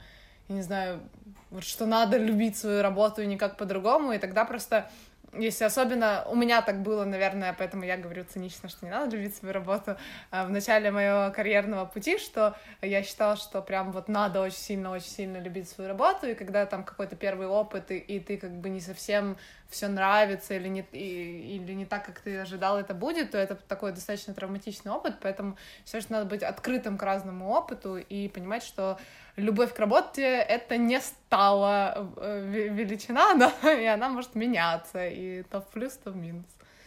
не 0.49 0.61
знаю, 0.61 1.01
вот 1.49 1.63
что 1.63 1.85
надо 1.85 2.17
любить 2.17 2.57
свою 2.57 2.81
работу 2.81 3.21
и 3.21 3.27
никак 3.27 3.57
по-другому, 3.57 4.13
и 4.13 4.19
тогда 4.19 4.45
просто 4.45 4.89
если 5.37 5.63
особенно 5.63 6.23
у 6.29 6.35
меня 6.35 6.61
так 6.61 6.81
было, 6.81 7.05
наверное, 7.05 7.55
поэтому 7.57 7.83
я 7.83 7.97
говорю 7.97 8.23
цинично, 8.23 8.69
что 8.69 8.85
не 8.85 8.91
надо 8.91 9.15
любить 9.15 9.35
свою 9.35 9.53
работу 9.53 9.97
а, 10.31 10.45
в 10.45 10.51
начале 10.51 10.91
моего 10.91 11.31
карьерного 11.33 11.85
пути, 11.85 12.17
что 12.17 12.55
я 12.81 13.03
считала, 13.03 13.35
что 13.35 13.61
прям 13.61 13.91
вот 13.91 14.07
надо 14.07 14.41
очень 14.41 14.57
сильно, 14.57 14.91
очень 14.91 15.09
сильно 15.09 15.37
любить 15.37 15.69
свою 15.69 15.89
работу, 15.89 16.27
и 16.27 16.33
когда 16.33 16.65
там 16.65 16.83
какой-то 16.83 17.15
первый 17.15 17.47
опыт, 17.47 17.91
и, 17.91 17.97
и 17.97 18.19
ты 18.19 18.37
как 18.37 18.51
бы 18.51 18.69
не 18.69 18.79
совсем 18.79 19.37
все 19.69 19.87
нравится 19.87 20.53
или 20.53 20.67
не, 20.67 20.85
и, 20.91 21.55
или 21.55 21.73
не 21.73 21.85
так, 21.85 22.05
как 22.05 22.19
ты 22.19 22.37
ожидал 22.37 22.77
это 22.77 22.93
будет, 22.93 23.31
то 23.31 23.37
это 23.37 23.55
такой 23.55 23.91
достаточно 23.91 24.33
травматичный 24.33 24.91
опыт, 24.91 25.15
поэтому 25.21 25.57
все 25.83 25.99
же 25.99 26.07
надо 26.09 26.25
быть 26.25 26.43
открытым 26.43 26.97
к 26.97 27.03
разному 27.03 27.49
опыту 27.49 27.97
и 27.97 28.27
понимать, 28.27 28.63
что 28.63 28.99
любовь 29.35 29.73
к 29.73 29.79
работе— 29.79 30.23
это 30.49 30.77
не 30.77 30.99
стала 31.01 32.11
э, 32.17 32.69
величина, 32.69 33.33
да, 33.61 33.73
и 33.73 33.85
она 33.85 34.09
может 34.09 34.35
меняться, 34.35 35.07
и 35.07 35.43
то 35.43 35.61
в 35.61 35.67
плюс, 35.69 35.93
то 35.93 36.11
в 36.11 36.15
минус. 36.15 36.45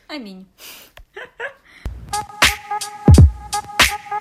Аминь. 0.09 0.47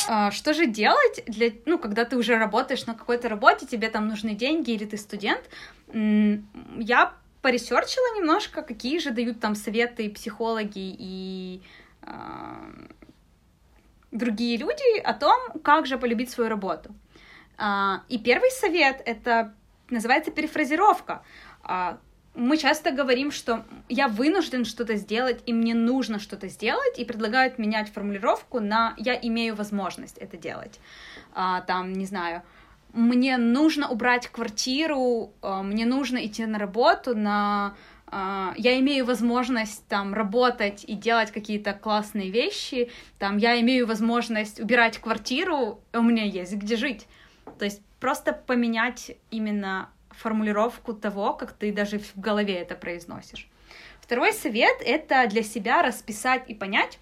А, 0.07 0.32
что 0.32 0.53
же 0.53 0.67
делать, 0.67 1.23
для, 1.26 1.51
ну, 1.65 1.80
когда 1.80 2.05
ты 2.05 2.17
уже 2.17 2.38
работаешь 2.38 2.86
на 2.86 2.93
какой-то 2.93 3.30
работе, 3.30 3.65
тебе 3.65 3.89
там 3.89 4.07
нужны 4.07 4.36
деньги 4.36 4.71
или 4.71 4.86
ты 4.86 4.97
студент? 4.97 5.49
Я 5.93 7.13
поресерчила 7.41 8.17
немножко, 8.17 8.61
какие 8.61 8.99
же 8.99 9.11
дают 9.11 9.39
там 9.39 9.55
советы 9.55 10.09
психологи 10.09 10.95
и 10.99 11.61
э, 12.01 12.07
другие 14.11 14.57
люди 14.57 14.99
о 14.99 15.13
том, 15.13 15.59
как 15.63 15.86
же 15.86 15.97
полюбить 15.97 16.32
свою 16.32 16.49
работу. 16.49 16.93
А, 17.57 18.01
и 18.09 18.17
первый 18.17 18.51
совет 18.51 19.01
это 19.05 19.53
называется 19.89 20.31
перефразировка. 20.31 21.23
А, 21.63 21.99
мы 22.33 22.57
часто 22.57 22.91
говорим, 22.91 23.31
что 23.31 23.63
я 23.87 24.07
вынужден 24.07 24.65
что-то 24.65 24.95
сделать, 24.95 25.41
и 25.45 25.53
мне 25.53 25.73
нужно 25.73 26.19
что-то 26.19 26.49
сделать, 26.49 26.99
и 26.99 27.05
предлагают 27.05 27.57
менять 27.57 27.89
формулировку 27.89 28.59
на 28.59 28.93
я 28.97 29.15
имею 29.15 29.55
возможность 29.55 30.17
это 30.17 30.35
делать. 30.35 30.79
А, 31.33 31.61
там, 31.61 31.93
не 31.93 32.05
знаю, 32.05 32.41
мне 32.93 33.37
нужно 33.37 33.89
убрать 33.89 34.27
квартиру, 34.27 35.33
мне 35.41 35.85
нужно 35.85 36.25
идти 36.25 36.45
на 36.45 36.57
работу, 36.57 37.15
на 37.15 37.75
я 38.11 38.79
имею 38.79 39.05
возможность 39.05 39.85
там 39.89 40.13
работать 40.13 40.85
и 40.87 40.93
делать 40.93 41.31
какие-то 41.31 41.73
классные 41.73 42.29
вещи, 42.29 42.89
там 43.19 43.35
я 43.35 43.59
имею 43.59 43.85
возможность 43.87 44.61
убирать 44.61 44.99
квартиру, 44.99 45.81
у 45.91 46.01
меня 46.01 46.23
есть 46.23 46.53
где 46.53 46.77
жить. 46.77 47.07
То 47.57 47.65
есть 47.65 47.81
просто 47.99 48.33
поменять 48.33 49.11
именно 49.31 49.89
формулировку 50.09 50.93
того, 50.93 51.33
как 51.33 51.53
ты 51.53 51.71
даже 51.71 51.99
в 51.99 52.17
голове 52.17 52.55
это 52.55 52.75
произносишь. 52.75 53.49
Второй 54.01 54.33
совет— 54.33 54.77
это 54.85 55.27
для 55.27 55.43
себя 55.43 55.81
расписать 55.81 56.43
и 56.47 56.53
понять 56.53 56.99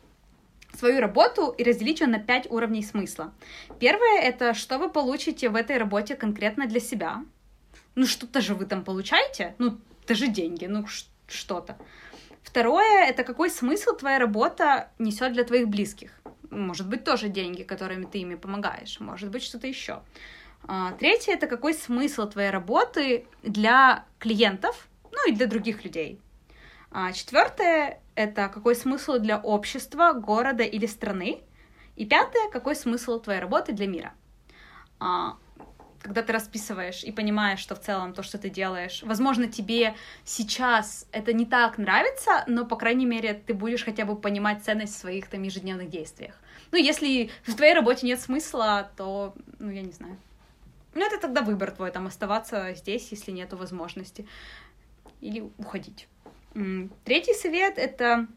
свою 0.77 0.99
работу 0.99 1.49
и 1.49 1.63
разделить 1.63 1.99
ее 1.99 2.07
на 2.07 2.19
пять 2.19 2.49
уровней 2.49 2.83
смысла. 2.83 3.33
Первое— 3.79 4.21
это 4.23 4.53
что 4.53 4.79
вы 4.79 4.89
получите 4.89 5.49
в 5.49 5.55
этой 5.55 5.77
работе 5.77 6.15
конкретно 6.15 6.65
для 6.65 6.79
себя. 6.79 7.23
Ну, 7.95 8.05
что-то 8.05 8.41
же 8.41 8.55
вы 8.55 8.65
там 8.65 8.83
получаете, 8.83 9.53
ну, 9.59 9.77
даже 10.07 10.27
деньги, 10.27 10.65
ну, 10.65 10.85
что-то. 11.27 11.77
Второе— 12.41 13.05
это 13.07 13.23
какой 13.23 13.49
смысл 13.49 13.95
твоя 13.95 14.19
работа 14.19 14.89
несет 14.97 15.33
для 15.33 15.43
твоих 15.43 15.67
близких. 15.67 16.11
Может 16.49 16.87
быть, 16.87 17.03
тоже 17.03 17.29
деньги, 17.29 17.63
которыми 17.63 18.05
ты 18.05 18.19
ими 18.19 18.35
помогаешь, 18.35 18.99
может 18.99 19.29
быть, 19.29 19.43
что-то 19.43 19.67
еще. 19.67 20.01
А, 20.65 20.91
третье— 20.93 21.33
это 21.33 21.47
какой 21.47 21.73
смысл 21.73 22.27
твоей 22.27 22.49
работы 22.49 23.25
для 23.43 24.05
клиентов, 24.19 24.87
ну 25.11 25.29
и 25.29 25.33
для 25.33 25.47
других 25.47 25.83
людей. 25.83 26.19
А, 26.91 27.11
четвертое— 27.11 27.99
это 28.15 28.47
какой 28.47 28.75
смысл 28.75 29.17
для 29.17 29.37
общества, 29.39 30.13
города 30.13 30.63
или 30.63 30.85
страны. 30.85 31.41
И 31.95 32.05
пятое— 32.05 32.49
какой 32.51 32.75
смысл 32.75 33.19
твоей 33.19 33.39
работы 33.39 33.73
для 33.73 33.87
мира. 33.87 34.13
А, 34.99 35.37
когда 36.01 36.21
ты 36.21 36.33
расписываешь 36.33 37.03
и 37.03 37.11
понимаешь, 37.11 37.59
что 37.59 37.75
в 37.75 37.81
целом 37.81 38.13
то, 38.13 38.23
что 38.23 38.37
ты 38.37 38.49
делаешь, 38.49 39.01
возможно, 39.03 39.47
тебе 39.47 39.95
сейчас 40.25 41.07
это 41.11 41.33
не 41.33 41.45
так 41.45 41.77
нравится, 41.77 42.43
но, 42.47 42.65
по 42.65 42.75
крайней 42.75 43.05
мере, 43.05 43.33
ты 43.33 43.53
будешь 43.53 43.83
хотя 43.83 44.05
бы 44.05 44.15
понимать 44.15 44.63
ценность 44.63 44.95
в 44.95 44.99
своих 44.99 45.27
там 45.27 45.43
ежедневных 45.43 45.89
действиях. 45.89 46.35
Ну, 46.71 46.77
если 46.77 47.31
в 47.45 47.55
твоей 47.55 47.73
работе 47.73 48.05
нет 48.05 48.19
смысла, 48.19 48.91
то, 48.97 49.33
ну, 49.59 49.69
я 49.71 49.81
не 49.81 49.91
знаю. 49.91 50.17
Ну, 50.95 51.05
это 51.05 51.19
тогда 51.19 51.41
выбор 51.41 51.71
твой, 51.71 51.91
там, 51.91 52.07
оставаться 52.07 52.73
здесь, 52.75 53.09
если 53.11 53.31
нету 53.31 53.57
возможности. 53.57 54.27
Или 55.21 55.49
уходить. 55.57 56.07
Третий 57.05 57.33
совет— 57.33 57.77
это 57.77 58.27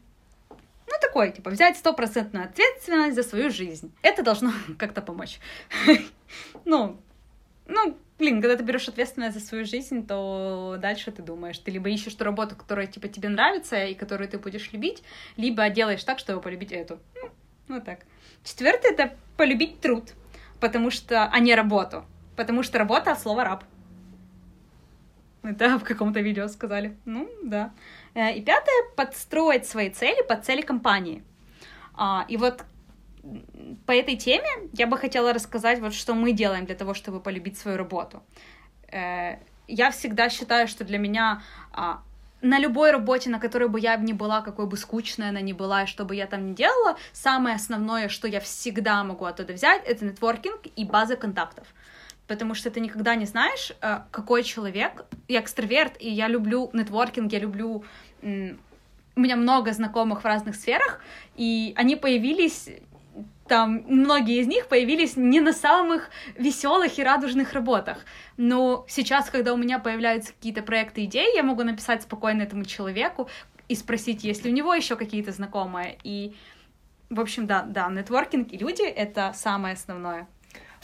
ну, 0.87 0.93
такой, 1.01 1.31
типа, 1.31 1.51
взять 1.51 1.77
стопроцентную 1.77 2.45
ответственность 2.45 3.15
за 3.15 3.23
свою 3.23 3.49
жизнь. 3.49 3.93
Это 4.01 4.23
должно 4.23 4.51
как-то 4.77 5.01
помочь. 5.01 5.39
Ну, 6.65 6.99
ну, 7.67 7.97
блин, 8.19 8.41
когда 8.41 8.57
ты 8.57 8.63
берешь 8.63 8.89
ответственность 8.89 9.39
за 9.39 9.45
свою 9.45 9.63
жизнь, 9.63 10.05
то 10.05 10.75
дальше 10.77 11.09
ты 11.11 11.21
думаешь, 11.21 11.57
ты 11.57 11.71
либо 11.71 11.89
ищешь 11.89 12.15
ту 12.15 12.25
работу, 12.25 12.57
которая, 12.57 12.85
типа, 12.87 13.07
тебе 13.07 13.29
нравится 13.29 13.85
и 13.85 13.93
которую 13.93 14.27
ты 14.27 14.37
будешь 14.37 14.73
любить, 14.73 15.03
либо 15.37 15.69
делаешь 15.69 16.03
так, 16.03 16.19
чтобы 16.19 16.41
полюбить 16.41 16.73
эту. 16.73 16.99
Ну, 17.69 17.75
вот 17.75 17.85
так. 17.85 17.99
Четвертое— 18.43 18.91
это 18.91 19.15
полюбить 19.37 19.79
труд, 19.79 20.11
потому 20.59 20.91
что, 20.91 21.23
а 21.23 21.39
не 21.39 21.55
работу 21.55 22.03
потому 22.37 22.63
что 22.63 22.77
работа 22.77 23.11
от 23.11 23.19
слова 23.19 23.43
раб. 23.43 23.63
Это 25.43 25.77
в 25.79 25.83
каком-то 25.83 26.21
видео 26.21 26.47
сказали. 26.47 26.95
Ну, 27.05 27.29
да. 27.43 27.71
Э, 28.13 28.33
и 28.33 28.41
пятое— 28.41 28.83
подстроить 28.95 29.65
свои 29.65 29.89
цели 29.89 30.23
под 30.27 30.45
цели 30.45 30.61
компании. 30.61 31.23
А, 31.95 32.25
и 32.29 32.37
вот 32.37 32.63
по 33.85 33.91
этой 33.91 34.15
теме 34.15 34.47
я 34.73 34.87
бы 34.87 34.97
хотела 34.97 35.33
рассказать, 35.33 35.79
вот 35.79 35.93
что 35.93 36.13
мы 36.13 36.31
делаем 36.31 36.65
для 36.65 36.75
того, 36.75 36.93
чтобы 36.93 37.19
полюбить 37.19 37.57
свою 37.57 37.77
работу. 37.77 38.23
Э, 38.91 39.37
я 39.67 39.91
всегда 39.91 40.29
считаю, 40.29 40.67
что 40.67 40.85
для 40.85 40.97
меня 40.97 41.41
а, 41.71 42.01
на 42.41 42.59
любой 42.59 42.91
работе, 42.91 43.29
на 43.29 43.39
которой 43.39 43.67
бы 43.67 43.79
я 43.79 43.95
ни 43.95 44.13
была, 44.13 44.41
какой 44.41 44.67
бы 44.67 44.77
скучной 44.77 45.29
она 45.29 45.41
ни 45.41 45.53
была, 45.53 45.83
и 45.83 45.87
что 45.87 46.05
бы 46.05 46.15
я 46.15 46.27
там 46.27 46.51
ни 46.51 46.53
делала, 46.53 46.97
самое 47.13 47.55
основное, 47.55 48.09
что 48.09 48.27
я 48.27 48.39
всегда 48.39 49.03
могу 49.03 49.25
оттуда 49.25 49.53
взять, 49.53 49.83
это 49.85 50.05
нетворкинг 50.05 50.61
и 50.75 50.85
база 50.85 51.15
контактов. 51.15 51.67
Потому 52.27 52.53
что 52.53 52.69
ты 52.69 52.79
никогда 52.79 53.15
не 53.15 53.25
знаешь, 53.25 53.71
э, 53.81 53.99
какой 54.11 54.43
человек. 54.43 55.05
Я 55.27 55.39
экстраверт, 55.39 55.93
и 55.99 56.09
я 56.09 56.27
люблю 56.27 56.69
нетворкинг, 56.73 57.31
я 57.31 57.39
люблю... 57.39 57.83
У 58.21 59.19
меня 59.19 59.35
много 59.35 59.73
знакомых 59.73 60.21
в 60.21 60.25
разных 60.25 60.55
сферах, 60.55 61.01
и 61.35 61.73
они 61.75 61.95
появились 61.95 62.69
там 63.47 63.83
многие 63.87 64.41
из 64.41 64.47
них 64.47 64.67
появились 64.67 65.15
не 65.15 65.39
на 65.39 65.53
самых 65.53 66.09
веселых 66.35 66.99
и 66.99 67.03
радужных 67.03 67.53
работах. 67.53 68.05
Но 68.35 68.85
сейчас, 68.87 69.29
когда 69.29 69.53
у 69.53 69.57
меня 69.57 69.79
появляются 69.79 70.33
какие-то 70.33 70.61
проекты, 70.61 71.05
идеи, 71.05 71.35
я 71.35 71.43
могу 71.43 71.63
написать 71.63 72.03
спокойно 72.03 72.41
этому 72.41 72.65
человеку 72.65 73.29
и 73.67 73.75
спросить, 73.75 74.23
есть 74.23 74.43
ли 74.43 74.51
у 74.51 74.53
него 74.53 74.73
еще 74.73 74.95
какие-то 74.95 75.31
знакомые. 75.31 75.97
И, 76.03 76.35
в 77.09 77.19
общем, 77.19 77.47
да, 77.47 77.63
да, 77.63 77.89
нетворкинг 77.89 78.51
и 78.51 78.57
люди— 78.57 78.83
это 78.83 79.33
самое 79.33 79.73
основное. 79.73 80.27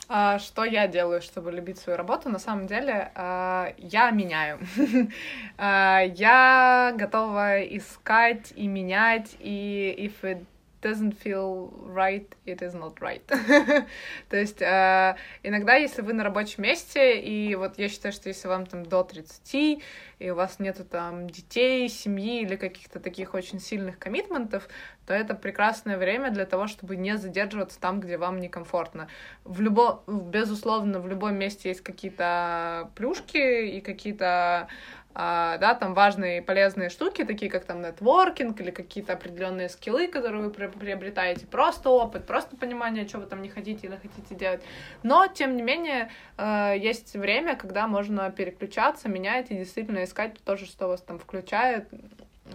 А, 0.10 0.38
что 0.40 0.66
я 0.66 0.88
делаю, 0.88 1.22
чтобы 1.22 1.52
любить 1.52 1.80
свою 1.80 1.98
работу? 1.98 2.30
На 2.30 2.40
самом 2.40 2.68
деле, 2.68 3.12
а, 3.16 3.74
я 3.78 4.12
меняю. 4.12 4.60
а, 5.58 6.02
я 6.02 6.94
готова 6.98 7.62
искать 7.64 8.52
и 8.56 8.68
менять, 8.68 9.36
и 9.40 9.96
if 9.98 10.24
it 10.24 10.46
doesn't 10.84 11.14
feel 11.14 11.72
right, 11.86 12.28
it 12.46 12.62
is 12.62 12.74
not 12.74 13.00
right. 13.00 13.26
То 14.30 14.38
есть 14.38 14.62
э, 14.62 15.16
иногда, 15.42 15.76
если 15.76 16.02
вы 16.02 16.14
на 16.14 16.24
рабочем 16.24 16.64
месте, 16.64 17.20
и 17.20 17.56
вот 17.56 17.78
я 17.78 17.90
считаю, 17.90 18.14
что 18.14 18.30
если 18.30 18.48
вам 18.48 18.66
там 18.66 18.86
до 18.86 19.04
30, 19.04 19.82
и 20.20 20.30
у 20.30 20.36
вас 20.36 20.60
нету 20.60 20.86
там 20.86 21.30
детей, 21.30 21.90
семьи 21.90 22.42
или 22.42 22.56
каких-то 22.56 23.00
таких 23.00 23.34
очень 23.34 23.60
сильных 23.60 24.00
коммитментов, 24.00 24.68
то 25.06 25.14
это 25.14 25.36
прекрасное 25.36 25.98
время 25.98 26.32
для 26.32 26.46
того, 26.46 26.68
чтобы 26.68 26.96
не 26.96 27.18
задерживаться 27.18 27.80
там, 27.80 28.00
где 28.00 28.18
вам 28.18 28.40
некомфортно. 28.40 29.08
В 29.44 29.60
любо... 29.62 30.04
Безусловно, 30.08 31.00
в 31.00 31.08
любом 31.08 31.36
месте 31.36 31.70
есть 31.70 31.82
какие-то 31.82 32.90
плюшки 32.96 33.68
и 33.68 33.82
какие-то 33.82 34.68
а, 35.16 35.58
да, 35.58 35.76
там 35.76 35.94
важные 35.94 36.40
и 36.40 36.42
полезные 36.42 36.90
штуки, 36.90 37.24
такие 37.24 37.52
как 37.52 37.66
там 37.66 37.82
нетворкинг 37.82 38.60
или 38.62 38.72
какие-то 38.72 39.14
определенные 39.14 39.70
скиллы, 39.70 40.08
которые 40.08 40.44
вы 40.44 40.50
приобретаете, 40.50 41.46
просто 41.46 41.90
опыт, 41.90 42.26
просто 42.26 42.58
понимание, 42.58 43.08
что 43.08 43.20
вы 43.20 43.28
там 43.28 43.42
не 43.42 43.50
хотите 43.50 43.88
или 43.88 43.96
хотите 43.96 44.36
делать. 44.36 44.64
Но, 45.04 45.28
тем 45.28 45.56
не 45.56 45.62
менее, 45.62 46.10
э, 46.38 46.74
есть 46.78 47.14
время, 47.14 47.56
когда 47.56 47.88
можно 47.88 48.32
переключаться, 48.32 49.08
менять 49.08 49.52
и 49.52 49.56
действительно 49.56 50.04
искать 50.04 50.40
то 50.44 50.58
же, 50.58 50.66
что 50.66 50.88
вас 50.88 51.02
там 51.02 51.20
включает, 51.20 51.88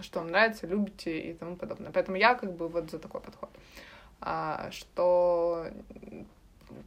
что 0.01 0.19
вам 0.19 0.29
нравится, 0.29 0.67
любите 0.67 1.17
и 1.17 1.33
тому 1.33 1.55
подобное. 1.55 1.91
Поэтому 1.91 2.17
я 2.17 2.35
как 2.35 2.53
бы 2.55 2.67
вот 2.67 2.91
за 2.91 2.99
такой 2.99 3.21
подход. 3.21 3.49
А, 4.21 4.69
что 4.71 5.67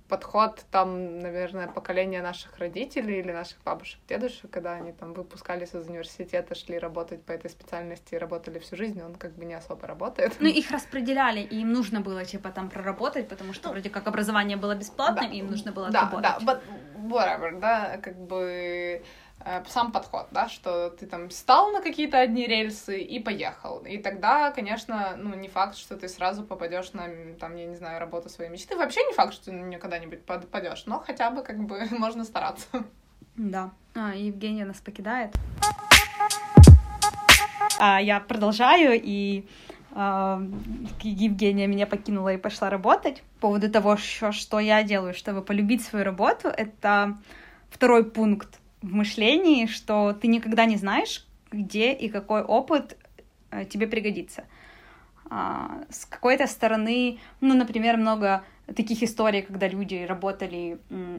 подход 0.09 0.64
там, 0.70 1.20
наверное, 1.20 1.68
поколения 1.68 2.22
наших 2.22 2.59
родителей 2.59 3.20
или 3.20 3.33
наших 3.33 3.62
бабушек, 3.62 4.01
дедушек, 4.09 4.51
когда 4.51 4.74
они 4.74 4.93
там 4.93 5.14
выпускались 5.14 5.74
из 5.74 5.89
университета, 5.89 6.55
шли 6.55 6.78
работать 6.78 7.22
по 7.22 7.33
этой 7.33 7.51
специальности 7.51 8.14
и 8.14 8.18
работали 8.18 8.59
всю 8.59 8.76
жизнь, 8.76 9.03
он 9.03 9.14
как 9.14 9.33
бы 9.33 9.45
не 9.45 9.55
особо 9.55 9.87
работает. 9.87 10.37
Ну, 10.41 10.49
их 10.49 10.70
распределяли, 10.70 11.41
и 11.41 11.61
им 11.61 11.72
нужно 11.72 12.01
было, 12.01 12.24
типа, 12.24 12.51
там 12.51 12.68
проработать, 12.68 13.28
потому 13.28 13.53
что 13.53 13.68
ну, 13.68 13.74
вроде 13.74 13.91
как 13.91 14.07
образование 14.07 14.57
было 14.57 14.74
бесплатным, 14.74 15.30
да, 15.30 15.33
и 15.35 15.39
им 15.39 15.51
нужно 15.51 15.72
было 15.72 15.91
да, 15.91 16.03
отработать. 16.03 16.45
Да, 16.45 16.53
but 16.55 16.62
whatever, 17.09 17.59
да, 17.59 17.99
как 17.99 18.16
бы 18.16 19.03
сам 19.68 19.93
подход, 19.93 20.28
да, 20.30 20.49
что 20.49 20.90
ты 20.90 21.07
там 21.07 21.30
стал 21.30 21.72
на 21.72 21.80
какие-то 21.80 22.18
одни 22.18 22.47
рельсы 22.47 23.01
и 23.01 23.18
поехал. 23.18 23.78
И 23.80 23.99
тогда, 23.99 24.51
конечно, 24.51 25.14
ну, 25.16 25.34
не 25.34 25.49
факт, 25.49 25.76
что 25.76 25.97
ты 25.97 26.09
сразу 26.09 26.45
попадешь 26.45 26.93
на, 26.93 27.09
там, 27.40 27.57
я 27.57 27.66
не 27.66 27.76
знаю, 27.76 28.01
работу 28.01 28.28
своей 28.28 28.51
мечты. 28.51 28.76
Вообще 28.76 29.05
не 29.05 29.14
факт, 29.14 29.34
что 29.34 29.47
ты 29.47 29.53
на 29.53 29.64
нее 29.64 29.78
когда-нибудь 29.78 30.24
попадешь, 30.24 30.84
но 30.86 31.01
хотя 31.01 31.30
бы 31.30 31.43
как 31.43 31.59
бы 31.64 31.86
можно 31.99 32.24
стараться. 32.24 32.66
Да. 33.36 33.70
А, 33.95 34.14
Евгения 34.14 34.64
нас 34.64 34.78
покидает. 34.78 35.34
А, 37.78 38.01
я 38.01 38.20
продолжаю, 38.20 39.01
и 39.03 39.47
а, 39.93 40.40
Евгения 41.03 41.66
меня 41.66 41.86
покинула 41.86 42.34
и 42.34 42.38
пошла 42.38 42.70
работать. 42.70 43.22
По 43.40 43.49
поводу 43.49 43.70
того, 43.70 43.97
что, 43.97 44.32
что 44.32 44.61
я 44.61 44.82
делаю, 44.82 45.14
чтобы 45.14 45.43
полюбить 45.43 45.82
свою 45.82 46.05
работу, 46.05 46.49
это 46.49 47.18
второй 47.70 48.05
пункт 48.05 48.62
в 48.83 48.93
мышлении, 48.93 49.66
что 49.66 50.12
ты 50.12 50.26
никогда 50.26 50.64
не 50.64 50.76
знаешь, 50.76 51.26
где 51.51 51.93
и 51.93 52.09
какой 52.09 52.43
опыт 52.43 52.97
э, 53.51 53.64
тебе 53.64 53.87
пригодится. 53.87 54.45
А, 55.30 55.85
с 55.89 56.05
какой-то 56.05 56.47
стороны, 56.47 57.18
ну, 57.41 57.55
например, 57.55 57.97
много 57.97 58.45
таких 58.74 59.03
историй, 59.03 59.43
когда 59.43 59.68
люди 59.68 60.05
работали 60.09 60.78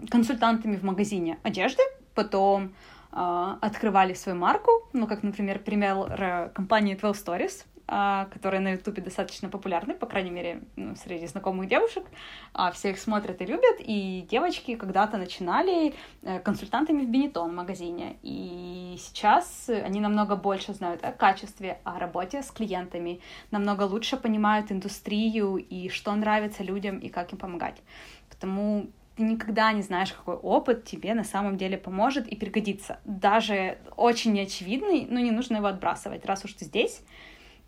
консультантами 0.10 0.76
в 0.76 0.84
магазине 0.84 1.40
одежды, 1.44 1.82
потом 2.14 2.74
а, 3.12 3.58
открывали 3.62 4.14
свою 4.14 4.38
марку, 4.38 4.72
ну, 4.94 5.08
как, 5.08 5.24
например, 5.24 5.60
пример 5.60 6.52
компании 6.54 6.96
12 6.96 7.26
Stories, 7.26 7.66
которые 7.86 8.62
на 8.62 8.72
Ютубе 8.72 9.02
достаточно 9.02 9.50
популярны, 9.50 9.94
по 9.94 10.06
крайней 10.06 10.32
мере, 10.32 10.62
ну, 10.76 10.96
среди 10.96 11.28
знакомых 11.28 11.68
девушек. 11.68 12.06
А, 12.54 12.72
все 12.72 12.92
их 12.92 13.00
смотрят 13.00 13.42
и 13.42 13.46
любят, 13.46 13.76
и 13.80 14.26
девочки 14.30 14.76
когда-то 14.76 15.18
начинали 15.18 15.94
э, 16.22 16.40
консультантами 16.40 17.04
в 17.06 17.10
Бенетон 17.10 17.54
магазине, 17.56 18.18
и 18.24 18.96
сейчас 19.00 19.70
они 19.70 20.00
намного 20.00 20.36
больше 20.36 20.74
знают 20.74 21.04
о 21.04 21.12
качестве, 21.12 21.80
о 21.84 22.00
работе 22.00 22.42
с 22.42 22.52
клиентами, 22.52 23.20
намного 23.52 23.84
лучше 23.84 24.18
понимают 24.18 24.72
индустрию 24.72 25.58
и 25.58 25.90
что 25.90 26.16
нравится 26.16 26.64
людям 26.64 27.00
и 27.00 27.10
как 27.10 27.34
им 27.34 27.38
помогать. 27.38 27.82
Потому 28.30 28.88
ты 29.16 29.24
никогда 29.24 29.72
не 29.74 29.82
знаешь, 29.82 30.12
какой 30.12 30.36
опыт 30.36 30.86
тебе 30.86 31.14
на 31.14 31.24
самом 31.24 31.58
деле 31.58 31.78
поможет 31.78 32.28
и 32.28 32.36
пригодится. 32.36 33.00
Даже 33.06 33.78
очень 33.96 34.34
неочевидный, 34.34 35.06
но 35.10 35.20
не 35.20 35.32
нужно 35.32 35.58
его 35.58 35.68
отбрасывать. 35.68 36.26
Раз 36.26 36.46
уж 36.46 36.54
ты 36.54 36.66
здесь, 36.66 37.02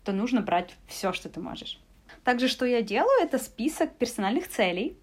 то 0.06 0.12
нужно 0.12 0.40
брать 0.40 0.76
все, 0.86 1.12
что 1.12 1.28
ты 1.28 1.40
можешь. 1.40 1.80
Также, 2.22 2.46
что 2.46 2.64
я 2.64 2.80
делаю, 2.80 3.20
это 3.20 3.38
список 3.38 3.96
персональных 3.96 4.48
целей 4.48 4.96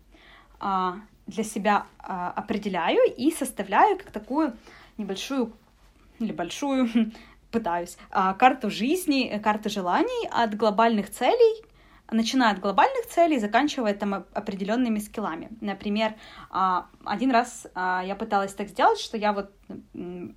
а, 0.61 0.95
для 1.27 1.43
себя 1.43 1.85
а, 1.99 2.31
определяю 2.31 3.13
и 3.17 3.31
составляю 3.31 3.97
как 3.97 4.11
такую 4.11 4.53
небольшую 4.97 5.51
или 6.19 6.31
большую, 6.31 6.89
пытаюсь, 7.51 7.97
а, 8.11 8.33
карту 8.33 8.69
жизни, 8.69 9.41
карту 9.43 9.69
желаний 9.69 10.29
от 10.31 10.55
глобальных 10.55 11.11
целей 11.11 11.65
начиная 12.11 12.53
от 12.53 12.59
глобальных 12.59 13.07
целей, 13.07 13.39
заканчивая 13.39 13.95
там 13.95 14.25
определенными 14.33 14.99
скиллами. 14.99 15.49
Например, 15.61 16.13
один 16.51 17.31
раз 17.31 17.65
я 17.75 18.15
пыталась 18.19 18.53
так 18.53 18.67
сделать, 18.67 18.99
что 18.99 19.17
я 19.17 19.33
вот 19.33 19.51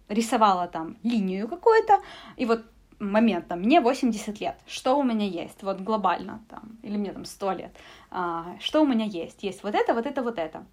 рисовала 0.09 0.69
там 0.69 0.97
линию 1.03 1.49
какую-то, 1.49 2.01
и 2.37 2.47
вот 2.47 2.65
момент, 2.99 3.49
там, 3.49 3.61
мне 3.61 3.81
80 3.81 4.41
лет, 4.41 4.57
что 4.67 4.99
у 4.99 5.03
меня 5.03 5.27
есть, 5.27 5.63
вот 5.63 5.81
глобально, 5.81 6.43
там, 6.49 6.79
или 6.83 6.97
мне 6.97 7.13
там 7.13 7.25
100 7.25 7.53
лет, 7.53 7.77
а, 8.11 8.57
что 8.61 8.83
у 8.83 8.87
меня 8.87 9.05
есть, 9.05 9.43
есть 9.43 9.63
вот 9.63 9.75
это, 9.75 9.95
вот 9.95 10.07
это, 10.07 10.23
вот 10.23 10.39
это 10.39 10.65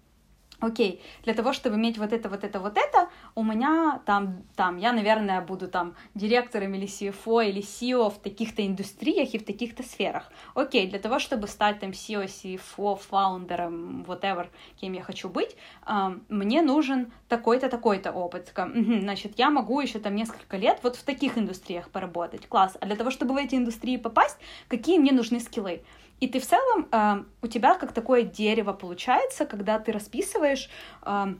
окей, 0.64 1.02
для 1.24 1.34
того, 1.34 1.52
чтобы 1.52 1.76
иметь 1.76 1.98
вот 1.98 2.12
это, 2.12 2.28
вот 2.28 2.44
это, 2.44 2.60
вот 2.60 2.76
это, 2.76 3.08
у 3.34 3.42
меня 3.42 4.00
там, 4.06 4.42
там, 4.56 4.76
я, 4.78 4.92
наверное, 4.92 5.40
буду 5.40 5.68
там 5.68 5.94
директором 6.14 6.74
или 6.74 6.86
CFO 6.86 7.48
или 7.48 7.60
CEO 7.60 8.10
в 8.10 8.18
таких-то 8.18 8.66
индустриях 8.66 9.34
и 9.34 9.38
в 9.38 9.44
таких-то 9.44 9.82
сферах. 9.82 10.30
Окей, 10.54 10.86
для 10.88 10.98
того, 10.98 11.18
чтобы 11.18 11.46
стать 11.48 11.80
там 11.80 11.90
CEO, 11.90 12.24
CFO, 12.24 12.96
фаундером, 12.96 14.02
whatever, 14.02 14.48
кем 14.80 14.92
я 14.92 15.02
хочу 15.02 15.28
быть, 15.28 15.56
э, 15.86 16.18
мне 16.28 16.62
нужен 16.62 17.12
такой-то, 17.28 17.68
такой-то 17.68 18.12
опыт. 18.12 18.52
Значит, 18.54 19.38
я 19.38 19.50
могу 19.50 19.80
еще 19.80 19.98
там 19.98 20.14
несколько 20.14 20.56
лет 20.56 20.78
вот 20.82 20.96
в 20.96 21.02
таких 21.02 21.38
индустриях 21.38 21.90
поработать. 21.90 22.46
Класс. 22.46 22.76
А 22.80 22.86
для 22.86 22.96
того, 22.96 23.10
чтобы 23.10 23.34
в 23.34 23.36
эти 23.36 23.54
индустрии 23.56 23.96
попасть, 23.96 24.38
какие 24.68 24.98
мне 24.98 25.12
нужны 25.12 25.40
скиллы? 25.40 25.82
И 26.24 26.26
ты 26.26 26.40
в 26.40 26.46
целом, 26.46 26.88
э, 26.90 27.22
у 27.42 27.46
тебя 27.48 27.74
как 27.74 27.92
такое 27.92 28.22
дерево 28.22 28.72
получается, 28.72 29.44
когда 29.44 29.78
ты 29.78 29.92
расписываешь, 29.92 30.70
э, 31.02 31.34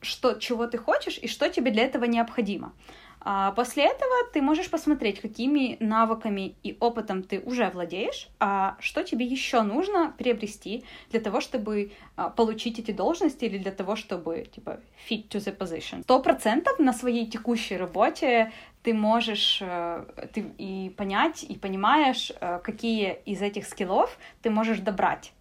что, 0.00 0.34
чего 0.34 0.66
ты 0.66 0.78
хочешь 0.78 1.16
и 1.22 1.28
что 1.28 1.48
тебе 1.48 1.70
для 1.70 1.84
этого 1.84 2.06
необходимо. 2.06 2.72
А 3.20 3.50
после 3.52 3.84
этого 3.84 4.30
ты 4.32 4.40
можешь 4.40 4.70
посмотреть, 4.70 5.20
какими 5.20 5.76
навыками 5.80 6.54
и 6.62 6.76
опытом 6.78 7.22
ты 7.22 7.40
уже 7.40 7.68
владеешь, 7.70 8.28
а 8.38 8.76
что 8.78 9.02
тебе 9.02 9.26
еще 9.26 9.62
нужно 9.62 10.14
приобрести 10.16 10.84
для 11.10 11.20
того, 11.20 11.40
чтобы 11.40 11.90
а, 12.16 12.30
получить 12.30 12.78
эти 12.78 12.92
должности 12.92 13.44
или 13.44 13.58
для 13.58 13.72
того, 13.72 13.96
чтобы 13.96 14.46
типа 14.54 14.78
fit 15.08 15.28
to 15.28 15.38
the 15.38 15.56
position. 15.56 16.02
Сто 16.02 16.20
процентов 16.20 16.78
на 16.78 16.92
своей 16.92 17.26
текущей 17.26 17.76
работе 17.76 18.52
ты 18.82 18.94
можешь 18.94 19.58
э, 19.60 20.04
ты 20.32 20.46
и 20.58 20.94
понять, 20.96 21.42
и 21.42 21.56
понимаешь, 21.58 22.30
э, 22.40 22.60
какие 22.62 23.18
из 23.24 23.42
этих 23.42 23.66
скиллов 23.66 24.16
ты 24.42 24.50
можешь 24.50 24.78
добрать. 24.78 25.32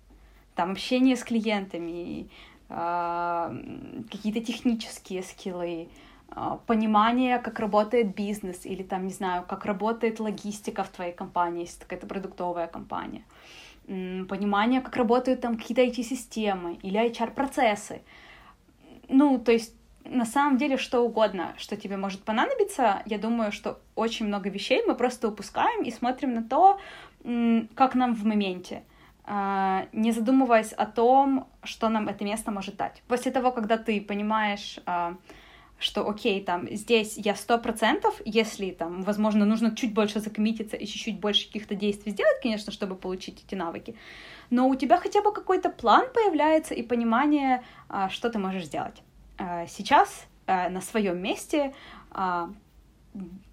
Там 0.55 0.71
общение 0.71 1.15
с 1.15 1.23
клиентами, 1.23 2.29
а, 2.67 3.53
какие-то 4.09 4.41
технические 4.41 5.21
скиллы, 5.21 5.89
понимание, 6.67 7.39
как 7.39 7.59
работает 7.59 8.15
бизнес, 8.15 8.65
или 8.65 8.83
там, 8.83 9.07
не 9.07 9.13
знаю, 9.13 9.43
как 9.47 9.65
работает 9.65 10.19
логистика 10.19 10.83
в 10.83 10.89
твоей 10.89 11.13
компании, 11.13 11.61
если 11.61 11.81
какая-то 11.81 12.07
продуктовая 12.07 12.67
компания, 12.67 13.23
понимание, 13.85 14.81
как 14.81 14.95
работают 14.95 15.41
там 15.41 15.57
какие-то 15.57 15.81
IT-системы 15.81 16.79
или 16.81 16.99
HR-процессы. 16.99 18.01
Ну, 19.07 19.39
то 19.39 19.51
есть 19.51 19.75
на 20.05 20.25
самом 20.25 20.57
деле 20.57 20.77
что 20.77 21.01
угодно, 21.01 21.53
что 21.57 21.75
тебе 21.75 21.97
может 21.97 22.23
понадобиться, 22.23 23.01
я 23.05 23.17
думаю, 23.17 23.51
что 23.51 23.79
очень 23.95 24.27
много 24.27 24.49
вещей 24.49 24.83
мы 24.85 24.95
просто 24.95 25.27
упускаем 25.27 25.83
и 25.83 25.91
смотрим 25.91 26.33
на 26.33 26.43
то, 26.43 26.79
как 27.75 27.95
нам 27.95 28.13
в 28.13 28.23
моменте, 28.25 28.83
а, 29.23 29.87
не 29.93 30.11
задумываясь 30.11 30.73
о 30.73 30.85
том, 30.85 31.47
что 31.63 31.89
нам 31.89 32.07
это 32.07 32.23
место 32.23 32.51
может 32.51 32.75
дать. 32.77 33.01
После 33.07 33.31
того, 33.31 33.51
когда 33.51 33.77
ты 33.77 33.99
понимаешь, 33.99 34.79
а, 34.85 35.15
что 35.77 36.07
окей, 36.07 36.41
там, 36.41 36.67
здесь 36.71 37.17
я 37.17 37.35
сто 37.35 37.57
процентов, 37.57 38.21
если 38.25 38.71
там, 38.71 39.03
возможно, 39.03 39.45
нужно 39.45 39.75
чуть 39.75 39.93
больше 39.93 40.19
закоммититься 40.19 40.77
и 40.77 40.85
чуть-чуть 40.85 41.19
больше 41.19 41.47
каких-то 41.47 41.75
действий 41.75 42.11
сделать, 42.11 42.41
конечно, 42.41 42.71
чтобы 42.71 42.95
получить 42.95 43.43
эти 43.45 43.55
навыки, 43.55 43.95
но 44.49 44.67
у 44.67 44.75
тебя 44.75 44.97
хотя 44.97 45.21
бы 45.21 45.33
какой-то 45.33 45.69
план 45.69 46.07
появляется 46.13 46.73
и 46.73 46.81
понимание, 46.81 47.63
а, 47.89 48.09
что 48.09 48.29
ты 48.29 48.39
можешь 48.39 48.65
сделать. 48.65 49.01
А, 49.37 49.67
сейчас 49.67 50.25
а, 50.47 50.69
на 50.69 50.81
своем 50.81 51.21
месте 51.21 51.73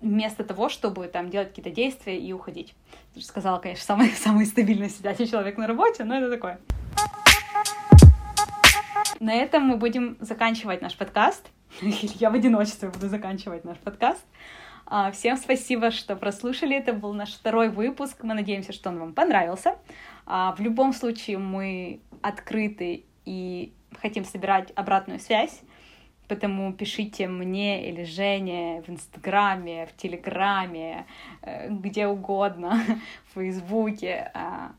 вместо 0.01 0.45
того, 0.45 0.69
чтобы 0.69 1.07
там 1.07 1.31
делать 1.31 1.49
какие-то 1.49 1.71
действия 1.71 2.19
и 2.19 2.33
уходить. 2.33 2.75
Ты 3.15 3.21
же 3.21 3.27
сказала, 3.27 3.59
конечно, 3.59 3.85
самый, 3.85 4.11
самый 4.17 4.47
стабильно 4.47 4.89
сидящий 4.89 5.27
человек 5.27 5.57
на 5.57 5.67
работе, 5.67 6.05
но 6.05 6.17
это 6.17 6.31
такое. 6.31 6.61
На 9.21 9.35
этом 9.35 9.65
мы 9.65 9.77
будем 9.77 10.17
заканчивать 10.21 10.83
наш 10.83 10.97
подкаст. 10.97 11.49
Я 12.21 12.31
в 12.31 12.35
одиночестве 12.35 12.91
буду 12.91 13.09
заканчивать 13.09 13.65
наш 13.65 13.79
подкаст. 13.79 14.25
А, 14.87 15.11
всем 15.11 15.37
спасибо, 15.37 15.91
что 15.91 16.17
прослушали. 16.17 16.77
Это 16.77 16.93
был 16.93 17.15
наш 17.15 17.33
второй 17.33 17.71
выпуск. 17.71 18.23
Мы 18.23 18.35
надеемся, 18.35 18.73
что 18.73 18.91
он 18.91 18.99
вам 18.99 19.15
понравился. 19.15 19.77
А, 20.27 20.55
в 20.55 20.61
любом 20.61 20.93
случае 20.93 21.39
мы 21.39 22.01
открыты 22.21 23.05
и 23.25 23.73
хотим 24.01 24.25
собирать 24.25 24.71
обратную 24.75 25.19
связь. 25.19 25.63
Поэтому 26.29 26.73
пишите 26.73 27.27
мне 27.27 27.89
или 27.89 28.05
Жене 28.05 28.83
в 28.87 28.91
Инстаграме, 28.91 29.87
в 29.87 29.97
Телеграме, 29.97 31.07
э, 31.43 31.69
где 31.69 32.07
угодно, 32.07 32.81
в 33.31 33.35
Фейсбуке, 33.35 34.31
а, 34.35 34.73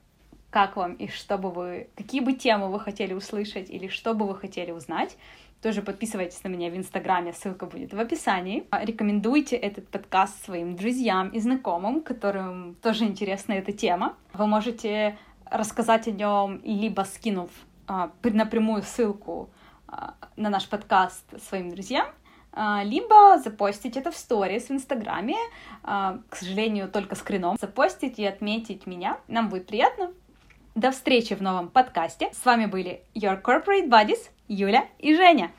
как 0.50 0.76
вам 0.78 0.94
и 0.94 1.08
что 1.08 1.38
бы 1.38 1.50
вы, 1.52 1.88
какие 1.96 2.22
бы 2.22 2.34
темы 2.34 2.72
вы 2.72 2.80
хотели 2.80 3.14
услышать 3.14 3.70
или 3.70 3.88
что 3.88 4.14
бы 4.14 4.28
вы 4.28 4.36
хотели 4.36 4.72
узнать. 4.72 5.18
Тоже 5.64 5.82
подписывайтесь 5.82 6.44
на 6.44 6.50
меня 6.50 6.70
в 6.70 6.76
Инстаграме, 6.76 7.32
ссылка 7.32 7.66
будет 7.66 7.94
в 7.94 8.00
описании. 8.00 8.68
Рекомендуйте 8.70 9.56
этот 9.56 9.88
подкаст 9.88 10.44
своим 10.44 10.76
друзьям 10.76 11.30
и 11.30 11.40
знакомым, 11.40 12.02
которым 12.02 12.76
тоже 12.82 13.06
интересна 13.06 13.54
эта 13.54 13.72
тема. 13.72 14.18
Вы 14.34 14.46
можете 14.46 15.18
рассказать 15.46 16.10
о 16.10 16.12
нем, 16.12 16.60
либо 16.66 17.04
скинув 17.04 17.50
а, 17.88 18.12
напрямую 18.24 18.84
ссылку 18.84 19.52
а, 19.88 20.16
на 20.36 20.50
наш 20.50 20.68
подкаст 20.68 21.24
своим 21.42 21.70
друзьям, 21.70 22.08
а, 22.52 22.84
либо 22.84 23.40
запостить 23.40 23.96
это 23.96 24.12
в 24.12 24.18
сторис 24.18 24.68
в 24.68 24.72
Инстаграме, 24.72 25.38
а, 25.82 26.20
к 26.28 26.36
сожалению, 26.36 26.90
только 26.90 27.16
скрином, 27.16 27.56
запостить 27.58 28.20
и 28.20 28.26
отметить 28.26 28.86
меня. 28.86 29.18
Нам 29.30 29.48
будет 29.48 29.68
приятно. 29.68 30.12
До 30.76 30.92
встречи 30.92 31.36
в 31.36 31.42
новом 31.42 31.70
подкасте. 31.70 32.32
С 32.34 32.44
вами 32.44 32.66
были 32.66 33.04
Your 33.16 33.42
Corporate 33.42 33.88
Buddies 33.88 34.33
Юля 34.48 34.88
и 35.00 35.16
Женя. 35.16 35.52